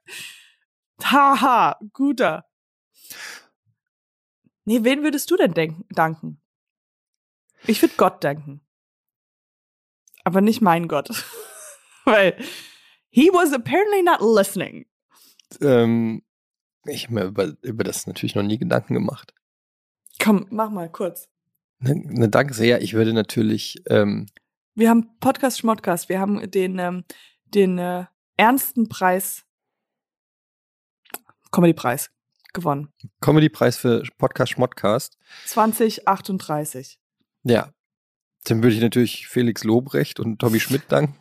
haha, 1.02 1.78
guter. 1.92 2.44
Nee, 4.64 4.80
wen 4.84 5.02
würdest 5.02 5.30
du 5.30 5.36
denn 5.36 5.54
denken, 5.54 5.84
danken? 5.90 6.40
Ich 7.66 7.80
würde 7.82 7.94
Gott 7.96 8.22
danken. 8.24 8.60
Aber 10.24 10.40
nicht 10.40 10.60
mein 10.60 10.86
Gott. 10.88 11.08
Weil 12.04 12.36
he 13.10 13.30
was 13.32 13.52
apparently 13.52 14.02
not 14.02 14.20
listening. 14.20 14.86
Ähm, 15.60 16.22
ich 16.84 17.04
habe 17.04 17.14
mir 17.14 17.24
über, 17.24 17.52
über 17.62 17.84
das 17.84 18.06
natürlich 18.06 18.34
noch 18.34 18.42
nie 18.42 18.58
Gedanken 18.58 18.94
gemacht. 18.94 19.34
Komm, 20.22 20.46
mach 20.50 20.70
mal 20.70 20.90
kurz. 20.90 21.28
Ne, 21.80 21.94
ne, 21.96 22.28
danke 22.28 22.54
sehr. 22.54 22.82
Ich 22.82 22.92
würde 22.94 23.12
natürlich, 23.12 23.82
ähm, 23.88 24.26
Wir 24.74 24.90
haben 24.90 25.08
Podcast 25.18 25.58
Schmodcast. 25.58 26.08
Wir 26.08 26.20
haben 26.20 26.50
den, 26.50 26.78
ähm, 26.78 27.04
den 27.46 27.78
äh, 27.78 28.04
ernsten 28.36 28.88
Preis, 28.88 29.44
Comedy-Preis 31.50 32.10
gewonnen. 32.52 32.92
Comedy-Preis 33.20 33.76
für 33.78 34.02
Podcast 34.18 34.52
Schmodcast. 34.52 35.18
2038. 35.46 36.98
Ja. 37.44 37.72
Dann 38.44 38.62
würde 38.62 38.74
ich 38.76 38.80
natürlich 38.82 39.28
Felix 39.28 39.64
Lobrecht 39.64 40.20
und 40.20 40.38
Tommy 40.38 40.60
Schmidt 40.60 40.82
danken. 40.88 41.16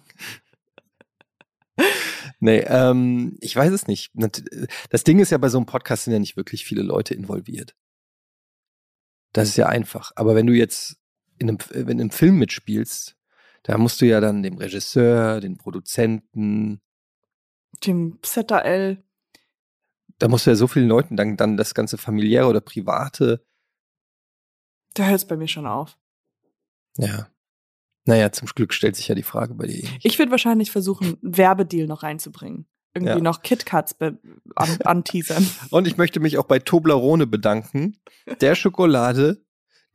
nee, 2.39 2.59
ähm, 2.59 3.37
ich 3.41 3.55
weiß 3.55 3.71
es 3.71 3.87
nicht. 3.87 4.13
Nat- 4.15 4.43
Das 4.89 5.03
Ding 5.03 5.19
ist 5.19 5.29
ja, 5.31 5.37
bei 5.37 5.49
so 5.49 5.57
einem 5.57 5.65
Podcast 5.65 6.03
sind 6.03 6.13
ja 6.13 6.19
nicht 6.19 6.35
wirklich 6.37 6.65
viele 6.65 6.81
Leute 6.81 7.13
involviert. 7.13 7.75
Das 9.33 9.49
ist 9.49 9.57
ja 9.57 9.67
einfach. 9.67 10.11
Aber 10.15 10.35
wenn 10.35 10.47
du 10.47 10.53
jetzt 10.53 10.97
in 11.37 11.49
einem, 11.49 11.57
wenn 11.71 11.97
du 11.97 12.03
im 12.03 12.11
Film 12.11 12.37
mitspielst, 12.39 13.15
da 13.63 13.77
musst 13.77 14.01
du 14.01 14.05
ja 14.05 14.19
dann 14.21 14.43
dem 14.43 14.57
Regisseur, 14.57 15.39
den 15.41 15.57
Produzenten, 15.57 16.81
Dem 17.85 18.19
ZL. 18.21 19.03
da 20.17 20.27
musst 20.27 20.45
du 20.45 20.49
ja 20.51 20.55
so 20.55 20.67
vielen 20.67 20.87
Leuten 20.87 21.15
dann, 21.15 21.37
dann 21.37 21.57
das 21.57 21.73
ganze 21.73 21.97
familiäre 21.97 22.47
oder 22.47 22.61
private. 22.61 23.45
Da 24.95 25.05
hört 25.05 25.17
es 25.17 25.27
bei 25.27 25.37
mir 25.37 25.47
schon 25.47 25.67
auf. 25.67 25.97
Ja. 26.97 27.29
Naja, 28.05 28.31
zum 28.31 28.47
Glück 28.47 28.73
stellt 28.73 28.95
sich 28.95 29.07
ja 29.07 29.15
die 29.15 29.23
Frage 29.23 29.53
bei 29.53 29.67
dir. 29.67 29.83
eh. 29.83 29.87
Ich 30.01 30.17
würde 30.17 30.31
wahrscheinlich 30.31 30.71
versuchen, 30.71 31.17
einen 31.21 31.37
Werbedeal 31.37 31.85
noch 31.87 32.01
reinzubringen. 32.03 32.65
Irgendwie 32.93 33.13
Ja. 33.13 33.19
noch 33.19 33.41
KitKats 33.41 33.95
an, 34.01 34.17
anteasern. 34.83 35.47
Und 35.69 35.87
ich 35.87 35.97
möchte 35.97 36.19
mich 36.19 36.37
auch 36.37 36.45
bei 36.45 36.59
Toblerone 36.59 37.27
bedanken, 37.27 37.97
der 38.41 38.55
Schokolade, 38.55 39.43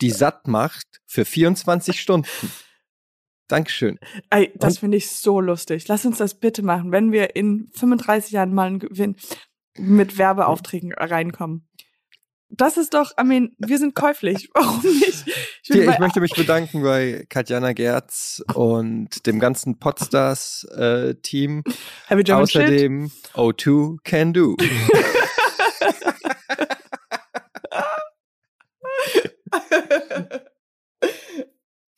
die 0.00 0.10
satt 0.10 0.46
macht 0.48 1.00
für 1.06 1.24
24 1.24 2.00
Stunden. 2.00 2.28
Dankeschön. 3.48 3.98
Ey, 4.30 4.52
das 4.56 4.78
finde 4.78 4.96
ich 4.96 5.10
so 5.10 5.40
lustig. 5.40 5.86
Lass 5.88 6.06
uns 6.06 6.18
das 6.18 6.38
bitte 6.40 6.62
machen, 6.62 6.92
wenn 6.92 7.12
wir 7.12 7.36
in 7.36 7.68
35 7.74 8.32
Jahren 8.32 8.54
mal 8.54 8.66
einen 8.68 8.78
Gewinn 8.78 9.16
mit 9.76 10.16
Werbeaufträgen 10.16 10.94
reinkommen. 10.94 11.68
Das 12.56 12.76
ist 12.76 12.94
doch, 12.94 13.12
I 13.20 13.24
mean, 13.24 13.54
wir 13.58 13.78
sind 13.78 13.94
käuflich. 13.94 14.48
Warum 14.54 14.80
nicht? 14.82 15.24
Ich 15.26 15.34
Hier, 15.62 15.88
ich 15.90 15.98
möchte 15.98 16.20
mich 16.20 16.32
bedanken 16.34 16.82
bei 16.82 17.26
Katjana 17.28 17.72
Gerz 17.72 18.42
und 18.54 19.26
dem 19.26 19.40
ganzen 19.40 19.78
Podstars-Team. 19.78 21.62
You 22.10 22.16
German 22.22 22.46
shit? 22.46 22.62
Außerdem 22.62 23.10
O2 23.34 23.96
Can 24.04 24.32
Do. 24.32 24.56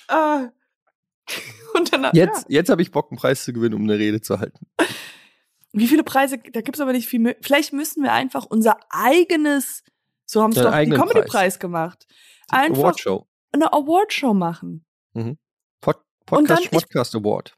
ah. 0.08 0.48
Dann, 1.90 2.10
Jetzt, 2.14 2.46
Ja. 2.48 2.58
jetzt 2.60 2.70
habe 2.70 2.80
ich 2.82 2.90
Bock, 2.90 3.10
einen 3.10 3.18
Preis 3.18 3.44
zu 3.44 3.52
gewinnen, 3.52 3.74
um 3.74 3.82
eine 3.82 3.98
Rede 3.98 4.20
zu 4.20 4.38
halten. 4.38 4.66
Wie 5.72 5.88
viele 5.88 6.04
Preise? 6.04 6.38
Da 6.38 6.60
gibt's 6.62 6.80
aber 6.80 6.92
nicht 6.92 7.06
viel. 7.08 7.20
mö- 7.20 7.36
Vielleicht 7.42 7.72
müssen 7.72 8.02
wir 8.02 8.12
einfach 8.12 8.46
unser 8.46 8.78
eigenes, 8.88 9.82
so 10.26 10.42
haben 10.42 10.52
Einen 10.54 10.64
doch 10.64 10.72
eigenen 10.72 11.00
Comedy-Preis 11.00 11.58
gemacht, 11.58 12.06
einfach 12.48 12.78
Awardshow. 12.82 13.26
eine 13.52 13.72
Awardshow 13.72 14.34
machen. 14.34 14.84
Pod 15.80 15.96
Und 16.30 16.50
dann 16.50 16.56
Podcast 16.58 16.64
ich- 16.64 16.70
Podcast 16.70 17.14
Award. 17.14 17.56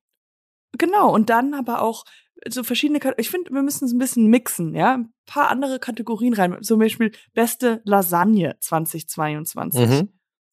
Genau, 0.73 1.13
und 1.13 1.31
dann 1.31 1.55
aber 1.55 1.81
auch 1.83 2.05
so 2.47 2.63
verschiedene, 2.63 3.01
Kat- 3.01 3.15
ich 3.19 3.31
finde, 3.31 3.51
wir 3.51 3.63
müssen 3.63 3.87
es 3.87 3.93
ein 3.93 3.99
bisschen 3.99 4.27
mixen, 4.29 4.75
ja, 4.75 4.95
ein 4.99 5.13
paar 5.27 5.49
andere 5.49 5.79
Kategorien 5.81 6.35
rein, 6.35 6.63
zum 6.63 6.79
Beispiel 6.79 7.13
beste 7.33 7.81
Lasagne 7.85 8.57
2022. 8.61 9.89
Mhm. 9.89 10.13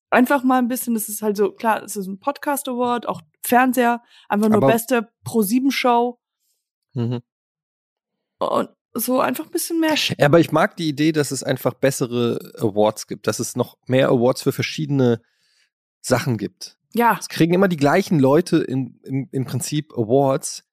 Einfach 0.09 0.43
mal 0.43 0.59
ein 0.59 0.67
bisschen, 0.69 0.93
das 0.93 1.09
ist 1.09 1.21
halt 1.21 1.35
so, 1.35 1.51
klar, 1.51 1.83
es 1.83 1.95
ist 1.97 2.07
ein 2.07 2.19
Podcast 2.19 2.69
Award, 2.69 3.07
auch 3.07 3.21
Fernseher, 3.43 4.01
einfach 4.29 4.47
nur 4.47 4.57
Aber- 4.57 4.67
beste 4.67 5.11
Pro-7-Show 5.25 6.17
Mhm. 6.93 7.21
und, 8.39 8.69
so 8.95 9.19
einfach 9.19 9.45
ein 9.45 9.51
bisschen 9.51 9.79
mehr. 9.79 9.95
Ja, 10.17 10.25
aber 10.25 10.39
ich 10.39 10.51
mag 10.51 10.75
die 10.77 10.87
Idee, 10.87 11.11
dass 11.11 11.31
es 11.31 11.43
einfach 11.43 11.73
bessere 11.73 12.53
Awards 12.57 13.07
gibt, 13.07 13.27
dass 13.27 13.39
es 13.39 13.55
noch 13.55 13.77
mehr 13.87 14.07
Awards 14.09 14.41
für 14.43 14.51
verschiedene 14.51 15.21
Sachen 16.01 16.37
gibt. 16.37 16.77
Ja. 16.93 17.17
Es 17.19 17.27
kriegen 17.29 17.53
immer 17.53 17.67
die 17.67 17.77
gleichen 17.77 18.19
Leute 18.19 18.57
in, 18.57 18.99
im, 19.03 19.27
im 19.31 19.45
Prinzip 19.45 19.91
Awards. 19.97 20.63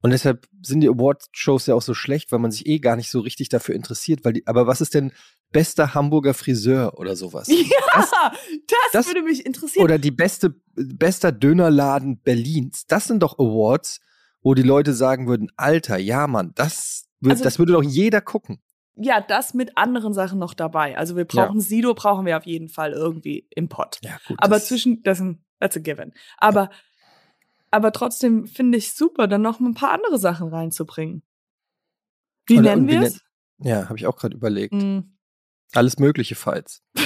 Und 0.00 0.10
deshalb 0.10 0.48
sind 0.62 0.80
die 0.80 0.88
Award-Shows 0.88 1.66
ja 1.66 1.74
auch 1.74 1.82
so 1.82 1.94
schlecht, 1.94 2.32
weil 2.32 2.38
man 2.40 2.50
sich 2.50 2.66
eh 2.66 2.78
gar 2.78 2.96
nicht 2.96 3.10
so 3.10 3.20
richtig 3.20 3.48
dafür 3.48 3.74
interessiert. 3.74 4.24
Weil 4.24 4.32
die, 4.34 4.46
aber 4.46 4.66
was 4.66 4.80
ist 4.80 4.94
denn 4.94 5.12
bester 5.52 5.94
Hamburger 5.94 6.34
Friseur 6.34 6.98
oder 6.98 7.16
sowas? 7.16 7.48
Ja, 7.94 8.32
das, 8.68 8.92
das- 8.92 9.06
würde 9.06 9.22
mich 9.22 9.44
interessieren. 9.44 9.84
Oder 9.84 9.98
die 9.98 10.10
beste, 10.10 10.54
bester 10.74 11.30
Dönerladen 11.32 12.20
Berlins. 12.20 12.86
Das 12.86 13.04
sind 13.06 13.20
doch 13.22 13.38
Awards, 13.38 14.00
wo 14.42 14.54
die 14.54 14.62
Leute 14.62 14.94
sagen 14.94 15.28
würden, 15.28 15.50
Alter, 15.56 15.98
ja 15.98 16.26
Mann, 16.26 16.52
das, 16.54 17.04
Also- 17.30 17.44
das 17.44 17.58
würde 17.58 17.72
doch 17.72 17.82
jeder 17.82 18.20
gucken. 18.20 18.60
ja, 18.96 19.20
das 19.20 19.54
mit 19.54 19.76
anderen 19.78 20.12
Sachen 20.12 20.38
noch 20.38 20.54
dabei. 20.54 20.96
Also 20.98 21.16
wir 21.16 21.24
brauchen 21.24 21.60
Sido, 21.60 21.94
brauchen 21.94 22.26
wir 22.26 22.36
auf 22.36 22.46
jeden 22.46 22.68
Fall 22.68 22.92
irgendwie 22.92 23.46
im 23.50 23.68
Pott. 23.68 23.98
Ja, 24.02 24.18
gut. 24.28 24.36
Aber 24.40 24.56
das- 24.56 24.66
zwischen, 24.68 25.02
das 25.02 25.18
ist 25.18 25.24
ein, 25.24 25.44
that's 25.60 25.76
a 25.76 25.80
given. 25.80 26.12
Aber, 26.38 26.70
aber 27.70 27.92
trotzdem 27.92 28.46
finde 28.46 28.78
ich 28.78 28.92
super, 28.92 29.26
dann 29.28 29.42
noch 29.42 29.60
ein 29.60 29.74
paar 29.74 29.92
andere 29.92 30.18
Sachen 30.18 30.48
reinzubringen. 30.48 31.22
Wie 32.46 32.58
nennen 32.58 32.82
und 32.82 32.88
wie 32.88 33.00
wir 33.00 33.06
es? 33.06 33.20
Ja, 33.58 33.84
habe 33.88 33.96
ich 33.96 34.06
auch 34.06 34.16
gerade 34.16 34.34
überlegt. 34.36 34.74
Mm, 34.74 35.00
Alles 35.72 35.98
Mögliche, 35.98 36.34
falls. 36.34 36.82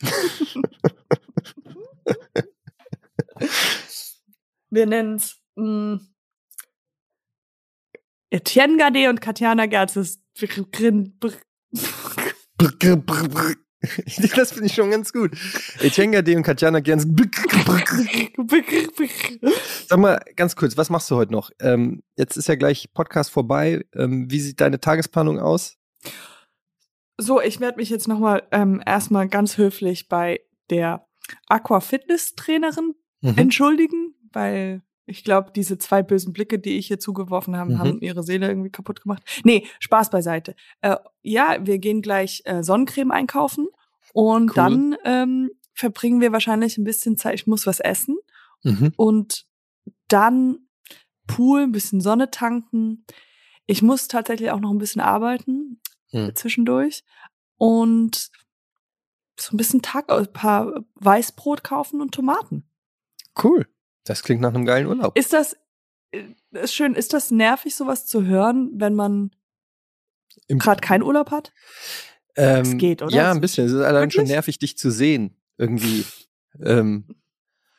Wir 4.70 4.86
nennen 4.86 5.16
es 5.16 5.40
mm, 5.56 5.96
Etienne 8.30 8.76
Gade 8.76 9.08
und 9.10 9.20
Katjana 9.20 9.66
Gerzes. 9.66 10.20
Das 14.34 14.52
finde 14.52 14.66
ich 14.66 14.74
schon 14.74 14.90
ganz 14.90 15.12
gut. 15.12 15.32
Etienne 15.80 16.22
D 16.22 16.34
und 16.36 16.42
Katjana 16.42 16.80
Gens. 16.80 17.06
Sag 19.86 19.98
mal 19.98 20.20
ganz 20.36 20.56
kurz, 20.56 20.76
was 20.78 20.88
machst 20.88 21.10
du 21.10 21.16
heute 21.16 21.32
noch? 21.32 21.50
Ähm, 21.60 22.02
jetzt 22.16 22.36
ist 22.38 22.48
ja 22.48 22.54
gleich 22.54 22.92
Podcast 22.94 23.30
vorbei. 23.30 23.84
Ähm, 23.94 24.30
wie 24.30 24.40
sieht 24.40 24.60
deine 24.62 24.80
Tagesplanung 24.80 25.38
aus? 25.38 25.76
So, 27.18 27.42
ich 27.42 27.60
werde 27.60 27.76
mich 27.76 27.90
jetzt 27.90 28.08
nochmal 28.08 28.44
ähm, 28.52 28.82
erstmal 28.86 29.28
ganz 29.28 29.58
höflich 29.58 30.08
bei 30.08 30.40
der 30.70 31.06
Aqua-Fitness-Trainerin 31.48 32.94
Mhm. 33.20 33.38
entschuldigen, 33.38 34.14
weil 34.32 34.82
ich 35.06 35.22
glaube, 35.24 35.50
diese 35.54 35.76
zwei 35.78 36.02
bösen 36.02 36.32
Blicke, 36.32 36.58
die 36.58 36.78
ich 36.78 36.86
hier 36.86 36.98
zugeworfen 36.98 37.56
habe, 37.56 37.72
Mhm. 37.74 37.78
haben 37.78 38.00
ihre 38.00 38.22
Seele 38.22 38.48
irgendwie 38.48 38.70
kaputt 38.70 39.02
gemacht. 39.02 39.22
Nee, 39.44 39.66
Spaß 39.80 40.10
beiseite. 40.10 40.54
Äh, 40.80 40.96
ja, 41.22 41.58
wir 41.66 41.78
gehen 41.78 42.00
gleich 42.02 42.42
äh, 42.46 42.62
Sonnencreme 42.62 43.10
einkaufen 43.10 43.68
und 44.12 44.50
Cool. 44.50 44.54
dann 44.54 44.96
ähm, 45.04 45.50
verbringen 45.74 46.20
wir 46.20 46.32
wahrscheinlich 46.32 46.78
ein 46.78 46.84
bisschen 46.84 47.16
Zeit. 47.16 47.34
Ich 47.34 47.46
muss 47.46 47.66
was 47.66 47.80
essen 47.80 48.16
Mhm. 48.62 48.92
und 48.96 49.46
dann 50.08 50.58
Pool, 51.26 51.62
ein 51.62 51.72
bisschen 51.72 52.00
Sonne 52.00 52.30
tanken. 52.30 53.04
Ich 53.66 53.82
muss 53.82 54.08
tatsächlich 54.08 54.50
auch 54.50 54.60
noch 54.60 54.70
ein 54.70 54.78
bisschen 54.78 55.00
arbeiten 55.02 55.80
Mhm. 56.12 56.34
zwischendurch 56.34 57.02
und 57.56 58.30
so 59.38 59.52
ein 59.54 59.56
bisschen 59.56 59.82
Tag, 59.82 60.10
ein 60.12 60.32
paar 60.32 60.84
Weißbrot 60.94 61.64
kaufen 61.64 62.00
und 62.00 62.14
Tomaten. 62.14 62.64
Cool. 63.42 63.66
Das 64.04 64.22
klingt 64.22 64.40
nach 64.40 64.54
einem 64.54 64.64
geilen 64.66 64.86
Urlaub. 64.86 65.16
Ist 65.18 65.32
das 65.32 65.56
äh, 66.12 66.24
ist 66.52 66.74
schön, 66.74 66.94
ist 66.94 67.12
das 67.12 67.30
nervig, 67.30 67.74
sowas 67.74 68.06
zu 68.06 68.24
hören, 68.24 68.70
wenn 68.74 68.94
man 68.94 69.30
gerade 70.48 70.80
keinen 70.80 71.02
Urlaub 71.02 71.30
hat? 71.30 71.52
Ähm, 72.36 72.62
Es 72.62 72.76
geht, 72.76 73.02
oder? 73.02 73.14
Ja, 73.14 73.30
ein 73.30 73.40
bisschen. 73.40 73.66
Es 73.66 73.72
ist 73.72 73.80
allein 73.80 74.10
schon 74.10 74.22
Wirklich? 74.22 74.34
nervig, 74.34 74.58
dich 74.58 74.76
zu 74.78 74.90
sehen. 74.90 75.36
Irgendwie. 75.56 76.04
ähm, 76.62 77.06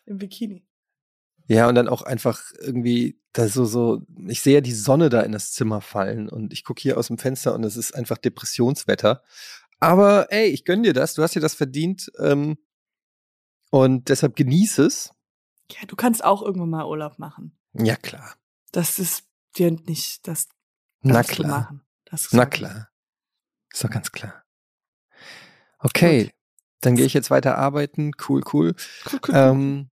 Im 0.06 0.18
Bikini. 0.18 0.66
ja, 1.48 1.68
und 1.68 1.76
dann 1.76 1.88
auch 1.90 2.02
einfach 2.02 2.42
irgendwie 2.60 3.20
da 3.34 3.48
so, 3.50 3.66
so, 3.66 4.02
ich 4.28 4.42
sehe 4.42 4.56
ja 4.56 4.62
die 4.62 4.72
Sonne 4.74 5.10
da 5.10 5.22
in 5.22 5.34
das 5.34 5.52
Zimmer 5.52 5.82
fallen 5.82 6.30
und 6.30 6.54
ich 6.54 6.64
gucke 6.64 6.82
hier 6.82 6.98
aus 6.98 7.08
dem 7.08 7.18
Fenster 7.18 7.54
und 7.54 7.64
es 7.66 7.76
ist 7.76 7.94
einfach 7.94 8.18
Depressionswetter. 8.18 9.24
Aber 9.82 10.32
ey, 10.32 10.48
ich 10.48 10.64
gönn 10.64 10.84
dir 10.84 10.94
das, 10.94 11.16
du 11.16 11.22
hast 11.22 11.36
dir 11.36 11.42
das 11.42 11.54
verdient 11.54 12.10
ähm, 12.20 12.58
und 13.72 14.08
deshalb 14.08 14.38
genieß 14.38 14.78
es. 14.80 15.12
Ja, 15.72 15.86
du 15.88 15.96
kannst 15.96 16.24
auch 16.24 16.42
irgendwann 16.42 16.70
mal 16.70 16.86
Urlaub 16.86 17.18
machen. 17.20 17.58
Ja, 17.74 17.96
klar. 17.96 18.36
Das 18.72 19.00
ist 19.00 19.26
dir 19.58 19.72
nicht, 19.72 20.28
das 20.28 20.48
Na 21.02 21.24
klar. 21.24 21.48
machen. 21.60 21.82
Das 22.06 22.32
Na 22.32 22.46
klar. 22.46 22.90
Ist 23.74 23.84
doch 23.84 23.90
ganz 23.90 24.12
klar. 24.12 24.44
Okay, 25.80 26.32
dann 26.82 26.96
gehe 26.96 27.06
ich 27.06 27.14
jetzt 27.14 27.32
weiter 27.32 27.58
arbeiten. 27.58 28.12
Cool, 28.28 28.44
cool. 28.54 28.76
Cool, 29.12 29.20
cool. 29.28 29.36
Ähm, 29.36 29.90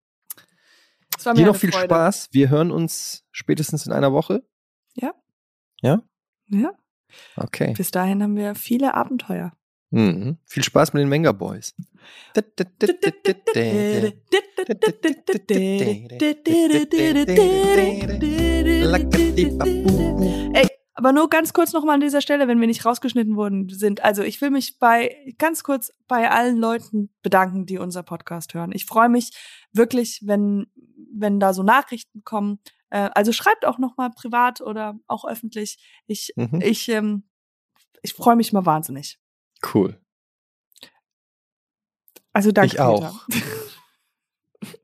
dir 1.35 1.45
noch 1.45 1.55
viel 1.55 1.71
Freude. 1.71 1.85
Spaß. 1.85 2.29
Wir 2.31 2.49
hören 2.49 2.71
uns 2.71 3.25
spätestens 3.31 3.85
in 3.85 3.91
einer 3.93 4.11
Woche. 4.13 4.43
Ja, 4.93 5.13
Okay. 7.37 7.73
bis 7.73 7.89
dahin 7.91 8.21
haben 8.21 8.35
wir 8.35 8.53
viele 8.53 8.93
Abenteuer. 8.93 9.51
Mhm. 9.91 10.37
Viel 10.45 10.63
Spaß 10.63 10.93
mit 10.93 11.01
den 11.01 11.09
Manga 11.09 11.31
Boys. 11.31 11.73
Ey, 20.53 20.67
aber 20.93 21.11
nur 21.11 21.29
ganz 21.29 21.53
kurz 21.53 21.73
nochmal 21.73 21.95
an 21.95 22.01
dieser 22.01 22.21
Stelle, 22.21 22.47
wenn 22.47 22.59
wir 22.59 22.67
nicht 22.67 22.85
rausgeschnitten 22.85 23.35
worden 23.35 23.69
sind. 23.69 24.03
Also 24.03 24.21
ich 24.21 24.39
will 24.41 24.51
mich 24.51 24.77
bei 24.79 25.15
ganz 25.37 25.63
kurz 25.63 25.91
bei 26.07 26.29
allen 26.29 26.57
Leuten 26.57 27.09
bedanken, 27.23 27.65
die 27.65 27.77
unser 27.77 28.03
Podcast 28.03 28.53
hören. 28.53 28.71
Ich 28.73 28.85
freue 28.85 29.09
mich 29.09 29.31
wirklich, 29.71 30.21
wenn 30.23 30.67
wenn 31.11 31.39
da 31.39 31.53
so 31.53 31.63
Nachrichten 31.63 32.23
kommen. 32.23 32.59
Äh, 32.91 33.09
also 33.15 33.31
schreibt 33.31 33.65
auch 33.65 33.79
nochmal 33.79 34.11
privat 34.11 34.61
oder 34.61 34.99
auch 35.07 35.25
öffentlich. 35.25 35.79
Ich 36.05 36.33
Mhm. 36.35 36.61
ich 36.61 36.89
ähm, 36.89 37.23
ich 38.03 38.13
freue 38.13 38.35
mich 38.35 38.53
mal 38.53 38.65
wahnsinnig. 38.65 39.19
Cool. 39.73 39.99
Also 42.33 42.51
danke. 42.51 42.73
Ich 42.75 42.79
auch. 42.79 43.25
Peter. 43.27 43.45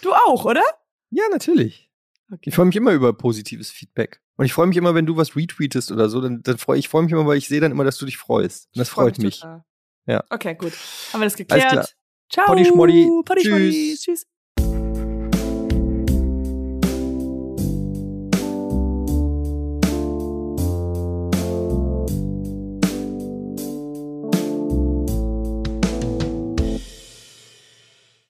Du 0.00 0.14
auch, 0.14 0.44
oder? 0.44 0.62
Ja, 1.10 1.24
natürlich. 1.30 1.90
Okay. 2.32 2.48
Ich 2.48 2.54
freue 2.54 2.66
mich 2.66 2.76
immer 2.76 2.92
über 2.92 3.12
positives 3.12 3.70
Feedback. 3.70 4.22
Und 4.36 4.46
ich 4.46 4.52
freue 4.52 4.66
mich 4.66 4.76
immer, 4.76 4.94
wenn 4.94 5.06
du 5.06 5.16
was 5.16 5.36
retweetest 5.36 5.92
oder 5.92 6.08
so, 6.08 6.20
dann, 6.20 6.42
dann 6.42 6.58
freue 6.58 6.78
ich 6.78 6.88
freue 6.88 7.02
mich 7.02 7.12
immer, 7.12 7.26
weil 7.26 7.38
ich 7.38 7.48
sehe 7.48 7.60
dann 7.60 7.72
immer, 7.72 7.84
dass 7.84 7.98
du 7.98 8.06
dich 8.06 8.16
freust. 8.16 8.68
Und 8.74 8.78
das 8.78 8.88
freu 8.88 9.02
freut 9.02 9.18
mich. 9.18 9.40
total. 9.40 9.64
Ja. 10.06 10.24
Okay, 10.30 10.54
gut. 10.54 10.72
Haben 11.12 11.20
wir 11.20 11.26
das 11.26 11.34
Alles 11.34 11.36
geklärt? 11.36 11.70
klar. 11.70 11.88
Ciao. 12.30 12.46
Poddy 12.46 12.64
Schmoddy. 12.64 13.02
Schmoddy. 13.04 13.42
Tschüss. 13.42 14.00
Tschüss. 14.02 14.26